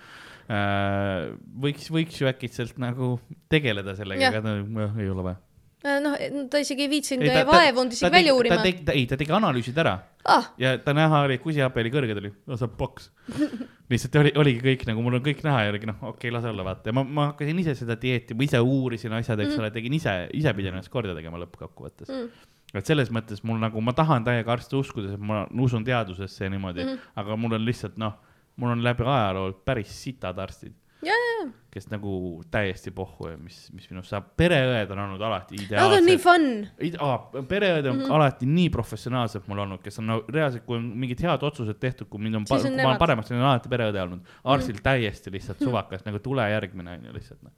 [0.49, 3.15] võiks, võiks ju äkitselt nagu
[3.53, 6.01] tegeleda sellega, aga no, ei ole vaja.
[6.05, 6.17] noh,
[6.53, 8.63] ta isegi ei viitsinud Ei, ta- vaevunud isegi välja uurima.
[8.65, 9.99] ei, ta tegi analüüsid ära.
[10.29, 13.09] Ah, ja ta näha oli, kusihape oli kõrge, ta oli, sa oled paks.
[13.91, 16.51] lihtsalt oli, oligi kõik nagu mul on kõik näha ja oligi noh, okei okay,, lase
[16.53, 16.91] olla, vaata.
[16.91, 20.15] Ja ma, ma hakkasin ise seda dieeti, ma ise uurisin asjad, eks ole, tegin ise,
[20.37, 22.13] ise pidin ennast korda tegema lõppkokkuvõttes.
[22.13, 22.49] Mm.
[22.79, 26.51] et selles mõttes mul nagu, ma tahan täiega arste uskuda, sest ma usun teadusesse ja
[26.53, 26.85] niimoodi.
[26.85, 27.17] Mm, -hmm.
[27.23, 28.21] aga mul on lihtsalt noh,
[28.57, 30.73] mul on läbi ajaloo päris sitad arstid,
[31.03, 35.57] ja, ja, kes nagu täiesti pohhu ja mis, mis minust saab, pereõed on olnud alati
[35.57, 36.21] nad on nii ideaalsed.
[36.21, 37.47] fun.
[37.49, 38.07] pereõed on mm Mhm.
[38.11, 38.15] -hmm.
[38.15, 42.09] alati nii professionaalsed mul olnud, kes on no, reaalselt, kui on mingid head otsused tehtud,
[42.11, 42.71] kui mind on, kui ma.
[42.71, 42.87] Mhm.
[42.87, 44.21] olen paremaks, siis on alati pereõde olnud.
[44.45, 44.83] arstil mm -hmm.
[44.83, 47.53] täiesti lihtsalt suvakas nagu tule järgmine on ju lihtsalt noh.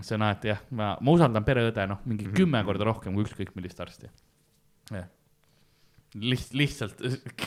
[0.00, 2.34] see on alati jah, ma, ma usaldan pereõde noh, mingi Mhm.
[2.34, 4.06] kümme korda rohkem kui ükskõik millist arsti.
[4.92, 5.04] jah.
[6.16, 7.02] liht-, lihtsalt,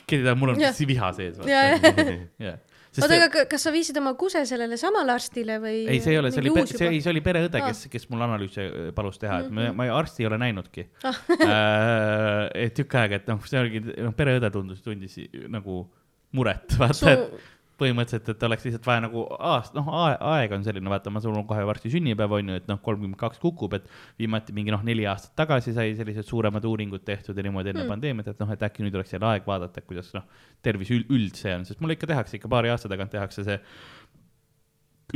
[0.10, 1.40] keda mul on si- viha sees.
[1.48, 2.60] jah.
[3.02, 5.86] oota, aga ka- kas sa viisid oma kuse sellele samale arstile või?
[5.88, 7.70] ei, see ei ole, see oli, see, ei, see oli pereõde, Aa.
[7.72, 11.22] kes, kes mul analüüse äh, palus teha, et ma, ma arsti ei ole näinudki Ah.
[11.38, 12.66] äh,.
[12.68, 15.16] et tükk aega, et noh, see oligi, noh, pereõde tundus, tundis
[15.52, 15.86] nagu
[16.36, 17.26] muret, vaata su et
[17.82, 21.48] põhimõtteliselt, et oleks lihtsalt vaja nagu aast-, noh, aeg on selline, vaata, ma sul on
[21.50, 23.90] kohe varsti sünnipäev on ju, et noh, kolmkümmend kaks kukub, et
[24.22, 27.96] viimati mingi noh, neli aastat tagasi sai sellised suuremad uuringud tehtud ja niimoodi enne mm.
[27.96, 30.28] pandeemiat, et noh, et äkki nüüd oleks jälle aeg vaadata, kuidas noh,
[30.66, 33.60] tervis üld- üldse on, sest mul ikka tehakse ikka paari aasta tagant tehakse see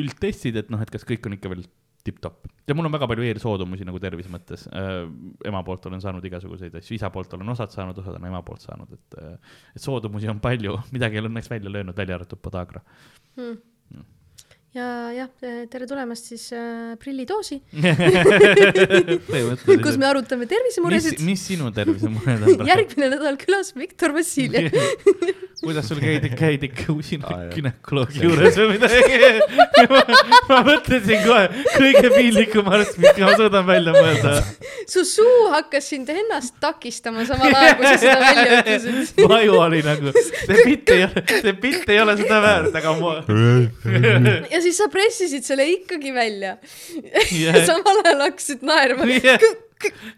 [0.01, 1.65] üldtestid, et noh, et kas kõik on ikka veel
[2.05, 2.49] tipp-topp.
[2.67, 5.05] ja mul on väga palju eelsoodumusi nagu tervise mõttes äh,.
[5.49, 8.65] ema poolt olen saanud igasuguseid asju, isa poolt olen osad saanud, osad on ema poolt
[8.65, 12.41] saanud, et äh,, et soodumusi on palju, midagi ei ole õnneks välja löönud, välja arvatud
[12.41, 12.83] Podagra.
[13.35, 13.63] hmm.
[14.75, 14.85] Ja
[15.15, 15.29] jah,
[15.71, 17.61] tere tulemast siis äh, prillidoosi
[19.85, 21.21] kus me arutame tervisemuresid.
[21.23, 22.67] mis sinu tervisemured on praegu?
[22.71, 24.75] järgmine nädal külas Viktor Vassiljev.
[25.61, 27.53] kuidas sul käid, käid ikka usina Aa, jah.
[27.55, 29.21] günekoloogi juures või midagi?
[30.49, 31.47] ma mõtlesin kohe,
[31.77, 34.35] kõige piinlikum arst, mis ma suudan välja mõelda.
[34.91, 39.23] su suu hakkas sind ennast takistama samal ajal, kui sa seda välja ütlesid.
[39.31, 43.15] maju oli nagu, see pilt ei ole, see pilt ei ole seda väärt, aga ma,
[44.51, 46.51] ja siis sa pressisid selle ikkagi välja
[47.31, 47.61] Jah.
[47.69, 49.39] samal ajal hakkasid naerma Jah.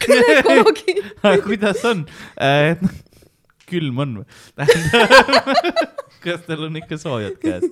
[0.06, 0.94] günekoloogi.
[1.46, 2.00] kuidas on?
[3.68, 4.28] külm on või?
[6.24, 7.64] kas teil on ikka soojad käed?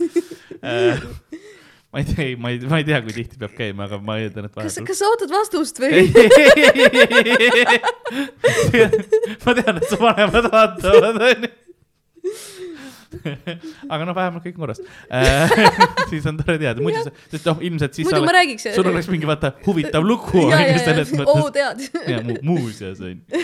[1.96, 4.46] ma ei tea, ma ei, ma ei tea, kui tihti peab käima, aga ma eeldan,
[4.50, 4.88] et kas, vahepeal.
[4.90, 5.92] kas sa ootad vastust või?
[9.46, 11.50] ma tean, et su vanemad vaatavad, onju.
[13.94, 14.82] aga noh, vähemalt kõik korras.
[16.12, 18.68] siis on tore teada, muidu, sest noh, ilmselt siis muidu sa ma räägiks.
[18.76, 21.86] sul oleks mingi vaata huvitav lugu oo tead.
[22.10, 23.44] ja mu, muuseas onju.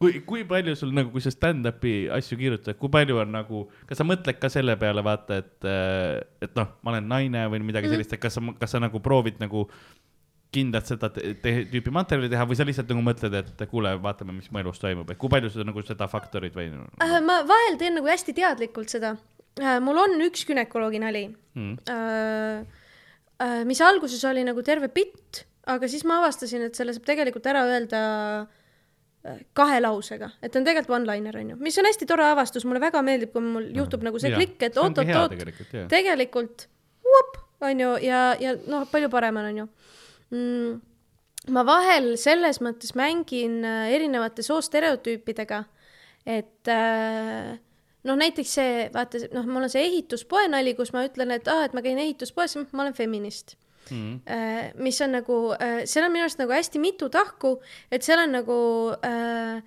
[0.00, 4.00] kui, kui palju sul nagu, kui sa stand-up'i asju kirjutad, kui palju on nagu, kas
[4.00, 5.68] sa mõtled ka selle peale, vaata, et,
[6.48, 7.94] et noh, ma olen naine või midagi Mhm.
[7.98, 9.66] sellist, et kas sa, kas sa nagu proovid nagu
[10.56, 14.34] kindlalt seda te te tüüpi materjali teha või sa lihtsalt nagu mõtled, et kuule, vaatame,
[14.36, 16.70] mis mu elus toimub, et kui palju sa nagu seda faktorit või
[17.04, 19.16] Äh, ma vahel teen nagu hästi teadlikult seda.
[19.80, 21.28] mul on üks günekoloogi nali.
[21.56, 22.66] Mm.,
[23.68, 27.64] mis alguses oli nagu terve bitt, aga siis ma avastasin, et selle saab tegelikult ära
[27.68, 28.00] öelda
[29.26, 33.02] äh, kahe lausega, et on tegelikult one-liner onju, mis on hästi tore avastus, mulle väga
[33.04, 36.66] meeldib, kui mul juhtub nagu see klikk, et oot-oot-oot, tegelikult, tegelikult
[37.06, 39.68] vuop, onju, ja, ja noh, palju parem on onju
[40.30, 40.80] mm,.
[41.54, 45.62] ma vahel selles mõttes mängin äh, erinevate soostereotüüpidega,
[46.26, 47.52] et äh,
[48.06, 51.68] noh, näiteks see, vaata, noh, mul on see ehituspoe nali, kus ma ütlen, et aa,
[51.68, 53.56] et ma käin ehituspoes, ma olen feminist
[53.90, 54.20] Mm.
[54.26, 58.18] äh, mis on nagu äh,, seal on minu arust nagu hästi mitu tahku, et seal
[58.24, 58.56] on nagu
[59.06, 59.62] äh,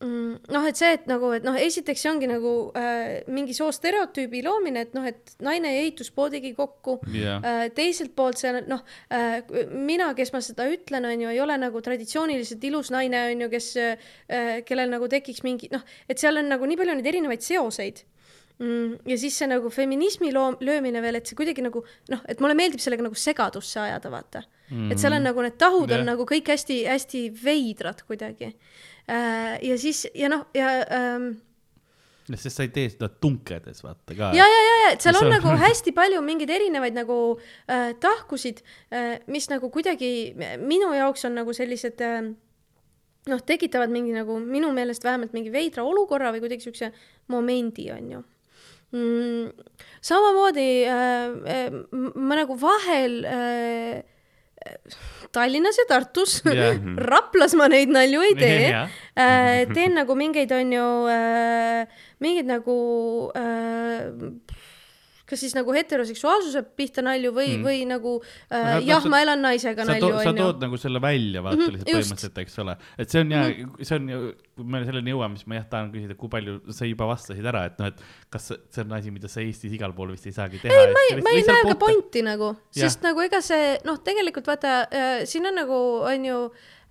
[0.00, 4.84] noh, et see, et nagu, et noh, esiteks see ongi nagu äh, mingi soostereotüübi loomine,
[4.86, 9.40] et noh, et naine ja ehituspood tegi kokku jah, äh, teiselt poolt on noh äh,,
[9.74, 13.50] mina, kes ma seda ütlen, on ju, ei ole nagu traditsiooniliselt ilus naine, on ju,
[13.56, 14.12] kes äh,,
[14.68, 18.04] kellel nagu tekiks mingi noh, et seal on nagu nii palju neid erinevaid seoseid
[18.58, 19.08] mm,.
[19.08, 22.56] ja siis see nagu feminismi loom-, löömine veel, et see kuidagi nagu noh, et mulle
[22.58, 24.92] meeldib sellega nagu segadusse ajada, vaata mm..
[24.92, 26.00] et seal on nagu need tahud Jah.
[26.00, 28.52] on nagu kõik hästi-hästi veidrad kuidagi.
[29.08, 31.30] Ja siis ja noh, ja ähm,
[32.36, 34.32] sest sa ei tee seda tunkedes, vaata ka.
[34.36, 37.18] ja, ja, ja, ja, et seal on on- nagu hästi palju mingeid erinevaid nagu
[37.70, 38.60] äh, tahkusid
[38.92, 40.10] äh,, mis nagu kuidagi
[40.60, 42.28] minu jaoks on nagu sellised äh,
[43.28, 46.92] noh, tekitavad mingi nagu minu meelest vähemalt mingi veidra olukorra või kuidagi siukse
[47.32, 48.22] momendi, onju
[48.92, 49.50] mm,.
[50.04, 50.94] samamoodi äh,
[51.56, 51.80] äh,
[52.14, 54.17] ma nagu vahel äh,
[55.32, 56.78] Tallinnas ja Tartus Jah.
[57.10, 58.88] Raplas ma neid nalju ei tee Jah.
[59.14, 59.66] äh,.
[59.74, 62.78] teen nagu mingeid, onju äh,, mingeid nagu
[63.36, 64.08] äh,
[65.28, 69.42] kas siis nagu heteroseksuaalsuse pihta nalju või mm., või nagu äh, sa- jah, ma elan
[69.44, 70.42] naisega nalju to, sa onju.
[70.46, 71.98] tood nagu selle välja, vaata Mhm, lihtsalt just.
[72.12, 72.76] põhimõtteliselt, eks ole.
[72.98, 73.42] et see on ja,
[73.82, 74.20] see on ju,
[74.56, 77.66] kui me selleni jõuame, siis ma jah tahan küsida, kui palju sa juba vastasid ära,
[77.70, 78.00] et noh, et
[78.30, 80.72] kas see on asi, mida sa Eestis igal pool vist ei saagi teha.
[80.74, 81.74] ei, ma ei, ma ei näe ka.
[81.84, 85.78] pointi nagu, sest nagu ega see noh, tegelikult vaata äh, siin on nagu
[86.08, 86.40] onju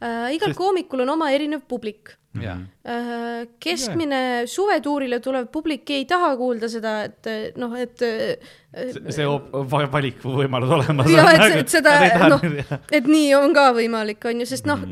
[0.02, 2.66] äh,, igal Sest- koomikul on oma erinev publik jah, äh,.
[3.60, 8.56] Keskmine suvetuurile tulev publik ei taha kuulda seda, et äh, noh, et äh,
[9.12, 11.10] see op- va- valikuvõimalus olemas.
[11.12, 11.98] ja et, et seda
[12.32, 12.44] noh,
[12.92, 14.86] et nii on ka võimalik, on ju, sest noh,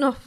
[0.00, 0.20] noh,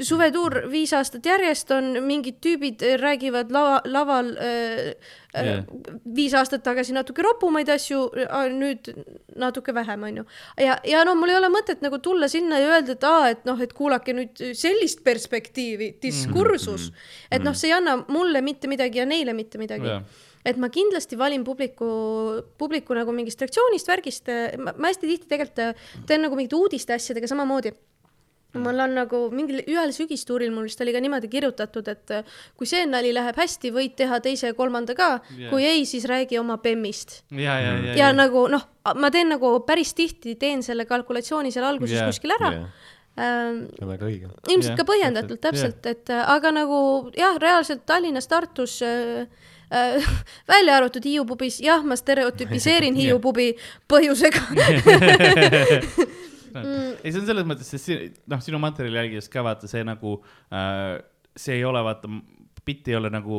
[0.00, 4.94] suvetuur viis aastat järjest on mingid tüübid äh, räägivad lava, laval äh,
[5.30, 5.46] Jah.
[5.46, 5.60] yeah.
[6.10, 8.00] viis aastat tagasi natuke ropumaid asju,
[8.50, 8.88] nüüd
[9.38, 10.24] natuke vähem, on ju.
[10.58, 13.46] ja, ja no mul ei ole mõtet nagu tulla sinna ja öelda, et aa, et
[13.46, 17.36] noh, et kuulake nüüd sellist perspektiivi, diskursus mm, -hmm.
[17.36, 20.02] et noh, see ei anna mulle mitte midagi ja neile mitte midagi Jah.
[20.44, 21.90] et ma kindlasti valin publiku,
[22.58, 25.74] publiku nagu mingist reaktsioonist, värgist, ma, ma hästi tihti tegelikult äh,
[26.06, 27.72] teen nagu mingite uudiste asjadega samamoodi.
[28.50, 32.24] mul on nagu mingil ühel sügistuuril mul vist oli ka niimoodi kirjutatud, et äh,
[32.56, 36.04] kui see nali läheb hästi, võid teha teise ja kolmanda ka yeah., kui ei, siis
[36.04, 37.22] räägi oma bemmist.
[37.30, 38.64] ja, ja, ja, ja nagu noh,
[38.96, 42.10] ma teen nagu päris tihti teen selle kalkulatsiooni seal alguses yeah.
[42.10, 42.88] kuskil ära Jah.
[43.18, 44.30] See on väga õige.
[44.48, 46.80] ilmselt Jah, ka põhjendatult täpselt, täpselt, et äh, aga nagu
[47.18, 49.26] jah, reaalselt Tallinnas, Tartus äh,
[49.70, 50.10] äh,
[50.54, 53.52] välja arvatud Hiiu pubis, jah, ma stereotüpiseerin Hiiu pubi
[53.90, 54.42] põhjusega.
[57.04, 60.18] ei, see on selles mõttes, sest see, noh, sinu materjali jälgides ka vaata see nagu
[60.50, 60.98] äh,,
[61.38, 62.10] see ei ole vaata,
[62.70, 63.36] bitt ei ole nagu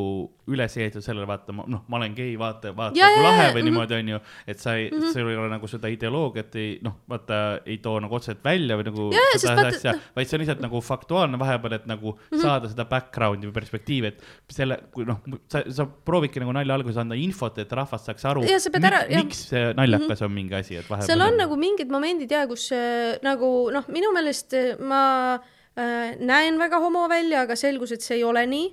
[0.51, 3.67] üles ehitatud sellele, vaata, noh, ma olen gei, vaata, vaata Ja, kui lahe või mhm.
[3.69, 4.19] niimoodi onju,
[4.51, 5.13] et sa ei mm, -hmm.
[5.13, 8.87] sul ei ole nagu seda ideoloogiat ei noh, vaata ei too nagu otseselt välja või
[8.89, 12.13] nagu Ja, seda vaata, asja noh., vaid see on lihtsalt nagu faktuaalne vahepeal, et nagu
[12.13, 12.41] mm -hmm.
[12.43, 15.21] saada seda background'i või perspektiivi, et selle, kui noh,
[15.51, 20.07] sa, sa proovidki nagu nalja alguses anda infot, et rahvas saaks aru, miks see naljakas
[20.07, 20.25] mm -hmm.
[20.25, 23.87] on mingi asi, et vahepeal seal on nagu mingid momendid ja kus äh, nagu noh,
[23.91, 25.01] minu meelest äh, ma
[25.77, 28.69] äh, näen väga homo välja, aga selgus, et see ei ole nii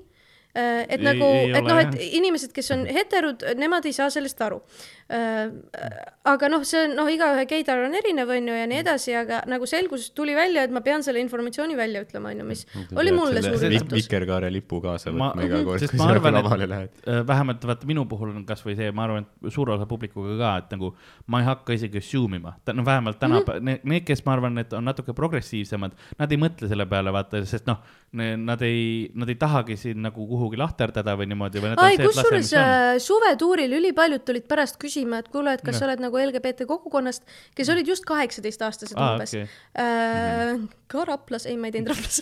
[0.54, 1.24] et Ei- nagu,
[1.56, 4.62] et noh, et inimesed, kes on heterod, nemad ei saa sellest aru.
[5.08, 9.38] Aga noh, see on noh, igaühe geidar on erinev, on ju, ja nii edasi, aga
[9.48, 13.14] nagu selgus, tuli välja, et ma pean selle informatsiooni välja ütlema, on ju, mis oli
[13.16, 13.94] mulle suur üllatus.
[14.02, 16.92] Vikerkaare lipu kaasa Ma- võtma iga kord, sest kui sa lavale lähed.
[17.06, 20.52] Äh, vähemalt vaata minu puhul on kasvõi see, ma arvan, et suure osa publikuga ka,
[20.64, 20.92] et nagu
[21.32, 23.94] ma ei hakka isegi assume ima, no vähemalt tänapäeval mm, -hmm.
[23.94, 27.64] need, kes ma arvan, et on natuke progressiivsemad, nad ei mõtle selle peale, vaata, sest
[27.70, 27.80] noh,
[28.12, 31.74] nad ei, nad ei tahagi siin nagu kuhugi lahterdada või niimoodi või.
[32.00, 35.78] kusjuures äh, suvetuuril ülipaljud tulid pärast küsima, et kuule, et kas Noh.
[35.78, 37.22] sa oled nagu LGBT kogukonnast,
[37.56, 39.46] kes olid just kaheksateistaastased Aa, umbes okei.
[39.78, 40.66] äh,.
[40.88, 42.20] ka Raplas, ei, ma ei teinud Raplas.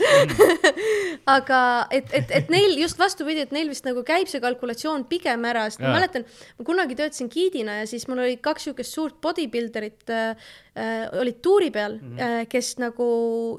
[1.36, 1.60] aga
[1.94, 5.66] et, et, et neil just vastupidi, et neil vist nagu käib see kalkulatsioon pigem ära,
[5.70, 5.96] sest ma Jaa.
[6.00, 6.26] mäletan,
[6.58, 11.40] ma kunagi töötasin giidina ja siis mul oli kaks siukest suurt bodybuilderit äh, äh, olid
[11.42, 12.42] tuuri peal mm, -hmm.
[12.42, 13.08] äh, kes nagu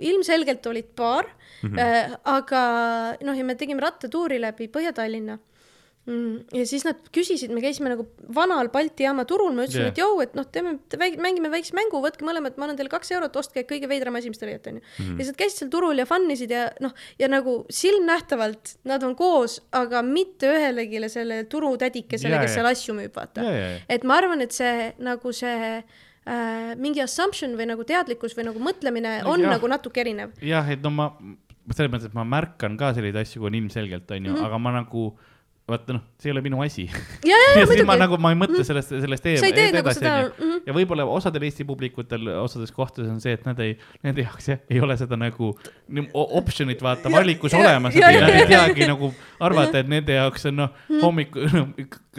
[0.02, 1.80] ilmselgelt olid paar mm, -hmm.
[1.80, 2.64] äh, aga
[3.22, 5.40] noh, ja me tegime rattatuuri läbi Põhja-Tallinna.
[6.08, 8.06] Ja siis nad küsisid, me käisime nagu
[8.36, 10.78] vanal Balti jaama turul, ma ütlesin yeah., et jõu, et noh, teeme,
[11.20, 14.40] mängime väikse mängu, võtke mõlemad, ma annan teile kaks eurot, ostke kõige veidram asi, mis
[14.40, 14.84] te leiate, onju.
[15.04, 19.04] ja siis nad käisid seal turul ja fun isid ja noh, ja nagu silmnähtavalt nad
[19.04, 22.62] on koos, aga mitte ühelegi selle turutädikesele, Jaa, kes jaa.
[22.62, 23.80] seal asju müüb, vaata jaa, jaa.
[23.98, 28.64] et ma arvan, et see nagu see äh, mingi assumption või nagu teadlikkus või nagu
[28.64, 29.50] mõtlemine on Jah.
[29.50, 29.56] ja.
[29.58, 30.36] nagu natuke erinev.
[30.40, 31.12] jah, et no ma,
[31.74, 35.10] selles mõttes, et ma märkan ka selliseid asju, kui on ilmselgelt, onju, aga ma nagu
[35.68, 36.86] vaata noh, see ei ole minu asi.
[37.28, 40.30] ja, siis ma nagu, ma ei mõtle sellest, sellest Sa ei tee nagu edasi, seda-
[40.30, 40.62] mhm..
[40.68, 43.74] ja võib-olla osadel Eesti publikutel osades kohtades on see, et nad ei,
[44.06, 45.52] nende jaoks jah, ei ole seda nagu
[46.16, 49.12] option'it vaata valikus olemas, ja- et nad ei teagi nagu
[49.44, 51.50] arvata, et nende jaoks on noh, hommikul,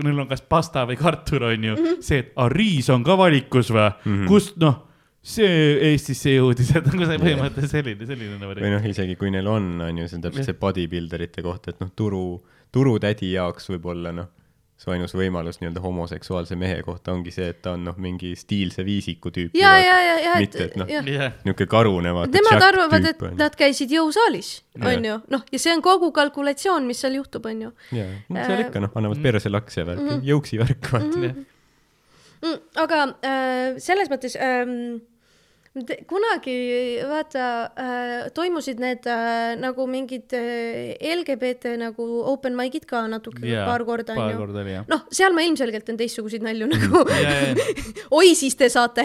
[0.04, 3.88] neil on kas pasta või kartul onju, see, et aga riis on ka valikus või,
[4.28, 4.84] kust noh,
[5.28, 8.76] see Eestisse jõudis, et nagu see põhimõtteliselt selline, selline või variant.
[8.76, 11.90] noh, isegi kui neil on, on ju, see on täpselt see bodybuilderite kohta, et noh,
[11.98, 12.22] turu,
[12.72, 14.28] turutädi jaoks võib-olla noh,
[14.78, 18.84] su ainus võimalus nii-öelda homoseksuaalse mehe kohta ongi see, et ta on noh, mingi stiilse
[18.86, 19.56] viisiku tüüp.
[19.58, 22.34] ja, ja, ja, ja, mitte, et noh, niisugune karune vaata.
[22.36, 24.88] Nemad arvavad, et nad käisid jõusaalis, Jah.
[24.92, 27.72] onju, noh, ja see on kogu kalkulatsioon, mis seal juhtub, onju.
[27.96, 28.08] jaa,
[28.38, 31.34] seal ikka noh, annavad perse lakse värk, jõuksi värk vaata.
[32.38, 35.00] Mm, aga äh, selles mõttes ähm,
[36.08, 36.54] kunagi
[37.06, 37.44] vaata
[37.76, 43.84] äh, toimusid need äh, nagu mingid äh, LGBT nagu open mic'id ka natuke Jaa, paar
[43.86, 44.84] korda onju.
[44.88, 47.68] noh seal ma ilmselgelt teen teistsuguseid nalju nagu ja, ja,
[48.18, 49.04] oi siis te saate.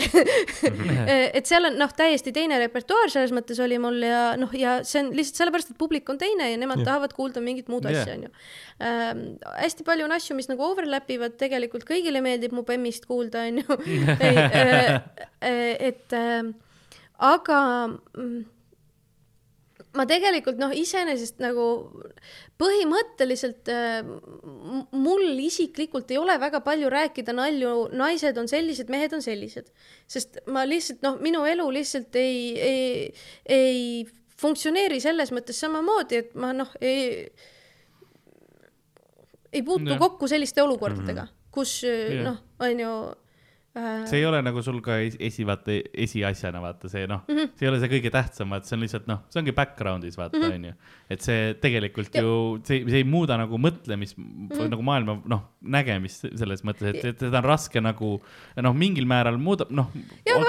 [1.38, 5.04] Et seal on noh täiesti teine repertuaar selles mõttes oli mul ja noh ja see
[5.04, 8.02] on lihtsalt sellepärast et publik on teine ja nemad tahavad kuulda mingit muud Jah.
[8.02, 8.32] asja onju.
[8.84, 9.24] Ähm,
[9.60, 13.80] hästi palju on asju mis nagu overlap ivad tegelikult kõigile meeldib mu bemmist kuulda onju.
[14.24, 15.02] Äh,
[15.42, 16.44] äh, et äh,
[17.22, 17.60] aga
[18.18, 18.42] mm,
[19.98, 21.66] ma tegelikult noh, iseenesest nagu
[22.62, 24.02] põhimõtteliselt äh,
[24.96, 29.70] mul isiklikult ei ole väga palju rääkida nalju, naised on sellised, mehed on sellised.
[30.10, 33.10] sest ma lihtsalt noh, minu elu lihtsalt ei, ei,
[33.46, 33.82] ei
[34.44, 37.28] funktsioneeri selles mõttes samamoodi, et ma noh, ei,
[39.54, 40.02] ei puutu Jah.
[40.02, 42.24] kokku selliste olukordadega, kus Jah.
[42.32, 42.96] noh, on ju
[44.06, 47.40] see ei ole nagu sul ka es- esi, vaata, esiasjana vaata see noh mm, Mhm.
[47.40, 47.50] -hmm.
[47.58, 50.38] see ei ole see kõige tähtsam, vaata, see on lihtsalt noh, see ongi background'is vaata
[50.38, 50.74] mm, onju.
[51.10, 54.52] et see tegelikult Ja- ju, see, see ei muuda nagu mõtlemist mm, Mhm.
[54.60, 54.70] -hmm.
[54.70, 58.22] nagu maailma noh, nägemist selles mõttes, et, et seda on raske nagu
[58.62, 59.90] noh, mingil määral muudab, noh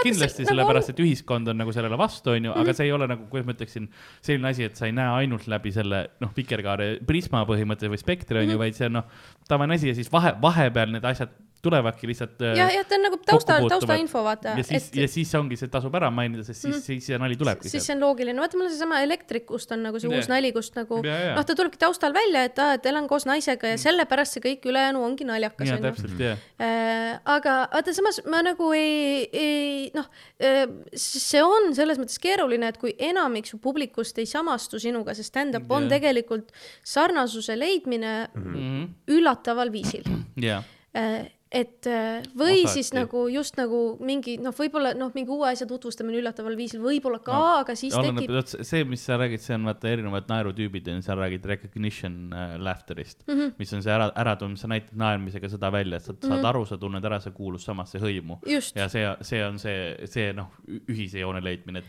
[0.02, 3.06] kindlasti nagu sellepärast, on- et ühiskond on nagu sellele vastu, onju, aga see ei ole
[3.08, 3.88] nagu, kuidas ma ütleksin,
[4.20, 8.38] selline asi, et sa ei näe ainult läbi selle noh, vikerkaare prisma põhimõtteliselt või spektri
[8.44, 9.04] onju, vaid see on noh,
[9.48, 11.28] tavaline asi ja siis vahe, vahepeal need asjad
[11.64, 14.54] tulevadki lihtsalt äh, jah, jah, ta on nagu tausta, taustainfo, vaata.
[14.60, 17.72] ja siis, ja siis ongi see tasub ära mainida, sest siis, siis see nali tulebki
[17.72, 20.20] siis see on loogiline, vaata mul on seesama Elektrikust on nagu see Jah.
[20.22, 21.34] uus nali, kust nagu Ja, ja.
[21.38, 24.68] noh, ta tulebki taustal välja, et aa, et elan koos naisega ja sellepärast see kõik
[24.70, 25.88] ülejäänu ongi naljakas ja onju.
[25.90, 30.06] täpselt jah, Äh, aga vaata, samas ma nagu ei, ei noh,
[30.94, 35.70] see on selles mõttes keeruline, et kui enamik su publikust ei samastu sinuga, see stand-up
[35.72, 35.96] on Jah.
[35.96, 36.52] tegelikult
[36.86, 38.84] sarnasuse leidmine Mhm.
[39.08, 40.04] üllataval viisil.
[40.36, 40.62] ja,
[41.54, 42.72] et äh, või Osati.
[42.74, 47.20] siis nagu just nagu mingi noh, võib-olla noh, mingi uue asja tutvustamine üllataval viisil, võib-olla
[47.22, 50.90] ka No, aga siis oleneb, tekib, see, mis sa räägid, see on vaata erinevad naerutüübid
[50.92, 53.40] on, sa räägid recognition äh, laughter'ist mm, Mhm.
[53.40, 53.54] -hmm.
[53.58, 56.48] mis on see ära, äratundmine, sa näitad naermisega seda välja, et sa saad mm -hmm.
[56.48, 58.38] aru, sa tunned ära, sa kuulud samasse hõimu.
[58.74, 60.50] ja see, see on see, see noh,
[60.88, 61.84] ühise joone leidmine, et,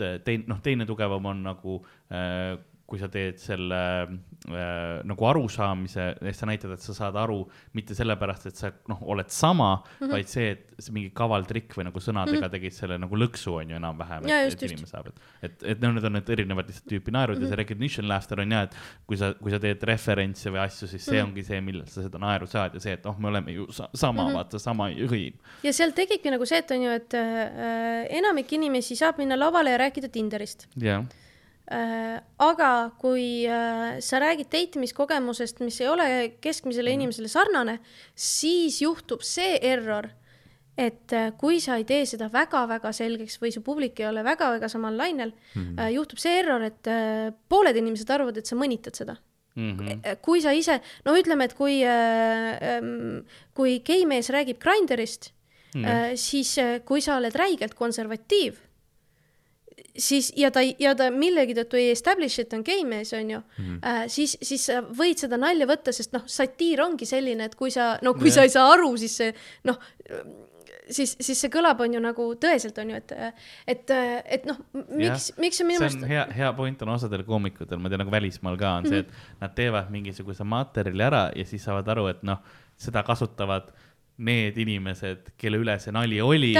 [0.00, 6.06] et teine, noh, teine tugevam on nagu äh, kui sa teed selle äh, nagu arusaamise,
[6.36, 7.38] sa näitad, et sa saad aru
[7.76, 10.12] mitte sellepärast, et sa noh, oled sama mm, -hmm.
[10.12, 12.56] vaid see, et see mingi kaval trikk või nagu sõnadega mm -hmm.
[12.56, 16.04] tegid selle nagu lõksu on ju enam-vähem, et, et inimene saab, et, et, et need
[16.04, 17.44] on need erinevad lihtsalt tüüpi naerud mm -hmm.
[17.44, 17.62] ja see mhm.
[17.62, 18.76] recognition laughter on ja, et
[19.06, 21.30] kui sa, kui sa teed referentse või asju, siis see mm -hmm.
[21.30, 23.88] ongi see, millal sa seda naeru saad ja see, et noh, me oleme ju sa
[23.94, 24.34] sama mm, -hmm.
[24.34, 25.32] vaata, sama hõim.
[25.62, 29.70] ja seal tekibki nagu see, et on ju, et äh, enamik inimesi saab minna lavale
[29.70, 30.68] ja rääkida Tinderist.
[30.76, 31.21] jah yeah
[31.70, 36.06] aga kui äh, sa räägid date imiskogemusest, mis ei ole
[36.42, 36.98] keskmisele mm.
[36.98, 37.78] inimesele sarnane,
[38.14, 40.08] siis juhtub see error,
[40.76, 44.68] et äh, kui sa ei tee seda väga-väga selgeks või su publik ei ole väga-väga
[44.72, 45.92] samal lainel mm, -hmm.
[45.94, 46.90] juhtub see error, et
[47.48, 49.18] pooled inimesed arvavad, et sa mõnitad seda
[49.52, 50.16] Mm -hmm.
[50.22, 53.22] kui sa ise, no ütleme, et kui äh,,
[53.52, 55.32] kui geimees räägib Grinderist
[55.74, 55.88] mm, -hmm.
[55.88, 58.56] äh, siis kui sa oled räigelt konservatiiv
[59.98, 63.80] siis ja ta, ja ta millegi tõttu ei establish, et on geimees, on ju mm,
[63.88, 67.72] äh, siis, siis sa võid seda nalja võtta, sest noh, satiir ongi selline, et kui
[67.74, 68.38] sa, no kui yeah.
[68.38, 69.34] sa ei saa aru, siis see
[69.68, 69.78] noh,
[70.90, 73.14] siis, siis see kõlab, on ju nagu tõeselt on ju, et,
[73.74, 73.94] et,
[74.38, 74.58] et noh,
[74.90, 76.04] miks, miks see minu meelest.
[76.08, 79.12] hea, hea point on osadel koomikutel, ma tean nagu välismaal ka on mm -hmm.
[79.12, 82.42] see, et nad teevad mingisuguse materjali ära ja siis saavad aru, et noh,
[82.76, 83.72] seda kasutavad
[84.22, 86.52] need inimesed, kelle üle see nali oli,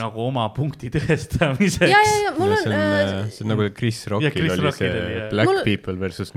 [0.00, 1.92] nagu oma punkti tõestamiseks.
[1.92, 2.60] ja, ja, ja mul on.
[2.62, 5.62] see on äh,, see on nagu Chris Rockil Chris oli Rockil see oli, Black mul...
[5.66, 6.34] People versus.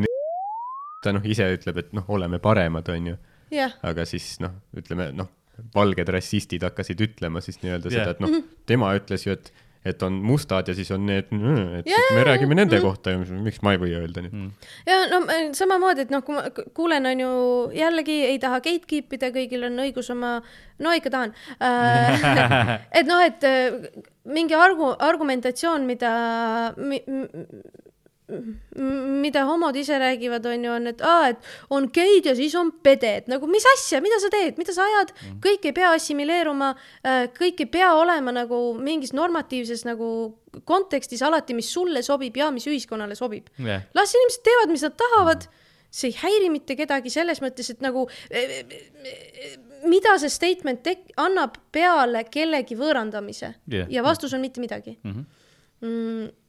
[1.04, 3.18] ta noh, ise ütleb, et noh, oleme paremad, onju.
[3.88, 5.32] aga siis noh, ütleme noh,
[5.76, 8.04] valged rassistid hakkasid ütlema siis nii-öelda yeah.
[8.04, 8.62] seda, et noh, mhm.
[8.70, 9.52] tema ütles ju, et
[9.86, 11.30] et on mustad ja siis on need,
[11.80, 12.84] et ja, me räägime nende mm.
[12.84, 14.32] kohta ja miks ma ei või öelda nii.
[14.34, 14.72] Mm..
[14.90, 15.22] ja no
[15.56, 16.44] samamoodi, et noh, kui ma
[16.76, 17.32] kuulen, on ju
[17.78, 20.38] jällegi ei taha gatekeep ida, kõigil on õigus oma,
[20.84, 21.36] no ikka tahan.
[21.64, 23.80] Äh, et noh, et äh,
[24.28, 26.12] mingi argu-, argumentatsioon, mida
[26.78, 27.00] mi,
[29.22, 32.72] mida homod ise räägivad, on ju, on, et aa, et on geid ja siis on
[32.84, 36.74] peded, nagu mis asja, mida sa teed, mida sa ajad mm., kõik ei pea assimileeruma,
[37.04, 40.10] äh, kõik ei pea olema nagu mingis normatiivses nagu
[40.70, 43.88] kontekstis alati, mis sulle sobib ja mis ühiskonnale sobib yeah..
[43.98, 45.48] las inimesed teevad, mis nad tahavad,
[45.90, 49.58] see ei häiri mitte kedagi selles mõttes, et nagu eh, eh,
[49.90, 53.90] mida see statement tek-, annab peale kellegi võõrandamise yeah.
[53.90, 55.12] ja vastus on mitte midagi mm.
[55.12, 55.36] -hmm.
[55.80, 56.26] Mm,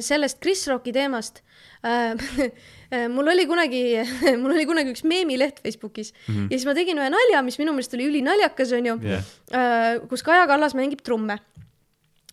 [0.00, 1.42] sellest Chris Rocki teemast
[1.82, 2.14] äh,
[2.94, 3.82] äh, mul oli kunagi,
[4.42, 6.46] mul oli kunagi üks meemileht Facebookis mm -hmm.
[6.50, 10.46] ja siis ma tegin ühe nalja, mis minu meelest oli ülinaljakas, onju yeah., kus Kaja
[10.46, 11.63] Kallas mängib trumme Äh,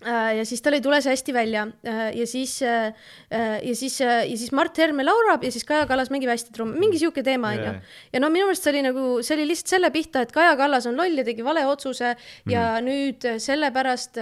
[0.05, 2.93] ja siis tal ei tule see hästi välja äh, ja siis äh,
[3.29, 6.99] ja siis ja siis Mart Helme laulab ja siis Kaja Kallas mängib hästi trummi, mingi
[7.01, 7.73] sihuke teema onju.
[8.13, 10.87] ja no minu meelest see oli nagu, see oli lihtsalt selle pihta, et Kaja Kallas
[10.89, 12.15] on loll ja tegi vale otsuse
[12.49, 12.87] ja mm.
[12.87, 14.17] nüüd sellepärast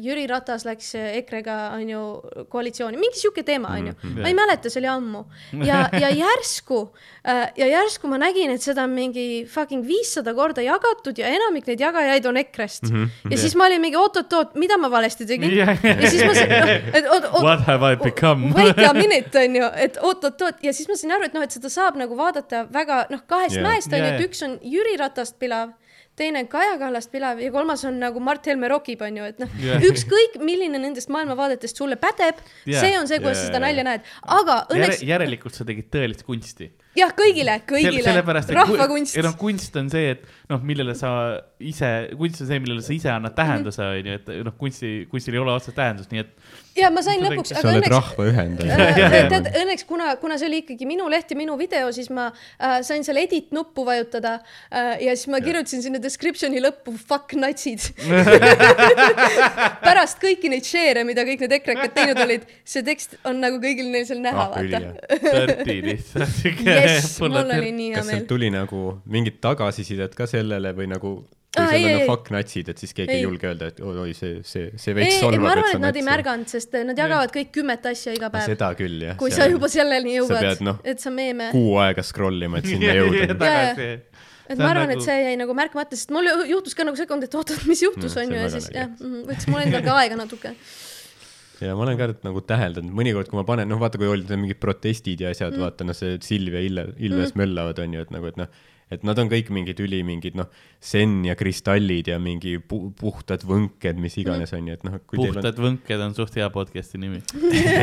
[0.00, 2.02] Jüri Ratas läks EKRE-ga onju
[2.50, 4.18] koalitsiooni, mingi sihuke teema onju mm.
[4.20, 5.24] ma ei mäleta, see oli ammu
[5.66, 6.82] ja, ja järsku
[7.24, 11.82] ja järsku ma nägin, et seda on mingi fucking viissada korda jagatud ja enamik neid
[11.82, 12.96] jagajaid on EKRE-st mm.
[13.04, 13.32] -hmm.
[13.32, 15.76] ja siis ma olin mingi oot-oot-oot, mida ma valesti valesti tegin yeah..
[15.84, 17.42] ja siis ma sain, noh, et oot, oot.
[17.44, 18.52] What have I become?
[18.54, 21.58] wait a minute, on ju, et oot-oot-oot ja siis ma sain aru, et noh, et
[21.58, 23.68] seda saab nagu vaadata väga noh, kahest yeah.
[23.68, 25.76] mäest on ju yeah,, et üks on Jüri Ratast pilav
[26.20, 29.54] teine on Kaja Kallast pilav ja kolmas on nagu Mart Helme rokib, onju, et noh
[29.62, 33.62] yeah., ükskõik milline nendest maailmavaadetest sulle pädeb yeah., see on see, kuidas yeah, sa seda
[33.64, 35.10] nalja näed, aga õnneks Järe,.
[35.14, 36.70] järelikult sa tegid tõelist kunsti.
[36.98, 38.16] jah, kõigile, kõigile,
[38.58, 39.20] rahvakunst.
[39.24, 41.10] noh, kunst on see, et noh, millele sa
[41.62, 45.42] ise, kunst on see, millele sa ise annad tähenduse, onju, et noh, kunsti, kunstil ei
[45.42, 46.34] ole otseselt tähendust, nii et
[46.78, 47.52] ja ma sain lõpuks.
[47.52, 48.76] sa oled õnneks, rahva ühendaja.
[49.32, 52.78] tead, õnneks kuna, kuna see oli ikkagi minu leht ja minu video, siis ma äh,
[52.86, 57.90] sain selle edit nuppu vajutada äh, ja siis ma kirjutasin sinna description'i lõppu fuck natsid
[59.86, 63.90] pärast kõiki neid share'e, mida kõik need ekrekad teinud olid, see tekst on nagu kõigil
[63.92, 64.80] neil seal näha ah,, vaata.
[65.20, 66.42] Dirty lihtsalt.
[66.66, 67.98] jess, mul oli nii hea meel.
[67.98, 71.12] kas sealt tuli nagu mingit tagasisidet ka sellele või nagu
[71.50, 74.12] kui ah, seal on fuck natsid, et siis keegi ei, ei julge öelda, et oi,
[74.14, 75.42] see, see, see veits solvab.
[75.42, 78.52] ma arvan, et nad ei märganud, sest nad jagavad kõik kümmet asja iga päev.
[78.52, 79.16] seda küll, jah.
[79.18, 81.50] kui sa juba selleni jõuad, no, et sa meeme.
[81.54, 83.26] kuu aega scroll ima, et sinna jõuda.
[83.34, 87.26] et ma arvan, et nagu- see jäi nagu märkamata, sest mul juhtus ka nagu sekund,
[87.26, 90.22] et oot-oot, mis juhtus, on ju, ja siis jah, mhm, võttis mul endal ka aega
[90.22, 90.54] natuke
[91.60, 94.62] ja ma olen ka nagu täheldanud, mõnikord, kui ma panen, noh, vaata, kui olid mingid
[94.62, 97.40] protestid ja asjad mm., vaata, noh, see Silvia Ilves mm.
[97.42, 98.48] möllavad, on ju, et nagu, et noh,
[98.90, 100.48] et nad on kõik mingid üli mingid noh,
[100.82, 104.98] sen ja kristallid ja mingi pu puhtad võnked, mis iganes on ju, et noh.
[105.12, 105.66] puhtad on...
[105.66, 107.22] võnked on suht hea podcast'i nimi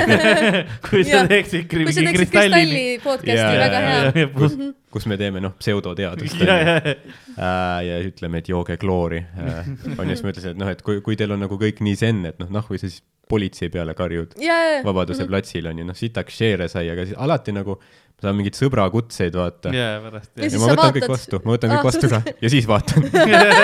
[0.89, 2.15] kui sa teeksid mingi kristalli.
[2.17, 4.29] kristalli podcast'i, väga hea.
[4.35, 4.57] kus,
[4.93, 6.95] kus me teeme noh, pseudoteadust ja, ja, ja.
[7.37, 9.69] Äh, ja ütleme, et jooge kloori äh,.
[9.97, 11.99] on ju, siis ma ütlesin, et noh, et kui, kui teil on nagu kõik nii
[11.99, 16.37] zen, et noh, nahku siis politsei peale karjud jaa, Vabaduse platsil on ju, noh sitaks
[16.39, 17.77] share sai, aga siis alati nagu
[18.17, 19.69] ma saan mingeid sõbra kutseid vaata.
[19.69, 22.21] pärast Ja ja siis ma võtan kõik vaatad- vastu, ma võtan kõik Aa, vastu ka.
[22.41, 23.03] ja siis vaatan.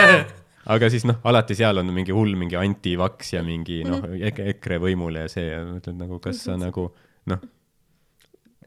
[0.74, 5.18] aga siis noh, alati seal on mingi hull mingi antivaks ja mingi noh, EKRE võimul
[5.24, 5.50] ja see.
[5.50, 6.86] Ja mõtled nagu, kas sa nagu
[7.34, 7.42] noh,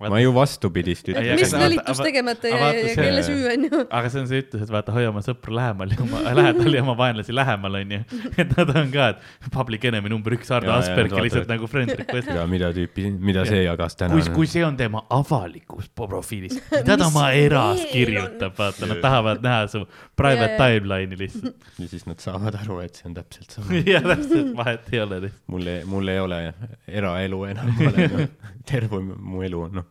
[0.01, 3.81] ma ju vastupidist ütlen aga mis aga- tegemata ja, ja see- kelle süü on ju.
[3.90, 6.82] aga see on see ütlus, et vaata, hoia oma sõpru lähemal ja oma, lähedal ja
[6.85, 8.01] oma vaenlasi lähemal, onju.
[8.43, 11.52] et nad on ka, et public enemy number üks, Ardo Jaa, jaa, Asperg vaata, lihtsalt
[11.52, 12.32] nagu friend request.
[12.36, 16.59] ja mida tüüpi, mida see jagas täna kui, kui see on tema avalikus po- profiilis,
[16.77, 19.85] mida ta oma eras kirjutab, vaata, nad tahavad näha su
[20.18, 21.70] private timeline'i lihtsalt.
[21.81, 23.82] ja siis nad saavad aru, et see on täpselt sama.
[23.86, 26.40] ja täpselt, vahet ei ole mul ei, mul ei ole
[26.89, 29.86] eraelu enam, ma olen noh, terve mu elu on noh,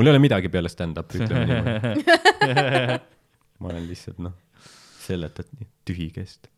[0.00, 2.04] mul ei ole midagi peale stand-up'i, ütleme niimoodi.
[3.60, 4.32] ma olen lihtsalt noh,
[5.04, 6.48] seletad nii tühi kest.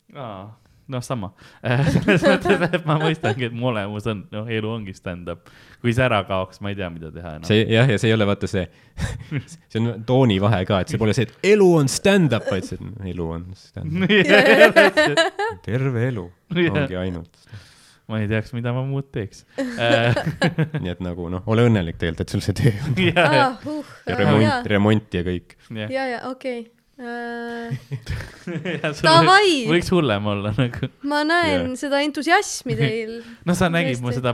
[0.93, 1.32] noh, sama.
[1.97, 5.51] selles mõttes, et ma mõistangi, et mu olemus on, noh, elu ongi stand-up.
[5.82, 7.48] kui see ära kaoks, ma ei tea, mida teha enam.
[7.51, 8.62] see jah, ja see ei ole vaata see,
[9.73, 12.78] see on tooni vahe ka, et see pole see, et elu on stand-up, vaid see,
[12.78, 14.06] et elu on stand-up.
[15.66, 16.28] terve elu
[16.62, 17.35] ongi ainult.
[18.13, 19.47] Ma ei teaks, mida ma muud teeks.
[20.83, 23.01] nii et nagu noh, ole õnnelik tegelikult, et sul see töö on.
[23.09, 25.57] ja, ja, ah, uh, ja ja, remont, remont ja kõik.
[25.73, 25.89] ja.
[25.89, 26.63] ja, ja okei.
[28.93, 29.49] sul Davai!
[29.49, 30.91] võiks- võiks hullem olla nagu.
[31.09, 31.79] ma näen Jaa.
[31.81, 33.17] seda entusiasmi teil.
[33.49, 34.21] no sa nägid mu Tõesti.
[34.21, 34.33] seda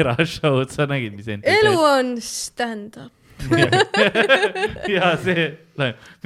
[0.00, 3.12] erashow'd, sa nägid, mis elu on stand-up.
[4.90, 5.44] ja see,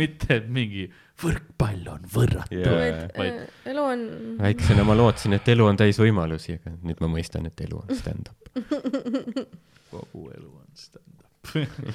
[0.01, 0.87] mitte mingi
[1.23, 4.05] võrkpall on võrratu yeah., vaid äh, elu on.
[4.43, 7.95] väiksena ma lootsin, et elu on täis võimalusi, aga nüüd ma mõistan, et elu on
[7.99, 8.53] stand-up.
[9.93, 11.11] kogu elu on stand-up.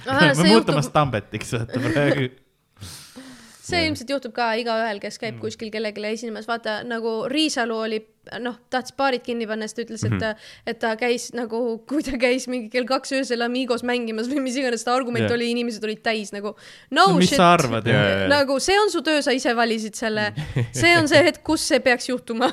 [0.08, 2.30] Ahah, me see muutume juhtub- Stambetiks, vaata praegu.
[3.68, 8.00] See ilmselt juhtub ka igaühel, kes käib kuskil kellelegi esinemas, vaata nagu Riisalu oli,
[8.44, 10.32] noh, tahtis baarid kinni panna, siis ta ütles, et ta,
[10.68, 14.58] et ta käis nagu, kui ta käis mingi kell kaks öösel Amigos mängimas või mis
[14.60, 15.36] iganes ta argument Jah.
[15.38, 16.56] oli, inimesed olid täis nagu
[16.96, 17.54] no mis shit sa.
[17.58, 18.26] arvad, Jaa, jaa.
[18.32, 20.32] nagu see on su töö, sa ise valisid selle,
[20.72, 22.52] see on see hetk, kus see peaks juhtuma.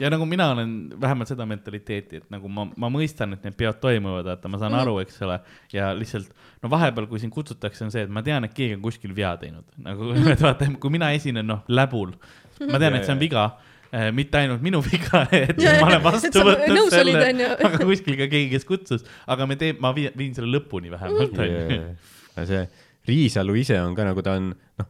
[0.00, 0.10] Ja.
[0.12, 4.26] nagu mina olen vähemalt seda mentaliteeti, et nagu ma, ma mõistan, et need peod toimuvad,
[4.32, 4.80] vaata, ma saan Mhm.
[4.82, 5.38] aru, eks ole,
[5.72, 6.30] ja lihtsalt
[6.62, 9.32] no vahepeal, kui sind kutsutakse, on see, et ma tean, et keegi on kuskil vea
[9.40, 12.12] teinud, nagu et vaata, kui mina esinen, noh, läbul,
[12.68, 13.46] ma tean, et see on viga
[13.92, 18.16] eh, mitte ainult minu viga, et Ja, ma olen vastu võtnud selle onju., aga kuskil
[18.20, 21.82] ka keegi, kes kutsus, aga me teeme, ma viin, viin selle lõpuni vähemalt, onju.
[22.36, 22.62] aga see
[23.08, 24.86] Riisalu ise on ka nagu ta on, noh,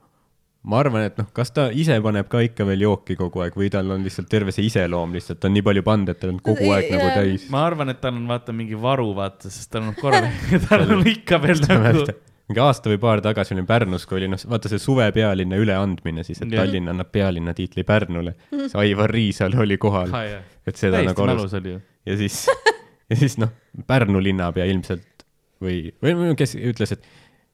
[0.62, 3.70] ma arvan, et noh, kas ta ise paneb ka ikka veel jooki kogu aeg või
[3.72, 6.68] tal on lihtsalt terve see iseloom lihtsalt on nii palju pannud, et tal on kogu
[6.74, 7.46] aeg nagu täis.
[7.52, 10.20] ma arvan, et tal on vaata mingi varu, vaata, sest tal on korra
[10.68, 12.04] tal on ikka veel nagu
[12.50, 16.40] mingi aasta või paar tagasi olin Pärnus, kui oli noh, vaata see suvepealinna üleandmine siis,
[16.42, 16.50] et.
[16.50, 18.34] Tallinn annab pealinna tiitli Pärnule.
[18.50, 21.26] see Aivar Riisalu oli kohal, Ah, et seda nagu
[21.62, 21.78] ju.
[22.10, 22.42] ja siis,
[23.10, 23.54] ja siis noh,
[23.86, 25.24] Pärnu linnapea ilmselt
[25.62, 27.06] või, või kes ütles, et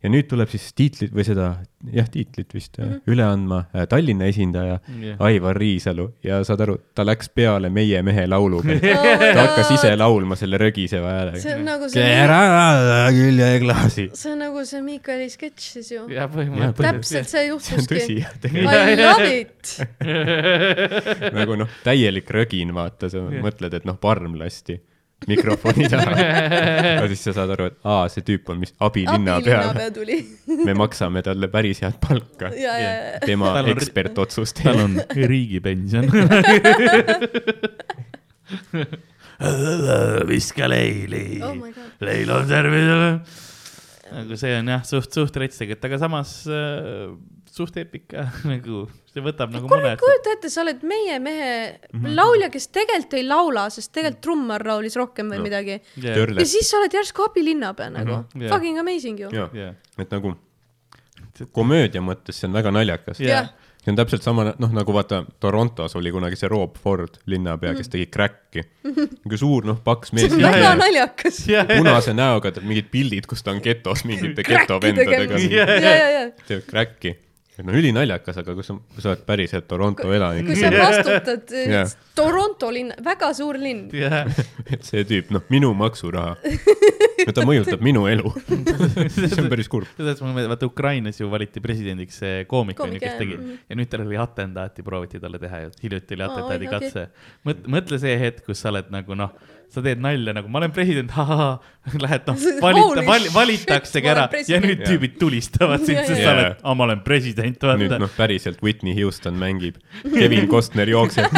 [0.05, 1.47] ja nüüd tuleb siis tiitlit või seda,
[1.95, 3.13] jah, tiitlit vist mm -hmm.
[3.13, 5.21] üle andma äh, Tallinna esindaja Jah.
[5.25, 8.77] Aivar Riisalu ja saad aru, ta läks peale Meie mehe lauluga.
[9.37, 11.55] ta hakkas ise laulma selle rögiseva see häälega.
[11.57, 12.41] on nagu see, keera
[13.17, 14.11] küljeklaasi.
[14.15, 16.07] see on nagu see Miikali sketš siis ju.
[16.77, 18.25] täpselt see juhtuski.
[18.53, 19.79] I love it.
[21.41, 24.81] nagu noh, täielik rögin, vaata, sa mõtled, et noh, parm lasti
[25.31, 26.13] mikrofoni taha.
[27.01, 29.59] ja siis sa saad aru, et aa, see tüüp on mis abilinnapea.
[29.61, 30.19] abilinnapea tuli.
[30.67, 32.51] me maksame talle päris head palka.
[33.27, 36.07] tema Tal on- ekspertotsuste tal on riigipension.
[40.29, 41.91] viska leili Oh my god.
[42.01, 43.11] leil on tervisele.
[44.17, 47.11] nagu see on jah, suht, suht rets tegelikult, aga samas äh,
[47.57, 49.97] suht eepika nagu, see võtab nagu mõned.
[50.03, 51.53] kujuta ette, sa oled meie mehe
[52.17, 55.79] laulja, kes tegelikult ei laula, sest tegelikult trummar laulis rohkem või midagi.
[56.05, 56.45] ja Törle.
[56.45, 58.53] siis sa oled järsku abilinnapea nagu Mhm, jah.
[58.55, 59.31] Fucking amazing ju.
[59.33, 60.35] jah, et nagu
[61.53, 63.19] komöödia mõttes see on väga naljakas.
[63.21, 63.51] Jah.
[63.85, 67.89] see on täpselt sama, noh nagu vaata Torontos oli kunagi see Rob Ford linnapea, kes
[67.93, 68.65] tegi Cracki.
[68.87, 71.43] niisugune suur, noh, paks see mees on, Jah, väga naljakas.
[71.77, 75.39] punase näoga, tal mingid pildid, kus ta on getos mingite geto vendadega.
[75.39, 76.25] ja, ja, ja.
[76.49, 77.15] teeb Cracki.
[77.65, 81.89] No ülinaljakas, aga kui sa, kui sa oled päriselt Toronto elanik kui, sa vastutad yeah.
[82.17, 83.87] Toronto linn, väga suur linn.
[83.97, 84.29] jah.
[84.73, 86.37] et see tüüp, noh, minu maksuraha,
[87.27, 88.33] no ta mõjutab minu elu.
[89.17, 89.89] see on päris kurb.
[89.97, 93.57] selles mõttes, vaata Ukrainas ju valiti presidendiks see koomik onju, kes tegi Mhm.
[93.69, 97.07] ja nüüd tal oli atentaati prooviti talle teha ju, hiljuti oli Aa, atentaadi katse.
[97.47, 99.33] mõtle, mõtle see hetk, kus sa oled nagu noh,
[99.73, 101.13] sa teed nalja nagu ma olen president,
[102.05, 102.37] lähed noh,
[102.67, 104.91] valita vali, valitaksegi ära ja nüüd Jaa.
[104.93, 106.29] tüübid tulistavad sind, sest jaa.
[106.29, 109.81] sa oled, aa ma olen president, nüüd vaata noh, päriselt Whitney Houston mängib,
[110.19, 111.29] Kevin Costner jookseb.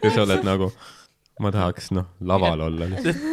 [0.00, 0.72] ja sa oled nagu,
[1.40, 2.88] ma tahaks noh, laval olla.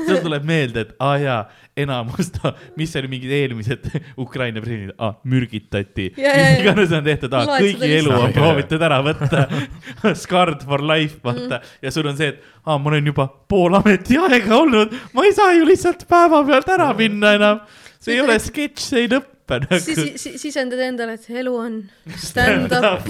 [0.07, 1.37] sul tuleb meelde, et aa ah, jaa,
[1.83, 2.31] enamus,
[2.79, 3.87] mis oli mingid eelmised
[4.25, 6.09] Ukraina presidendid ah,, mürgitati.
[6.17, 9.45] Ja, mis iganes on tehtud ah,, kõigi elu on proovitud ära võtta.
[10.23, 11.73] Scarred for life, vaata mm..
[11.83, 15.35] ja sul on see, et aa ah,, ma olen juba pool ametiaega olnud, ma ei
[15.35, 17.65] saa ju lihtsalt päevapealt ära minna enam.
[17.99, 19.11] see ei ole sketš, see ei
[19.47, 20.17] lõppe siis nagu.
[20.19, 21.79] si, sisendad endale, et elu on
[22.19, 23.07] stand-up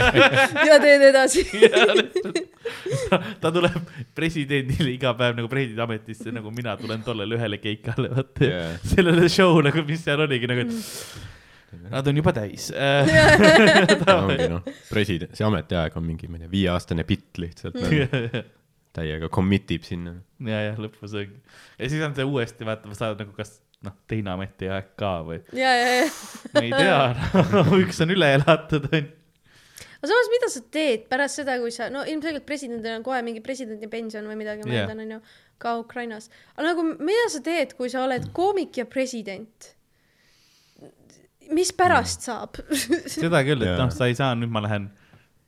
[0.68, 1.44] ja teed edasi.
[3.42, 8.44] ta tuleb presidendile iga päev nagu presidendi ametisse, nagu mina tulen tollele ühele keikale, vaata
[8.44, 8.76] yeah..
[8.84, 12.70] sellele show'le, mis seal oligi nagu, et nad on juba täis.
[14.16, 18.44] ongi noh, president, see ametiaeg on mingi, ma ei tea, viieaastane bitt lihtsalt nagu,
[18.96, 20.16] täiega commit ib sinna.
[20.40, 21.36] ja, ja lõpus ongi.
[21.76, 25.38] ja siis on see uuesti, vaata, sa saad nagu kas noh, teine ametiaeg ka või,
[25.56, 26.08] ja, ja, ja.
[26.54, 26.98] ma ei tea
[27.52, 29.08] no,, üks on üle elatud, on.
[30.00, 33.44] aga samas, mida sa teed pärast seda, kui sa, no ilmselgelt presidendil on kohe mingi
[33.44, 35.22] presidendipension või midagi, ma eeldan, onju,
[35.62, 36.30] ka Ukrainas.
[36.56, 39.72] aga nagu, mida sa teed, kui sa oled koomik ja president?
[41.54, 42.58] mis pärast saab?
[42.72, 44.88] seda küll, et noh, sa ei saa, nüüd ma lähen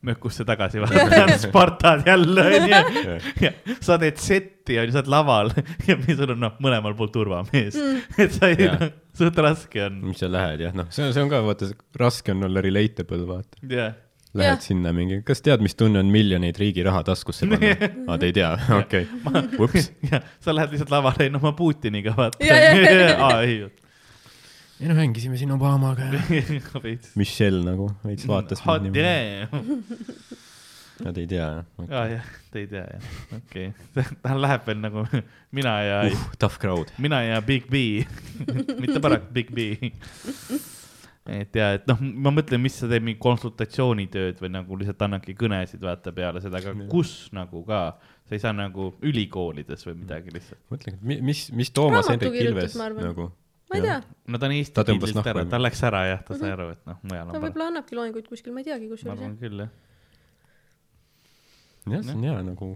[0.07, 3.15] mökusse tagasi, vaata, Spartad jälle onju.
[3.43, 5.51] ja sa teed setti onju, sa oled laval
[5.89, 8.03] ja sul on noh, mõlemal pool turvamees mm.
[8.25, 8.85] et sa ei noh,
[9.19, 9.97] suht raske on.
[10.11, 13.25] mis sa lähed jah, noh, see on, see on ka vaata, raske on olla relatable,
[13.29, 13.65] vaata.
[13.67, 13.97] jah,
[14.37, 14.61] Lähed Jah.
[14.61, 17.89] sinna mingi, kas tead, mis tunne on miljoneid riigi raha taskusse panna?
[18.13, 19.07] aa, te ei tea, okei,
[19.57, 19.89] ups.
[20.05, 22.37] ja sa lähed lihtsalt lavale, ei no ma Putiniga vaata.
[22.45, 23.15] Ja, ja, ja, ja.
[23.25, 23.63] aa ei,
[24.81, 26.23] ei no mängisime siin Obamaga ja.
[27.21, 29.83] Michelle nagu veits vaatas Hot damn.
[30.99, 34.17] Nad ei tea jah aa jah, te ei tea jah, okei okay..
[34.23, 35.05] ta läheb veel nagu
[35.55, 36.25] mina ja uh..
[36.39, 36.91] Tough crowd.
[36.99, 38.03] mina ja Big B,
[38.83, 39.69] mitte paraku Big B.
[41.29, 45.37] et ja, et noh, ma mõtlen, mis sa teed, mingi konsultatsioonitööd või nagu lihtsalt annadki
[45.39, 47.83] kõnesid, vaata peale seda, aga kus nagu ka,
[48.27, 50.63] sa ei saa nagu ülikoolides või midagi lihtsalt.
[50.73, 53.31] mõtlen, mis, mis Toomas Hendrik Ilves nagu.
[53.69, 53.99] Ma ei tea,
[54.33, 56.99] no ta on Eesti pildilt ära, ta läks ära jah, ta sai aru, et noh,
[57.05, 57.45] mujal ta on parem.
[57.49, 59.41] võib-olla annabki loenguid kuskil, ma ei teagi, ma kusjuures arvan jah.
[59.43, 59.71] küll jah.
[61.93, 62.69] jah, see on hea nagu,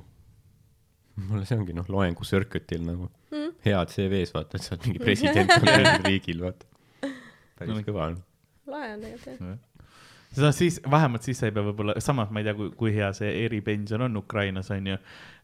[1.29, 3.49] mulle see ongi noh, loengu circuit'il nagu Mm.
[3.65, 6.67] head CV-s vaata, et sa oled mingi president olnud riigil, vaata.
[7.57, 8.19] päris No, kõva on.
[8.69, 9.87] lahe on tegelikult jah.
[10.37, 13.09] seda siis, vähemalt siis sa ei pea võib-olla, samas ma ei tea, kui, kui hea
[13.17, 14.99] see eripension on Ukrainas on ju,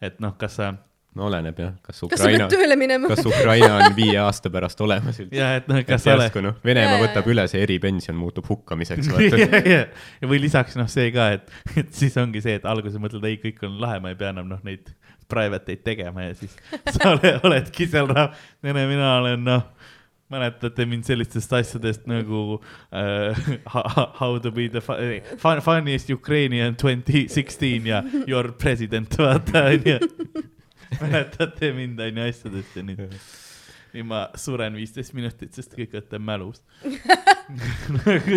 [0.04, 0.68] et noh, kas sa
[1.16, 2.48] no oleneb jah, kas Ukraina,
[3.09, 5.39] kas Ukraina on viie aasta pärast olemas üldse.
[5.39, 9.62] ja et noh, kas sa oled noh, Venemaa võtab üle, see eripension muutub hukkamiseks, ja,
[9.62, 9.82] ja,
[10.20, 13.40] ja või lisaks noh, see ka, et, et siis ongi see, et alguses mõtled, ei,
[13.43, 14.93] kõik on lahe, ma ei pea enam noh, neid
[15.28, 16.28] private eid tegema.
[16.28, 16.56] Ja siis
[16.97, 18.28] sa oled, oledki seal tere,
[18.64, 19.64] mina olen noh,
[20.32, 23.48] mäletate mind sellistest asjadest nagu uh,
[24.20, 29.98] How to be the fun, funniest Ukrainian twenty sixteen ja your president, vaata onju.
[31.02, 33.19] mäletate mind onju asjadest ja nüüd,
[33.94, 36.62] nüüd ma suren viisteist minutit, sest kõik olete mälus.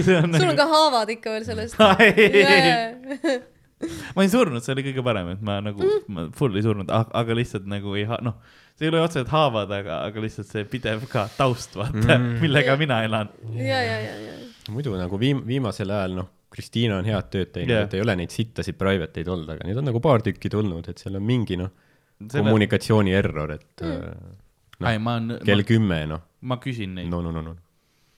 [0.01, 1.79] see on sul on ka haavad ikka veel sellest.
[4.15, 6.91] ma ei surnud, see oli kõige parem, et ma nagu mm., ma full ei surnud,
[6.91, 8.37] aga lihtsalt nagu ei ha-, noh,
[8.77, 12.11] see ei ole otseselt haavad, aga, aga lihtsalt see pidev ka taust, vaata mm.
[12.17, 12.81] Mm., millega Jah.
[12.81, 13.31] mina elan.
[13.57, 14.37] ja, ja, ja, ja.
[14.73, 18.17] muidu nagu viim-, viimasel ajal noh, Kristiina on head tööd teinud yeah., et ei ole
[18.19, 21.25] neid sittasid private eid olnud, aga neid on nagu paar tükki tulnud, et seal on
[21.25, 21.71] mingi noh.
[22.29, 24.87] Kommunikatsiooni error, et Mm.
[24.87, 27.55] ei, ma, kell kümme noh, ma küsin neid no no no no.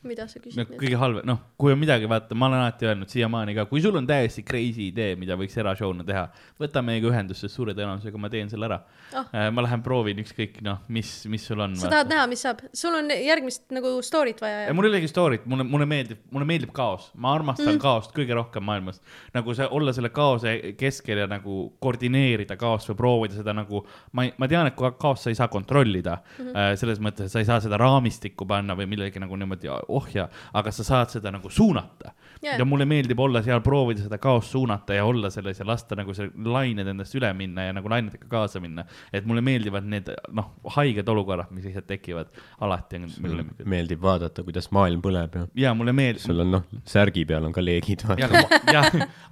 [0.07, 3.13] Mida sa küsid no kõige halvem, noh, kui on midagi, vaata, ma olen alati öelnud
[3.13, 6.25] siiamaani ka, kui sul on täiesti crazy idee, mida võiks erashow'na teha,
[6.59, 8.81] võta meiega ühendust, sest suure tõenäosusega ma teen selle ära
[9.15, 9.31] oh..
[9.53, 11.77] ma lähen proovin ükskõik, noh, mis, mis sul on.
[11.80, 12.65] sa tahad näha, mis saab?
[12.75, 14.75] sul on järgmist nagu story't vaja ja ja?
[14.75, 17.81] mul ei olegi story't, mulle, mulle meeldib, mulle meeldib kaos, ma armastan mm.
[17.81, 18.99] kaost kõige rohkem maailmas.
[19.34, 24.27] nagu see, olla selle kaose keskel ja nagu koordineerida kaost või proovida seda nagu, ma
[24.27, 26.49] ei, ma tean, et ka- kaost sa ei saa kontrollida mm.
[26.49, 26.80] -hmm.
[26.81, 30.71] selles mõttes, et sa ei saa seda raamistikku panna või millegi nagu niimoodi ohja, aga
[30.71, 32.11] sa saad seda nagu suunata
[32.43, 32.57] Jaa.
[32.59, 36.13] ja mulle meeldib olla seal, proovida seda kaost suunata ja olla selles ja lasta nagu
[36.17, 38.83] see lained endast üle minna ja nagu lainetega kaasa minna.
[39.13, 43.69] et mulle meeldivad need noh, haiged olukorrad, mis lihtsalt tekivad, alati on mul lemmikud.
[43.75, 47.55] meeldib vaadata, kuidas maailm põleb ja ja mulle meeldib, sul on noh, särgi peal on
[47.55, 48.03] ka leegid.
[48.17, 48.89] ja, aga ma- jah,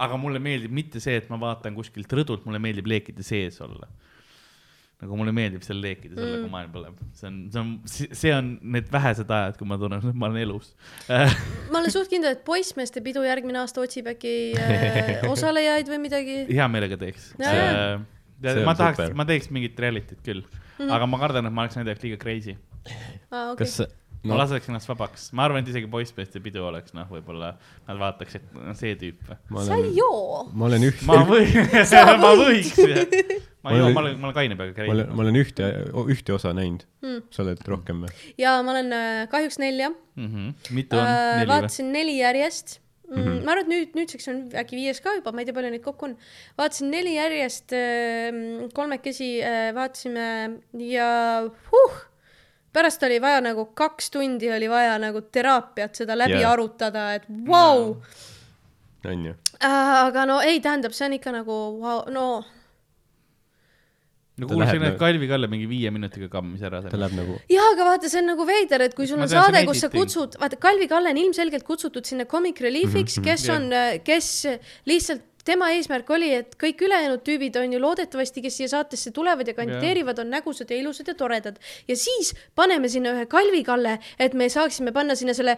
[0.07, 3.89] aga mulle meeldib mitte see, et ma vaatan kuskilt rõdult, mulle meeldib leekide sees olla.
[5.01, 7.71] Nagu mulle meeldib seal leekides olla mm., kui maailm põleb, see on, see on,
[8.21, 10.71] see on need vähesed ajad, kui ma tunnen, et ma olen elus.
[11.09, 16.41] ma olen suht kindel, et poissmeeste pidu järgmine aasta otsib äkki äh, osalejaid või midagi.
[16.51, 17.31] hea meelega teeks.
[17.41, 20.93] See ma tahaks ma teeks mingit reality't küll mm, -hmm.
[20.95, 22.55] aga ma kardan, et ma oleks nende jaoks liiga crazy.
[23.31, 23.81] aa, okei kas.
[24.23, 27.55] Ma laseks ennast vabaks, ma arvan, et isegi poissmeeste pidu oleks, noh, võib-olla
[27.87, 29.31] nad vaataks, et no, see tüüp.
[29.49, 30.43] ma sa ei olen, joo.
[30.53, 31.55] ma olen üht, ma võin
[32.25, 32.75] ma võiks.
[33.63, 35.15] ma ei joo, olen- ma olen, ma olen kaine peaga ma olen, käinud.
[35.17, 35.71] ma olen ühte,
[36.17, 37.23] ühte osa näinud Hmm.
[37.33, 38.11] sa oled rohkem või?
[38.37, 40.51] ja ma olen äh, kahjuks nelja Mhm.
[40.77, 41.01] mitu on?
[41.01, 41.17] äh,.
[41.39, 41.49] neli või?
[41.55, 42.75] vaatasin neli järjest
[43.09, 43.17] mm,.
[43.17, 43.39] -hmm.
[43.45, 45.81] ma arvan, et nüüd, nüüdseks on äkki viies ka juba, ma ei tea, palju neid
[45.81, 46.13] kokku on.
[46.61, 50.61] vaatasin neli järjest äh,, kolmekesi äh, vaatasime
[50.93, 51.09] ja
[51.73, 51.97] huh,
[52.73, 56.51] pärast oli vaja nagu kaks tundi oli vaja nagu teraapiat seda läbi yeah.
[56.51, 57.95] arutada, et vau wow..
[59.11, 59.35] on ju?
[59.61, 62.25] Äh, aga no ei, tähendab, see on ikka nagu wow,, no
[64.41, 67.03] no kuulsin, et nagu- Kalvi Kalle mingi viie minutiga kammis ära ta selle.
[67.03, 69.63] läheb nagu, jaa, aga vaata, see on nagu veider, et kui sul Ma on saade,
[69.69, 73.47] kus sa kutsud, vaata, Kalvi Kalle on ilmselgelt kutsutud sinna Comic Reliefiks mm, -hmm, kes
[73.47, 73.59] jah.
[73.59, 74.31] on, kes
[74.89, 79.47] lihtsalt tema eesmärk oli, et kõik ülejäänud tüübid on ju loodetavasti, kes siia saatesse tulevad
[79.47, 81.59] ja kandideerivad, on nägusad ja ilusad ja toredad.
[81.87, 85.57] ja siis paneme sinna ühe Kalvi Kalle, et me saaksime panna sinna selle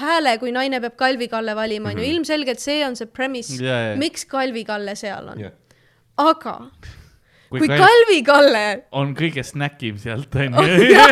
[0.00, 3.80] hääle, kui naine peab Kalvi Kalle valima, on ju, ilmselgelt see on see premise Jaa,
[3.90, 3.96] jaa.
[3.96, 5.40] miks Kalvi Kalle seal on.
[5.40, 5.52] jah,
[6.16, 6.60] aga
[7.50, 8.64] kui, kui Kalvi Kalle
[8.96, 11.04] on kõige snäkim sealt, onju.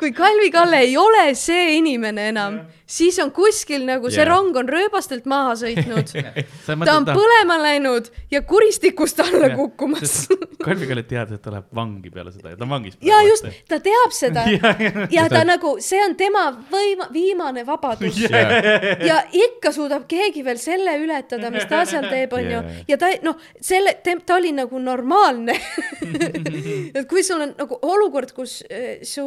[0.00, 4.30] kui Kalvi Kalle ei ole see inimene enam, siis on kuskil nagu see Jaa.
[4.30, 6.12] rong on rööbastelt maha sõitnud.
[6.66, 10.26] ta on põlema läinud ja kuristikust alla kukkumas.
[10.62, 12.98] Kalvi Kalle teadis, et ta läheb vangi peale seda ja ta on vangis.
[13.04, 15.06] ja just, ta teab seda Ja, ja.
[15.10, 20.96] ja ta nagu, see on tema võima-, viimane vabadus ja ikka suudab keegi veel selle
[21.00, 25.51] ületada, mis ta seal teeb, onju ja ta noh, selle, ta oli nagu normaalne.
[26.96, 29.26] et kui sul on nagu olukord, kus äh, su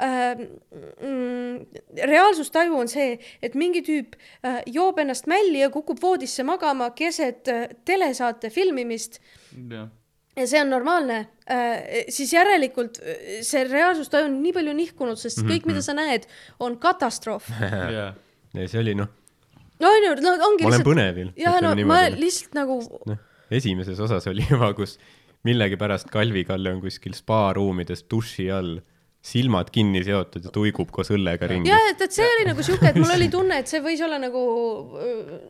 [0.00, 0.42] äh,
[2.12, 7.50] reaalsustaju on see, et mingi tüüp äh, joob ennast mälli ja kukub voodisse magama keset
[7.50, 9.20] äh, telesaate filmimist
[10.36, 11.18] ja see on normaalne
[11.50, 16.26] äh,, siis järelikult äh, see reaalsustaju on nii palju nihkunud, sest kõik, mida sa näed,
[16.62, 17.50] on katastroof.
[17.96, 18.12] ja
[18.54, 19.10] ja see oli noh,
[19.82, 20.86] no on ju, no ongi ma olen lihtsalt.
[20.88, 21.32] põnevil.
[21.38, 22.80] jah, no ma lihtsalt nagu,
[23.10, 23.20] noh,
[23.50, 24.96] esimeses osas oli juba, kus
[25.48, 28.78] millegipärast Kalvi Kalle on kuskil spaaruumides duši all,
[29.20, 31.76] silmad kinni seotud ja tuigub koos õllega ringi ja.
[31.90, 34.40] et, et see oli nagu siuke, et mul oli tunne, et see võis olla nagu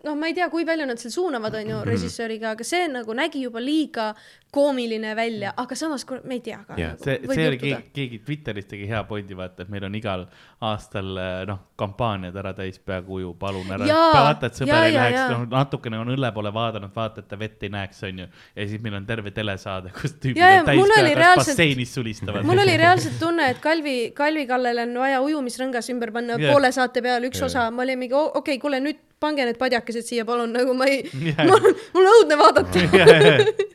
[0.03, 1.69] noh, ma ei tea, kui palju nad seal suunavad, Mhm.
[1.69, 4.09] onju, režissööriga, aga see nagu nägi juba liiga
[4.51, 6.75] koomiline välja, aga samas me ei tea ka.
[6.79, 6.95] Jaa.
[6.99, 10.25] see, see oli keegi, keegi Twitteris tegi hea pointi, vaata, et meil on igal
[10.67, 13.87] aastal eh, noh, kampaaniad ära täis peakuju, palun ära.
[13.87, 15.29] Vaata, et sõber ei läheks jaa.
[15.35, 18.27] no,, natukene on õlle poole vaadanud, vaata, et ta vett ei näeks, onju.
[18.57, 21.95] ja siis meil on terve telesaade, kus tüübid on täis mul oli peaga reaalselt- basseinis
[21.95, 22.49] sulistavad.
[22.51, 26.51] mul oli reaalselt tunne, et Kalvi, Kalvi Kallele on vaja ujumisrõngas ümber panna yeah.
[26.51, 27.53] poole saate peale üks yeah.
[27.53, 30.89] osa, ma olin mingi okei okay,, kuule nüüd pange need padjakesed siia, palun, nagu ma
[30.89, 31.03] ei
[31.49, 31.69] mul
[32.01, 32.85] on õudne vaadata.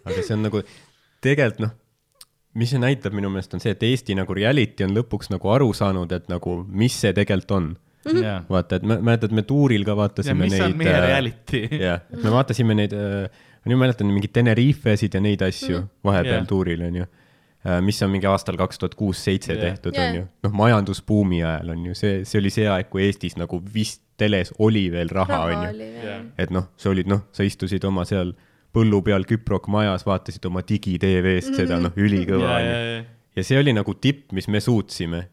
[0.05, 0.64] aga see on nagu
[1.25, 1.73] tegelikult noh,
[2.59, 5.71] mis see näitab minu meelest on see, et Eesti nagu reality on lõpuks nagu aru
[5.75, 7.73] saanud, et nagu mis see tegelikult on.
[8.05, 10.63] jah, vaata, et mäletad, me tuuril ka ja vaatasime mis neid.
[10.67, 11.65] on meie reality.
[11.81, 15.93] jah, et me vaatasime neid, ma nüüd mäletan mingeid Tenerifesid ja neid asju mm.
[16.05, 16.41] vahepeal Jah.
[16.43, 16.49] yeah.
[16.49, 17.07] tuuril onju.
[17.81, 19.63] mis on mingi aastal kaks tuhat kuus-seitse Jah.
[19.65, 20.11] tehtud Jah.
[20.11, 20.27] onju.
[20.45, 24.53] noh, majandusbuumi ajal on ju see, see oli see aeg, kui Eestis nagu vist teles
[24.63, 25.65] oli veel raha Jah.
[25.73, 26.27] veel.
[26.37, 28.35] et noh, sa olid noh, sa istusid oma seal
[28.75, 33.03] põllu peal Küprok majas, vaatasid oma digi-TV-st seda noh, ülikõva ja, onju
[33.35, 35.25] ja, see oli nagu tipp, mis me suutsime.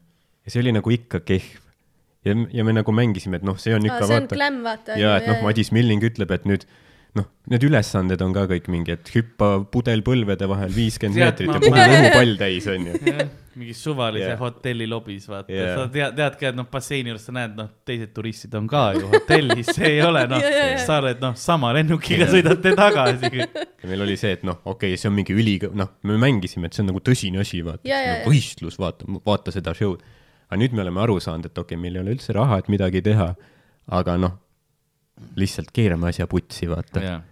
[0.43, 1.59] ja see oli nagu ikka kehv.
[2.27, 4.39] ja, ja me nagu mängisime, et noh, see on ikka see on vaata.
[4.39, 4.97] glam, vaata.
[4.99, 6.67] ja et noh, Madis Milling ütleb, et nüüd
[7.17, 11.59] noh, need ülesanded on ka kõik mingi, et hüppa pudel põlvede vahel viiskümmend meetrit ma-
[11.59, 12.95] ja puhu õhupall täis onju.
[13.05, 13.19] jah,
[13.59, 14.39] mingi suvalise yeah.
[14.39, 17.69] hotelli lobis, vaata yeah., sa tead, tead ka, et noh, basseini juures sa näed, noh,
[17.85, 20.81] teised turistid on ka ju hotellis, see ei ole noh jah, jah.
[20.87, 23.31] sa oled noh, sama lennukiga sõidate tagasi.
[23.43, 26.71] ja meil oli see, et noh, okei okay,, see on mingi üli, noh, me mängisime,
[26.71, 28.19] et see on nagu tõsine asi, vaata ja, ja.
[28.21, 30.01] no,, võistlus, vaata, vaata seda show'd.
[30.49, 32.73] aga nüüd me oleme aru saanud, et okei okay,, meil ei ole üldse raha, et
[32.73, 33.35] midagi teha,
[33.93, 34.39] aga noh,
[35.39, 37.01] lihtsalt keerame asja putsi, vaata.
[37.03, 37.23] jah,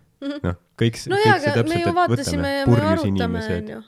[0.44, 3.84] noh, kõik see, no jaa, aga me ju vaatasime ja me arutame, onju.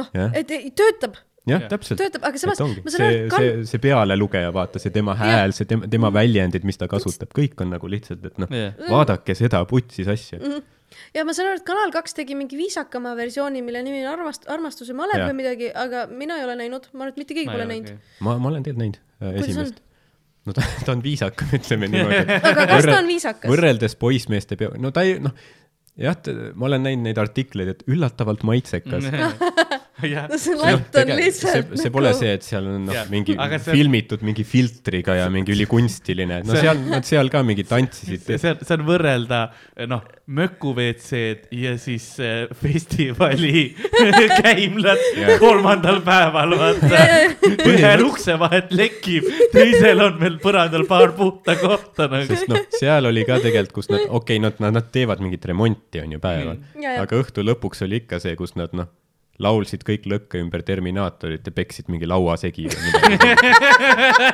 [0.00, 2.00] noh et ei, töötab, jah Jah., täpselt.
[2.02, 5.14] töötab, aga samas ma saan aru, see, et Kal- see, see pealelugeja, vaata see tema
[5.16, 8.74] hääl, see tema, tema väljendid, mis ta kasutab, kõik on nagu lihtsalt, et noh Jah.,
[8.90, 10.40] vaadake seda putsis asja.
[11.16, 14.44] ja ma saan aru, et Kanal kaks tegi mingi viisakama versiooni, mille nimi on armast-,
[14.52, 17.68] armastuse malev või midagi, aga mina ei ole näinud, ma arvan, et mitte keegi pole
[17.72, 17.96] näinud.
[18.24, 19.80] ma, ma olen tegelikult näinud äh, esimest.
[20.48, 22.38] No ta, ta on viisakam, ütleme niimoodi.
[22.38, 23.50] aga kas ta on viisakas?
[23.52, 25.34] võrreldes poissmeeste peo, no ta ei, noh,
[25.98, 26.18] jah,
[26.54, 29.08] ma olen näinud neid artikleid, et üllatavalt maitsekas.
[30.30, 33.34] no see latt on lihtsalt see, see pole nagu- see, et seal on noh mingi
[33.34, 38.22] see- filmitud mingi filtriga ja mingi ülikunstiline, no See- seal, nad seal ka mingi tantsisid.
[38.28, 39.40] see on, see on võrrelda
[39.90, 40.04] noh,
[40.38, 43.72] möku WC-d ja siis äh, festivali
[44.42, 45.02] käimlat
[45.42, 47.02] kolmandal päeval, vaata.
[47.68, 52.28] ühel ukse vahet lekib, teisel on veel põrandal paar puhta kohta nagu.
[52.30, 56.02] sest noh, seal oli ka tegelikult, kus nad, okei okay,, nad, nad, teevad mingit remonti,
[56.04, 56.56] on ju, päeval
[56.98, 58.88] aga õhtu lõpuks oli ikka see, kus nad noh,
[59.42, 63.18] laulsid kõik lõkke ümber Terminaatorit ja peksid mingi laua segi või midagi.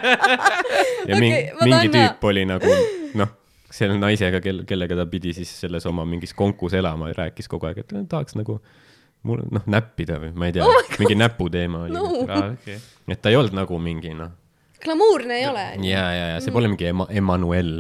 [1.11, 2.79] ja mingi ma mingi tahan- tüüp oli nagu
[3.21, 3.35] noh,
[3.75, 7.69] selle naisega, kel, kellega ta pidi siis selles oma mingis konkus elama ja rääkis kogu
[7.69, 8.61] aeg, et tahaks nagu
[9.25, 12.09] mul noh, näppida või ma ei tea Oh mingi näputeema oli No.
[12.25, 12.79] Okay.
[13.09, 14.33] et ta ei olnud nagu mingi noh,
[14.85, 15.65] glamuurne ei ole.
[15.89, 17.73] ja, ja, ja see pole mingi ema-, Emmanuel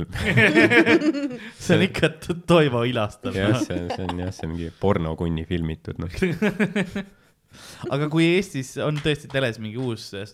[1.65, 3.37] see on ikka to- Toivo Ilastav.
[3.37, 6.11] jah, see, see on jah, see mingi pornokunni filmitud noh.
[7.95, 10.25] aga kui Eestis on tõesti teles mingi uus äh,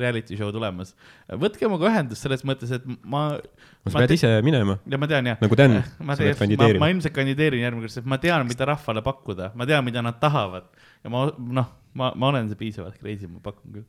[0.00, 0.94] reality show tulemas,
[1.28, 3.24] võtke minuga ühendust selles mõttes, et ma.
[3.88, 5.40] sa pead ise minema, ja ma tean jah.
[5.42, 6.80] nagu Dan, ma sa pead, kandideerima.
[6.80, 10.04] ma, ma ilmselt kandideerin järgmine kord, sest ma tean, mida rahvale pakkuda, ma tean, mida
[10.04, 10.68] nad tahavad
[11.04, 13.88] ja ma noh, ma, ma olen see piisavalt crazy, ma pakun küll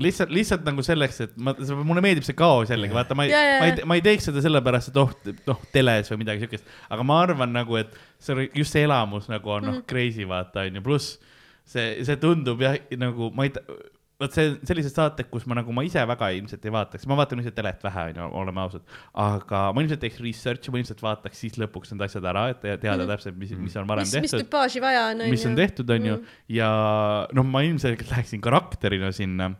[0.00, 1.54] lihtsalt, lihtsalt nagu selleks, et ma,
[1.84, 4.90] mulle meeldib see kaos jällegi, vaata, ma ei ma ei ma ei teeks seda sellepärast,
[4.92, 5.12] et oh,
[5.50, 9.56] noh, teles või midagi siukest, aga ma arvan nagu, et see just see elamus nagu
[9.58, 9.86] on noh Mhm.
[9.90, 11.18] crazy vaata onju, pluss
[11.64, 13.52] see, see tundub jah nagu ma ei,
[14.20, 17.38] vot see sellised saated, kus ma nagu ma ise väga ilmselt ei vaataks, ma vaatan
[17.40, 18.82] lihtsalt telet vähe onju, oleme ausad,
[19.16, 22.76] aga ma ilmselt teeks research'i, ma ilmselt vaataks siis lõpuks need asjad ära, et te-
[22.82, 23.12] teada Mhm.
[23.14, 25.30] täpselt, mis, mis on varem mis, mis tehtud tüpaaži vaja on, onju.
[25.30, 26.18] mis on tehtud, onju,
[26.52, 26.68] ja
[27.32, 29.54] noh, ma ilmselgelt läheksin karakterina sinna.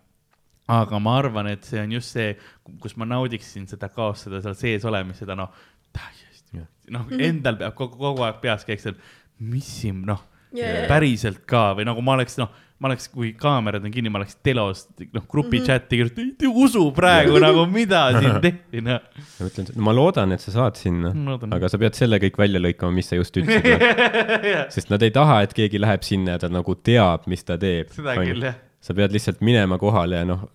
[0.71, 2.35] Aga ma arvan, et see on just see,
[2.83, 5.53] kus ma naudiksin seda kaost, seda seal sees olemist, seda noh,
[5.97, 6.65] täiesti,
[6.95, 8.99] noh, endal peab kogu, kogu aeg peas käiks seal,
[9.41, 10.27] mis siin noh
[10.57, 10.89] Jaa.
[10.91, 14.39] päriselt ka või nagu ma oleks noh, ma oleks, kui kaamerad on kinni, ma oleks
[14.45, 15.67] telos noh, grupi mm -hmm.
[15.67, 19.03] chati kirjutanud, ei usu praegu nagu, mida siin tehti, noh.
[19.39, 22.63] ma ütlen, ma loodan, et sa saad sinna loodan., aga sa pead selle kõik välja
[22.63, 23.85] lõikama, mis sa just ütlesid.
[24.75, 27.93] sest nad ei taha, et keegi läheb sinna ja ta nagu teab, mis ta teeb.
[27.95, 28.59] seda küll jah.
[28.81, 30.47] Sa pead lihtsalt minema kohale ja noh,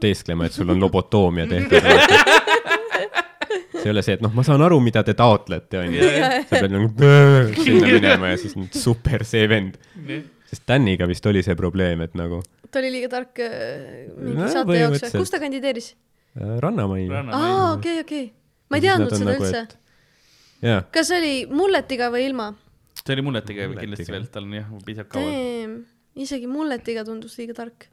[0.00, 1.82] teesklema, et sul on lobotoomia tehtud.
[3.74, 6.10] see ei ole see, et noh, ma saan aru, mida te taotlete, onju.
[6.48, 6.88] sa pead nagu
[7.60, 9.76] sinna minema ja siis super see vend.
[10.48, 12.40] sest Daniga vist oli see probleem, et nagu
[12.70, 15.92] ta oli liiga tark äh, mingi No, saate jaoks või kus ta kandideeris?
[16.38, 17.04] äh, Rannamai.
[17.12, 18.24] aa, okei, okei.
[18.70, 19.76] ma ei teadnud seda nagu, üldse et-.
[20.70, 22.48] jaa, kas see oli mulletiga või ilma?
[23.04, 23.84] see oli mulletiga Mulletiga.
[23.84, 25.28] kindlasti veel, tal on jah, piisab kaua.
[26.20, 27.88] Isegi mulletiga tundus liiga tark.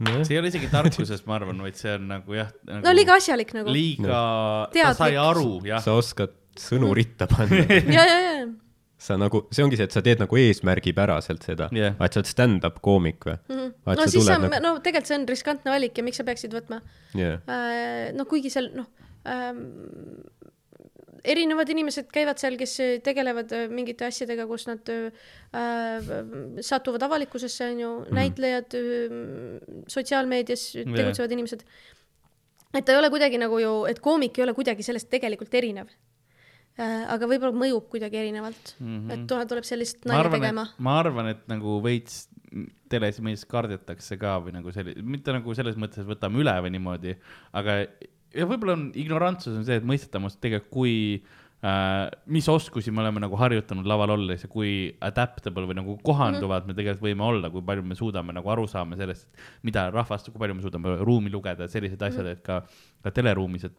[0.00, 2.82] nojah, see ei ole isegi tarkusest, ma arvan, vaid see on nagu jah nagu,.
[2.86, 3.74] no liiga asjalik nagu.
[3.74, 5.02] liiga, ta Teadlik.
[5.02, 5.84] sai aru, jah.
[5.84, 7.62] sa oskad sõnu ritta panna.
[7.96, 8.46] ja, ja, ja.
[9.00, 12.32] sa nagu, see ongi see, et sa teed nagu eesmärgipäraselt seda yeah., et sa oled
[12.32, 13.60] stand-up koomik või mm?
[13.60, 14.00] -hmm.
[14.00, 16.82] no siis sa, no tegelikult see on riskantne valik ja miks sa peaksid võtma
[17.16, 17.40] yeah..
[17.44, 18.10] äh,.
[18.16, 18.88] no kuigi seal noh
[19.28, 19.64] ähm,,
[21.24, 26.12] erinevad inimesed käivad seal, kes tegelevad äh, mingite asjadega, kus nad äh,
[26.64, 29.16] satuvad avalikkusesse, on ju, näitlejad äh,,
[29.90, 31.64] sotsiaalmeedias tegutsevad inimesed.
[32.74, 35.90] et ta ei ole kuidagi nagu ju, et koomik ei ole kuidagi sellest tegelikult erinev
[36.78, 37.06] äh,.
[37.10, 39.14] aga võib-olla mõjub kuidagi erinevalt mm, -hmm.
[39.14, 42.28] et tuleb, tuleb sellist nalja tegema ma arvan, et nagu veits
[42.90, 46.72] teles meedias kardetakse ka või nagu selline, mitte nagu selles mõttes, et võtame üle või
[46.74, 47.14] niimoodi,
[47.58, 47.84] aga
[48.36, 50.94] ja võib-olla on ignorantsus on see, et mõistetamas tegelikult, kui
[51.66, 54.72] äh,, mis oskusi me oleme nagu harjutanud laval olles ja kui
[55.06, 56.72] adaptable või nagu kohanduvad mm -hmm.
[56.72, 59.28] me tegelikult võime olla, kui palju me suudame nagu aru saama sellest,
[59.62, 62.32] mida rahvast, kui palju me suudame ruumi lugeda, sellised asjad mm, -hmm.
[62.32, 62.62] et ka,
[63.02, 63.78] ka teleruumis, et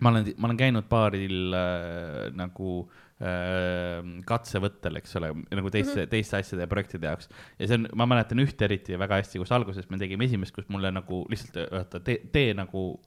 [0.00, 2.72] ma olen, ma olen käinud paaril äh, nagu
[3.20, 6.10] äh, katsevõttel, eks ole, nagu teiste mm, -hmm.
[6.14, 7.28] teiste asjade ja projektide jaoks.
[7.58, 10.68] ja see on, ma mäletan ühte eriti väga hästi, kus alguses me tegime esimest, kus
[10.68, 13.00] mulle nagu lihtsalt öelda, tee, tee nagu,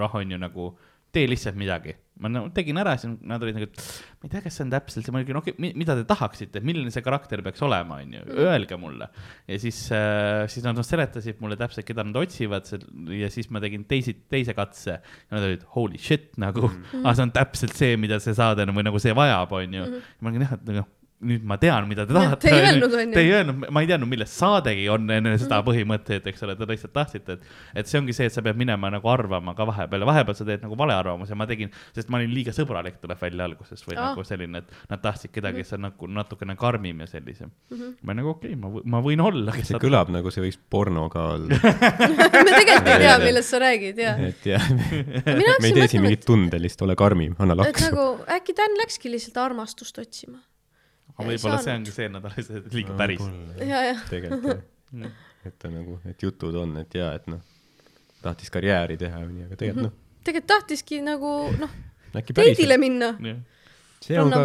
[0.00, 0.70] noh, on ju nagu,
[1.12, 1.98] tee lihtsalt midagi.
[2.22, 3.80] ma nagu tegin ära, siis nad olid nagu, et
[4.20, 6.60] ma ei tea, kas see on täpselt see, ma olin, okei okay,, mida te tahaksite,
[6.62, 9.08] milline see karakter peaks olema, on ju, öelge mulle.
[9.48, 12.68] ja siis äh,, siis nad noh, seletasid mulle täpselt, keda nad otsivad
[13.16, 17.08] ja siis ma tegin teisi, teise katse ja nad olid holy shit nagu mm, -hmm.
[17.08, 19.88] ah, see on täpselt see, mida see saade või nagu see vajab, on ju.
[20.20, 20.90] ma olin jah, et noh,
[21.22, 22.48] nüüd ma tean, mida te tahate.
[22.48, 23.14] te ei öelnud, on ju.
[23.14, 26.68] Te ei öelnud, ma ei teadnud, millest saadegi on enne seda põhimõtteid, eks ole, te
[26.68, 30.04] lihtsalt tahtsite, et, et see ongi see, et sa pead minema nagu arvama ka vahepeal
[30.04, 33.46] ja vahepeal sa teed nagu valearvamuse, ma tegin, sest ma olin liiga sõbralik, tuleb välja
[33.48, 34.10] alguses või Aa.
[34.10, 37.52] nagu selline, et nad tahtsid kedagi, kes on nagu natukene karmim ja sellisem.
[37.70, 39.56] ma olin nagu okei okay,, ma, ma võin olla.
[39.62, 41.58] see kõlab nagu see võiks porno ka olla.
[41.62, 44.70] me tegelikult ei tea, millest sa räägid ja et jah,
[45.40, 47.90] mina me ei tee siin mingit tundelist, ole karmim, anna et laksu.
[47.90, 48.08] nagu
[48.38, 50.38] äkki Dan läkski lihtsalt armastust otsima
[51.26, 53.24] võib-olla see ongi see, et nad olid liiga päris.
[53.60, 55.10] ja, ja tegelikult jah.
[55.48, 57.42] et ta nagu, et jutud on, et jaa, et noh,
[58.22, 61.76] tahtis karjääri teha või nii, aga tegelikult noh, tegelikult tahtiski nagu noh,
[62.30, 63.12] teidile minna.
[64.02, 64.42] See on ka,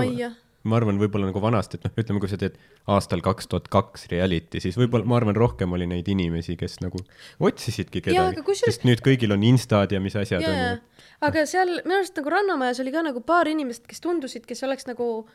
[0.67, 2.57] ma arvan, võib-olla nagu vanasti, et noh, ütleme, kui sa teed
[2.91, 7.01] aastal kaks tuhat kaks reality, siis võib-olla ma arvan, rohkem oli neid inimesi, kes nagu
[7.39, 8.43] otsisidki kedagi.
[8.45, 12.17] kusjuures- sest nüüd kõigil on instad ja mis asjad ja, on aga seal minu arust
[12.19, 15.27] nagu Rannamajas oli ka nagu paar inimest, kes tundusid, kes oleks nagu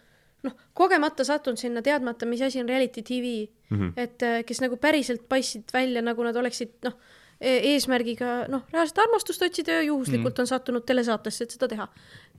[0.46, 3.32] noh, kogemata sattunud sinna teadmata, mis asi on reality tv
[3.70, 3.78] mm.
[3.78, 3.92] -hmm.
[3.96, 6.96] et äh, kes nagu päriselt paistsid välja, nagu nad oleksid noh,
[7.42, 10.40] eesmärgiga noh, reaalset armastust otsida ja juhuslikult mm.
[10.40, 11.88] on sattunud telesaatesse, et seda teha.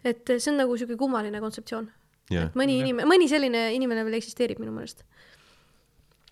[0.04, 1.90] et äh, see on nagu sihuke kummaline kontseptsioon.
[2.32, 5.04] et mõni inimene, mõni selline inimene veel eksisteerib minu meelest.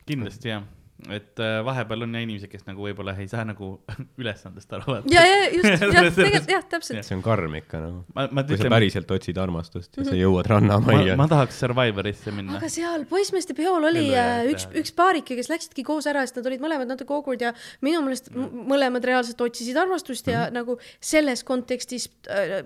[0.06, 0.64] kindlasti jah,
[1.10, 3.72] et äh, vahepeal on ja inimesed, kes nagu võib-olla ei saa nagu
[4.22, 5.00] ülesandest aru.
[5.10, 5.66] ja, ja just,
[5.96, 7.02] jah, tegelikult jah, täpselt.
[7.08, 8.04] see on karm ikka nagu.
[8.16, 10.20] ma, ma kui sa päriselt otsid armastust ja sa Mhm.
[10.22, 11.28] jõuad ma, rannamajja ma.
[11.32, 12.58] tahaks Survivorisse minna.
[12.60, 16.38] aga seal poissmeeste peol oli Ellu äh, üks, üks paarike, kes läksidki koos ära, sest
[16.42, 20.54] nad olid mõlemad natuke awkward ja minu meelest m- mõlemad reaalselt otsisid armastust ja Mhm.
[20.62, 22.62] nagu selles kontekstis äh,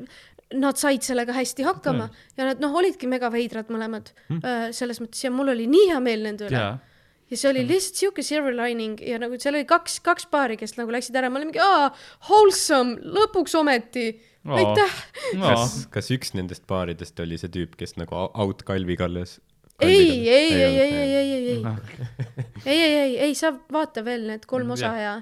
[0.56, 4.12] nad said sellega hästi hakkama ja nad noh, olidki mega veidrad mõlemad
[4.44, 6.60] äh, selles mõttes ja mul oli nii hea meel nende üle.
[7.32, 10.76] Ja see oli lihtsalt siuke silver lining ja nagu seal oli kaks, kaks paari, kes
[10.78, 11.88] nagu läksid ära, ma olin mingi aa,
[12.28, 14.12] wholesome, lõpuks ometi,
[14.46, 14.60] Oo.
[14.60, 15.00] aitäh.
[15.42, 19.40] kas, kas üks nendest paaridest oli see tüüp, kes nagu out Kalvi Kalles?
[19.80, 21.64] ei, ei, ei, ei, ei, ei, ei, ei,
[22.66, 25.16] ei, ei, ei, ei, sa vaata veel need kolm osa ja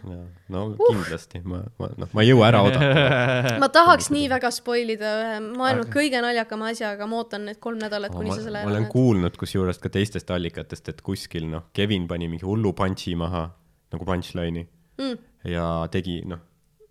[0.54, 3.58] no kindlasti, ma, ma, noh, ma ei jõua ära oodata.
[3.64, 7.60] ma tahaks nii väga spoil ida ühe maailma kõige naljakama asja, aga ma ootan need
[7.64, 8.94] kolm nädalat, kuni ma, sa selle ma ära olen näed.
[8.94, 13.48] kuulnud kusjuures ka teistest allikatest, et kuskil noh, Kevin pani mingi hullu punch'i maha
[13.94, 14.68] nagu punchline'i
[14.98, 15.18] Mm.
[15.50, 16.42] ja tegi noh,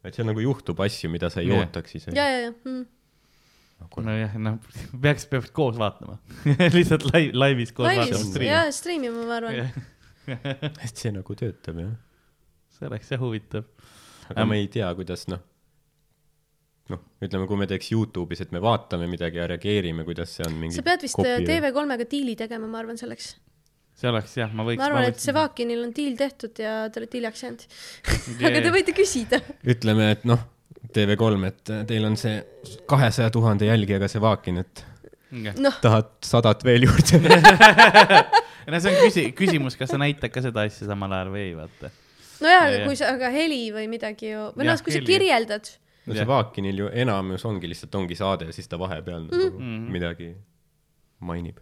[0.02, 1.62] et seal nagu juhtub asju, mida sa ei yeah.
[1.62, 2.14] ootaks ise.
[2.16, 2.82] ja, ja, ja mm..
[4.06, 4.58] nojah, noh,
[5.04, 6.18] peaks, peaks koos vaatama
[6.76, 8.48] lihtsalt lai-, laivis koos laivis vaatama.
[8.48, 9.70] ja stream ima, ma arvan.
[10.28, 11.94] et see nagu töötab jah.
[12.76, 13.66] see oleks jah huvitav.
[14.28, 14.52] aga Ähm.
[14.52, 15.42] me ei tea, kuidas noh,
[16.92, 20.58] noh, ütleme, kui me teeks Youtube'is, et me vaatame midagi ja reageerime, kuidas see on
[20.60, 23.34] mingi sa pead vist äh, TV3-ga diili tegema, ma arvan, selleks.
[23.98, 24.82] see oleks jah, ma võiks.
[24.82, 27.68] ma arvan, et Sevakinil on diil tehtud ja te olete hiljaks jäänud.
[28.50, 29.42] aga te võite küsida.
[29.74, 30.51] ütleme, et noh,
[30.92, 32.40] TV3, et teil on see
[32.90, 34.84] kahesaja tuhande jälgijaga see Vaakin, et
[35.62, 37.20] noh, tahad sadat veel juurde?
[38.72, 41.54] no see on küsi-, küsimus, kas sa näitad ka seda asja samal ajal või ei,
[41.58, 41.92] vaata.
[42.42, 42.86] nojah, Ja, aga ja.
[42.90, 45.70] kui sa, aga heli või midagi ju, või noh, kui sa kirjeldad,
[46.10, 49.84] no see Vaakinil ju enamus ongi lihtsalt ongi saade ja siis ta vahepeal nagu Mhm.
[49.94, 50.32] midagi
[51.22, 51.60] mainib.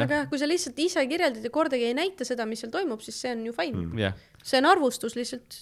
[0.00, 3.02] aga jah, kui sa lihtsalt ise kirjeldad ja kordagi ei näita seda, mis seal toimub,
[3.04, 4.22] siis see on ju fine mm..
[4.42, 5.58] see on arvustus lihtsalt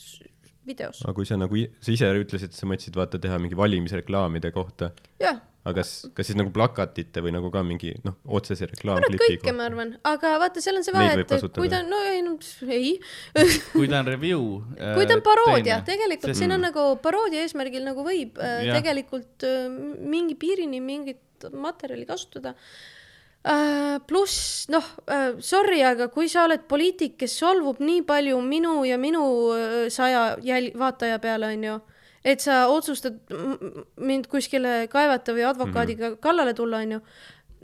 [0.68, 1.00] videos.
[1.04, 4.92] aga kui sa nagu, sa ise ütlesid, et sa mõtlesid vaata teha mingi valimisreklaamide kohta,
[5.22, 9.54] jah, aga kas, kas siis nagu plakatite või nagu ka mingi noh, otsese reklaamklipi kõike,
[9.56, 12.36] ma arvan, aga vaata, seal on see vahe, et kui ta, no ei, no
[12.66, 12.96] ei
[13.74, 14.48] kui ta on review.
[14.78, 18.80] kui ta on paroodia, tegelikult Sest- siin on nagu paroodia eesmärgil nagu võib äh, Jah.
[18.80, 19.68] tegelikult äh,
[20.02, 22.92] mingi piirini mingit materjali kasutada äh,.
[24.06, 28.98] Pluss noh äh,, sorry, aga kui sa oled poliitik, kes solvub nii palju minu ja
[29.02, 29.22] minu
[29.56, 31.78] äh, saja jäl-, vaataja peale, onju,
[32.22, 33.18] et sa otsustad
[33.98, 36.22] mind kuskile kaevata või advokaadiga mm -hmm.
[36.22, 37.00] kallale tulla, onju,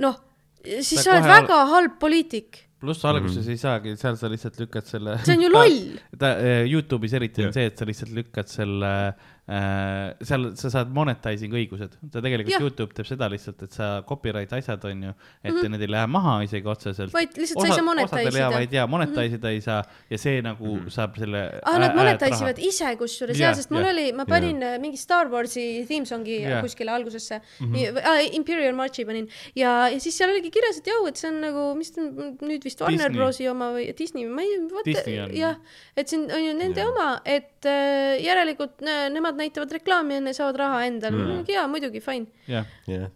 [0.03, 0.19] noh,
[0.65, 4.29] siis Ta sa oled kohe al- väga halb poliitik, pluss alguses ei saagi, seal sa
[4.31, 5.19] lihtsalt lükkad selle.
[5.25, 5.81] see on ju loll.
[6.19, 7.55] ta äh, Youtube'is eriti on Jah.
[7.55, 9.15] see, et sa lihtsalt lükkad selle äh,,
[9.49, 12.61] seal sa saad monetizing õigused, ta tegelikult Jah.
[12.61, 15.71] Youtube teeb seda lihtsalt, et sa copyright asjad on ju, et mm -hmm.
[15.73, 17.13] need ei lähe maha isegi otseselt.
[17.15, 18.51] Vaid lihtsalt sa ei saa monetize ida.
[18.53, 19.79] vaid jaa, monetize ida ei saa
[20.11, 20.91] ja see nagu mm -hmm.
[20.91, 21.61] saab selle.
[21.65, 23.93] ah, nad monetize ivad ise kusjuures jah, sest mul jah.
[23.93, 24.81] oli, ma panin yeah.
[24.81, 26.61] mingi Star Warsi theme song'i yeah.
[26.63, 27.97] kuskile algusesse mm, -hmm.
[28.05, 31.41] äh, Imperial Marchi panin ja, ja siis seal oligi kirjas, et jõu, et see on
[31.41, 33.13] nagu, mis ta on nüüd vist Warner.
[33.13, 35.57] Brosi oma või Disney, ma ei, vaata on., jah,
[35.97, 36.93] et siin on ju nende yeah.
[36.93, 41.67] oma, et äh, järelikult ne, nemad näitavad reklaami ja ne saavad raha endale mm., jaa,
[41.71, 42.27] muidugi, fine.
[42.51, 42.67] jah,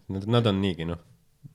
[0.09, 1.01] nad, nad on niigi noh,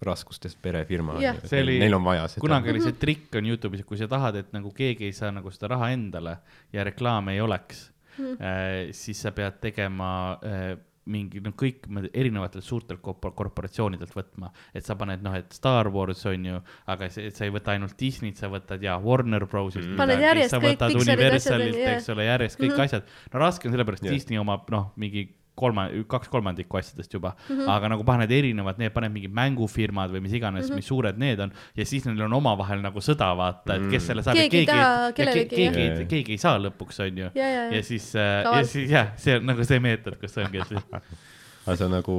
[0.04, 1.16] raskustes perefirma
[1.48, 2.40] See oli- neil on vaja seda.
[2.44, 5.32] kunagi oli see trikk on Youtube'is, et kui sa tahad, et nagu keegi ei saa
[5.34, 6.36] nagu seda raha endale
[6.72, 7.88] ja reklaame ei oleks
[8.18, 10.10] mm., äh, siis sa pead tegema
[10.44, 10.76] äh,
[11.08, 15.90] mingi, no kõik me- erinevatelt suurtelt korpor- korporatsioonidelt võtma, et sa paned noh, et Star
[15.94, 19.86] Wars on ju, aga see, sa ei võta ainult Disney't, sa võtad ja Warner Brosist
[19.86, 19.96] mm.
[20.00, 22.84] Paned järjest sa kõik võtad Pixarid asjad, eks ole, järjest kõik mm -hmm.
[22.84, 23.32] asjad.
[23.32, 24.14] no raske on sellepärast yeah.
[24.14, 25.28] Disney omab noh, mingi
[25.58, 27.70] kolma, kaks kolmandikku asjadest juba mm, -hmm.
[27.74, 30.82] aga nagu paned erinevad, need paned mingid mängufirmad või mis iganes mm, -hmm.
[30.82, 34.24] mis suured need on ja siis neil on omavahel nagu sõda, vaata, et kes selle
[34.26, 37.00] saab ja Keegi ei keegi taha ja kellelegi, ke- keegi jah., keegi ei saa lõpuks,
[37.04, 37.30] onju.
[37.34, 37.70] Ja, ja, ja.
[37.76, 38.64] ja siis, ja Kaval.
[38.64, 40.74] siis jah, see on nagu see meetod, kus ongi, et
[41.68, 42.18] aga sa nagu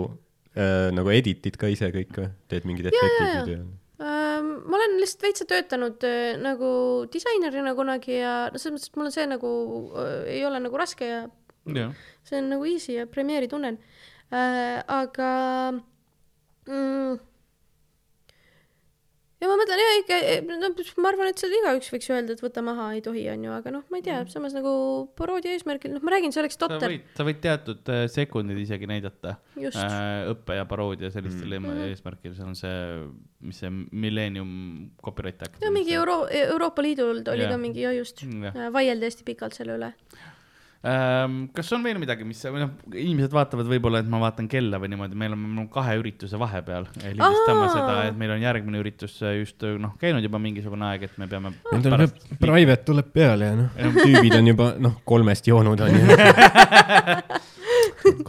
[0.56, 2.32] äh,, nagu editid ka ise kõik või?
[2.52, 3.36] teed mingid efektid jaa.
[3.40, 3.62] nüüd ja?
[4.00, 6.70] Ähm, ma olen lihtsalt veitsa töötanud äh, nagu
[7.12, 9.50] disainerina kunagi ja no selles mõttes, et mul on see nagu
[10.00, 11.26] äh, ei ole nagu raske ja
[12.24, 13.78] see on nagu easy ja Premiere'i tunnen
[14.32, 14.84] äh,.
[14.88, 15.32] aga
[16.68, 17.20] mm,
[19.40, 20.16] ja ma mõtlen jah ikka,
[20.60, 20.70] no
[21.00, 23.86] ma arvan, et seal igaüks võiks öelda, et võta maha ei tohi, onju, aga noh,
[23.92, 24.72] ma ei tea, samas nagu
[25.20, 28.60] paroodia eesmärgil, noh, ma räägin, see oleks sa totter, võid, sa võid teatud äh, sekundid
[28.60, 31.70] isegi näidata just äh, õppe ja paroodia sellistel Mhm.
[31.72, 31.94] mm.
[31.94, 32.74] eesmärkidel, see on see,
[33.48, 34.52] mis see Millennium
[35.04, 35.62] Copyright Act.
[35.64, 37.54] ja mingi Euro-, Euroopa Liidul oli Jah.
[37.56, 38.60] ka mingi, ja just, jah.
[38.76, 39.94] vaieldi hästi pikalt selle üle.
[40.80, 44.80] Ähm, kas on veel midagi, mis, või noh, inimesed vaatavad võib-olla, et ma vaatan kella
[44.80, 46.88] või niimoodi, meil on, meil on kahe ürituse vahepeal.
[47.04, 51.28] lindistame seda, et meil on järgmine üritus just noh, käinud juba mingisugune aeg, et me
[51.28, 51.52] peame.
[51.74, 56.08] Nüüd tuleb, private tuleb peale ja noh, tüübid on juba noh, kolmest joonud on ju.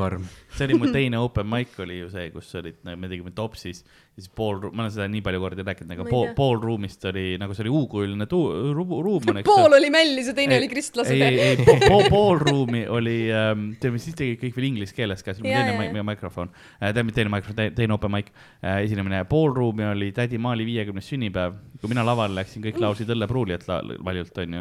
[0.00, 0.24] karm.
[0.60, 3.80] See oli mu teine open mic oli ju see, kus olid, me tegime Topsis,
[4.20, 7.54] siis pool, ma olen seda nii palju kordi rääkinud, aga pool pool ruumist oli nagu
[7.56, 11.14] see oli U-kujuline tuu-, ruum on, eks pool oli mällis ja teine Ei, oli kristlased
[11.16, 15.24] ei, ei, ei, pool, pool ruumi oli ähm,, teeme siis tegid kõik veel inglise keeles
[15.24, 16.50] ka, siis Jaa, teine mi- mi- mikrofon
[16.82, 18.28] äh,, teine, teine mikrofon, teine open mic
[18.60, 21.56] äh,, esinemine, pool ruumi oli tädi Maali viiekümnes sünnipäev.
[21.80, 24.60] kui mina lavale läksin, kõik laulsid õllepruulijat la- valjult, onju.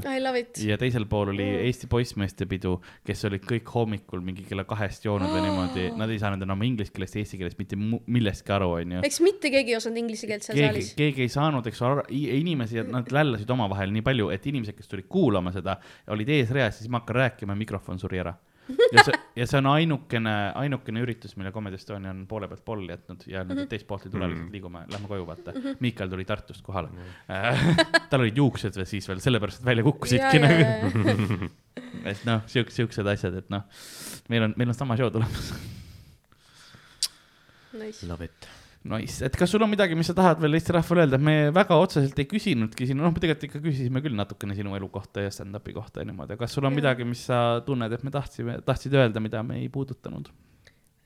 [0.70, 5.28] Ja teisel pool oli Eesti poissmeeste pidu, kes olid kõik hommikul mingi kella kahest joonud
[5.34, 9.22] või niimoodi, nad ei saanud enam inglise keelest, eesti keelest mitte millestki aru, onju eks
[9.26, 10.92] mitte keegi ei osanud inglise keelt seal keegi saalis,.
[11.00, 12.06] keegi ei saanud, eks ole,
[12.40, 15.80] inimesi, nad lällasid omavahel nii palju, et inimesed, kes tulid kuulama seda,
[16.14, 18.36] olid eesreas siis ma hakkan rääkima ja mikrofon suri ära.
[18.94, 22.92] Ja see, ja see on ainukene, ainukene üritus, mille Comedy Estonia on poole pealt polli
[22.94, 25.56] jätnud ja nüüd teist poolt ei tule, lihtsalt liigume, lähme koju, vaata.
[25.84, 26.92] Miikal tuli Tartust kohale.
[28.12, 31.50] tal olid juuksed veel siis veel, sellepärast välja kukkusidki nagu.
[32.10, 33.66] et noh, siuksed, siuksed asjad, et noh,
[34.32, 35.54] meil on, meil on sama show tulemas.
[37.80, 38.06] Nice.
[38.10, 38.59] Love it.
[38.88, 41.76] Nice, et kas sul on midagi, mis sa tahad veel Eesti rahvale öelda, me väga
[41.84, 45.34] otseselt ei küsinudki sinu, noh, me tegelikult ikka küsisime küll natukene sinu elu kohta ja
[45.36, 46.80] stand-up'i kohta ja niimoodi, aga kas sul on Jaa.
[46.80, 50.32] midagi, mis sa tunned, et me tahtsime, tahtsid öelda, mida me ei puudutanud?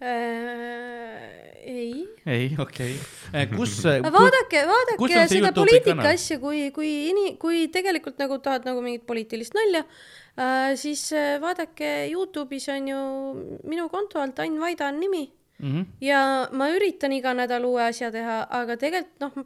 [0.05, 1.33] Äh,
[1.65, 2.05] ei.
[2.29, 2.93] ei, okei
[3.31, 3.49] okay..
[3.55, 8.37] kus, vaadake, kus vaadake see seda Youtube'i poliitika asja, kui, kui ini-, kui tegelikult nagu
[8.43, 9.87] tahad nagu mingit poliitilist nalja
[10.37, 13.05] äh,, siis äh, vaadake Youtube'is on ju
[13.65, 15.31] minu konto alt Ain Vaida on nimi
[15.63, 15.85] mm -hmm.
[16.01, 19.45] ja ma üritan iga nädal uue asja teha, aga tegelikult noh,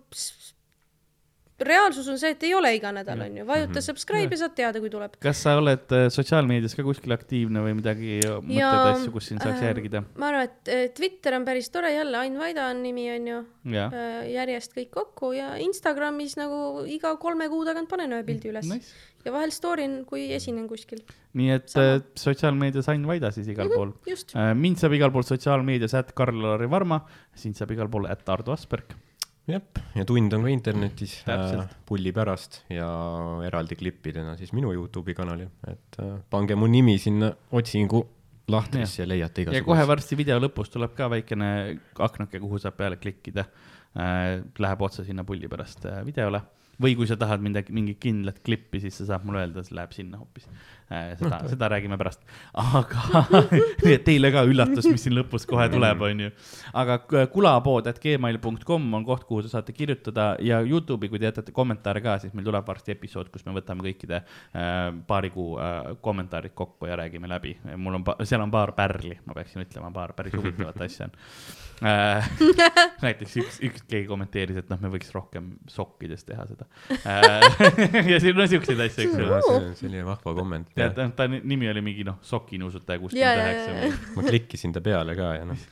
[1.59, 4.81] reaalsus on see, et ei ole iga nädal, on ju, vajuta subscribe ja saad teada,
[4.81, 5.15] kui tuleb.
[5.23, 9.63] kas sa oled äh, sotsiaalmeedias ka kuskil aktiivne või midagi, mõtted asju, kus sind saaks
[9.63, 10.03] äh, järgida?
[10.21, 13.41] ma arvan, et äh, Twitter on päris tore jälle, Ain Vaida on nimi, on ju,
[13.73, 13.97] jah,
[14.29, 18.93] järjest kõik kokku ja Instagramis nagu iga kolme kuu tagant panen ühe pildi üles nice.
[19.27, 21.01] Ja vahel story n, kui esinen kuskil.
[21.37, 21.97] nii et Sama.
[21.97, 23.91] äh, sotsiaalmeedias Ain Vaida siis igal pool.
[24.07, 27.01] just, mind saab igal pool sotsiaalmeedias, et Karl-Lari Varma,
[27.37, 28.95] sind saab igal pool, et Ardo Asperg.
[29.47, 29.63] jah,
[29.95, 31.63] ja tund on ka internetis Täpselt.
[31.63, 32.87] äh, pulli pärast ja
[33.47, 38.03] eraldi klippidena siis minu Youtube'i kanalil, et äh, pange mu nimi sinna otsingu
[38.47, 41.49] lahtrisse ja leiate ja kohe varsti video lõpus tuleb ka väikene
[41.99, 43.43] aknake, kuhu saab peale klikkida
[43.97, 44.43] äh,.
[44.59, 46.43] Läheb otse sinna pulli pärast äh, videole
[46.81, 49.95] või kui sa tahad midagi, mingit kindlat klippi, siis sa saad mulle öelda, see läheb
[49.95, 50.45] sinna hoopis.
[50.89, 52.21] Seda, seda räägime pärast,
[52.53, 53.23] aga
[53.83, 56.31] nii et teile ka üllatus, mis siin lõpus kohe tuleb, onju.
[56.79, 61.29] aga k- kulapood, et gmail.com on koht, kuhu te saate kirjutada ja Youtube'i, kui te
[61.29, 64.75] jätate kommentaare ka, siis meil tuleb varsti episood, kus me võtame kõikide äh,
[65.07, 67.57] paari kuu äh, kommentaarid kokku ja räägime läbi.
[67.75, 71.17] mul on, seal on paar pärli, ma peaksin ütlema, paar päris huvitavat asja on
[71.87, 72.31] äh.
[73.05, 76.67] näiteks üks, üks, keegi kommenteeris, et noh, me võiks rohkem sokkides teha seda
[77.03, 78.07] äh,.
[78.13, 80.71] ja siin on siukseid asju, eks see oli vahva komment.
[80.77, 84.13] Ja ta, ta nimi oli mingi noh, sokinuusutaja ja, kuuskümmend üheksa.
[84.15, 85.65] ma klikkisin ta peale ka ja noh,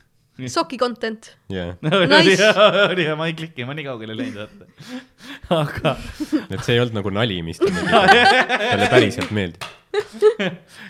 [0.52, 1.36] soki content.
[1.48, 2.50] jah, Nice.
[2.90, 4.66] oli ja ma ei kliki, ma nii kaugele ei läinud, vaata.
[5.62, 5.96] aga
[6.52, 8.22] et see ei olnud nagu nali, mis ta tegi,
[8.60, 9.68] talle päriselt meeldib.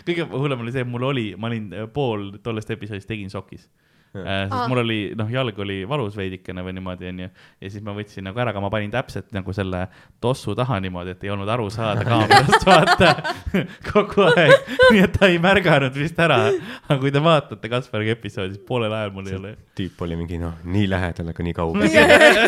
[0.07, 3.69] kõige hullem oli see, et mul oli, ma olin äh, pool tollest episoodist tegin sokis.
[4.25, 4.67] Sest Aa.
[4.71, 7.29] mul oli, noh, jalg oli valus veidikene või niimoodi, onju.
[7.61, 9.85] ja siis ma võtsin nagu ära, aga ma panin täpselt nagu selle
[10.23, 13.13] tossu taha niimoodi, et ei olnud aru saada kaamerast, vaata.
[13.89, 14.53] kogu aeg,
[14.91, 16.39] nii et ta ei märganud vist ära.
[16.87, 19.55] aga kui te vaatate Kaspariga episoodi, siis poolel ajal mul ei ole.
[19.77, 21.89] tüüp oli mingi noh, nii lähedal, aga nii kaugel.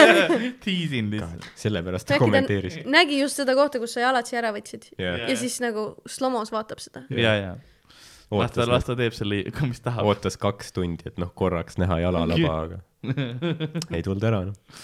[0.65, 1.49] tiisin lihtsalt.
[1.59, 2.81] sellepärast ta kommenteeris.
[2.89, 6.81] nägi just seda kohta, kus sa jalatsi ära võtsid jah, ja siis nagu slomos vaatab
[6.83, 7.05] seda.
[7.09, 7.57] ja, ja.
[8.31, 10.07] Las ta, las, ta teeb selle, mis tahab.
[10.09, 12.81] ootas kaks tundi, et noh, korraks näha jalalaba, aga
[13.95, 14.81] ei tulnud ära noh.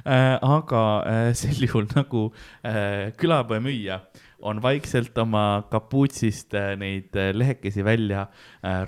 [0.00, 2.30] Äh, aga äh, sel juhul nagu
[2.64, 4.00] äh, külapoe müüja
[4.40, 8.22] on vaikselt oma kapuutsist neid lehekesi välja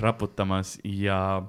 [0.00, 1.42] raputamas ja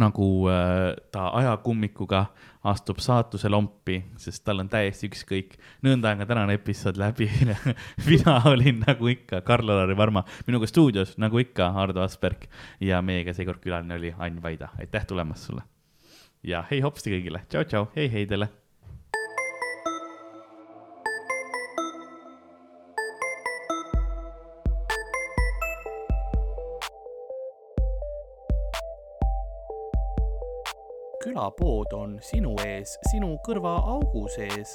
[0.00, 2.24] nagu äh, ta ajakummikuga
[2.70, 5.56] astub saatuse lompi, sest tal on täiesti ükskõik.
[5.86, 7.30] nõnda on ka tänane episood läbi.
[8.08, 12.48] Mina olin nagu ikka Karl-Alari Varma, minuga stuudios nagu ikka Ardo Asperg.
[12.80, 15.62] Ja meiega seekord külaline oli Ain Vaida, aitäh tulemast sulle.
[16.42, 18.48] ja hei hopsti kõigile, tšau-tšau, hei hei teile
[31.40, 34.74] külapood on sinu ees, sinu kõrvaaugu sees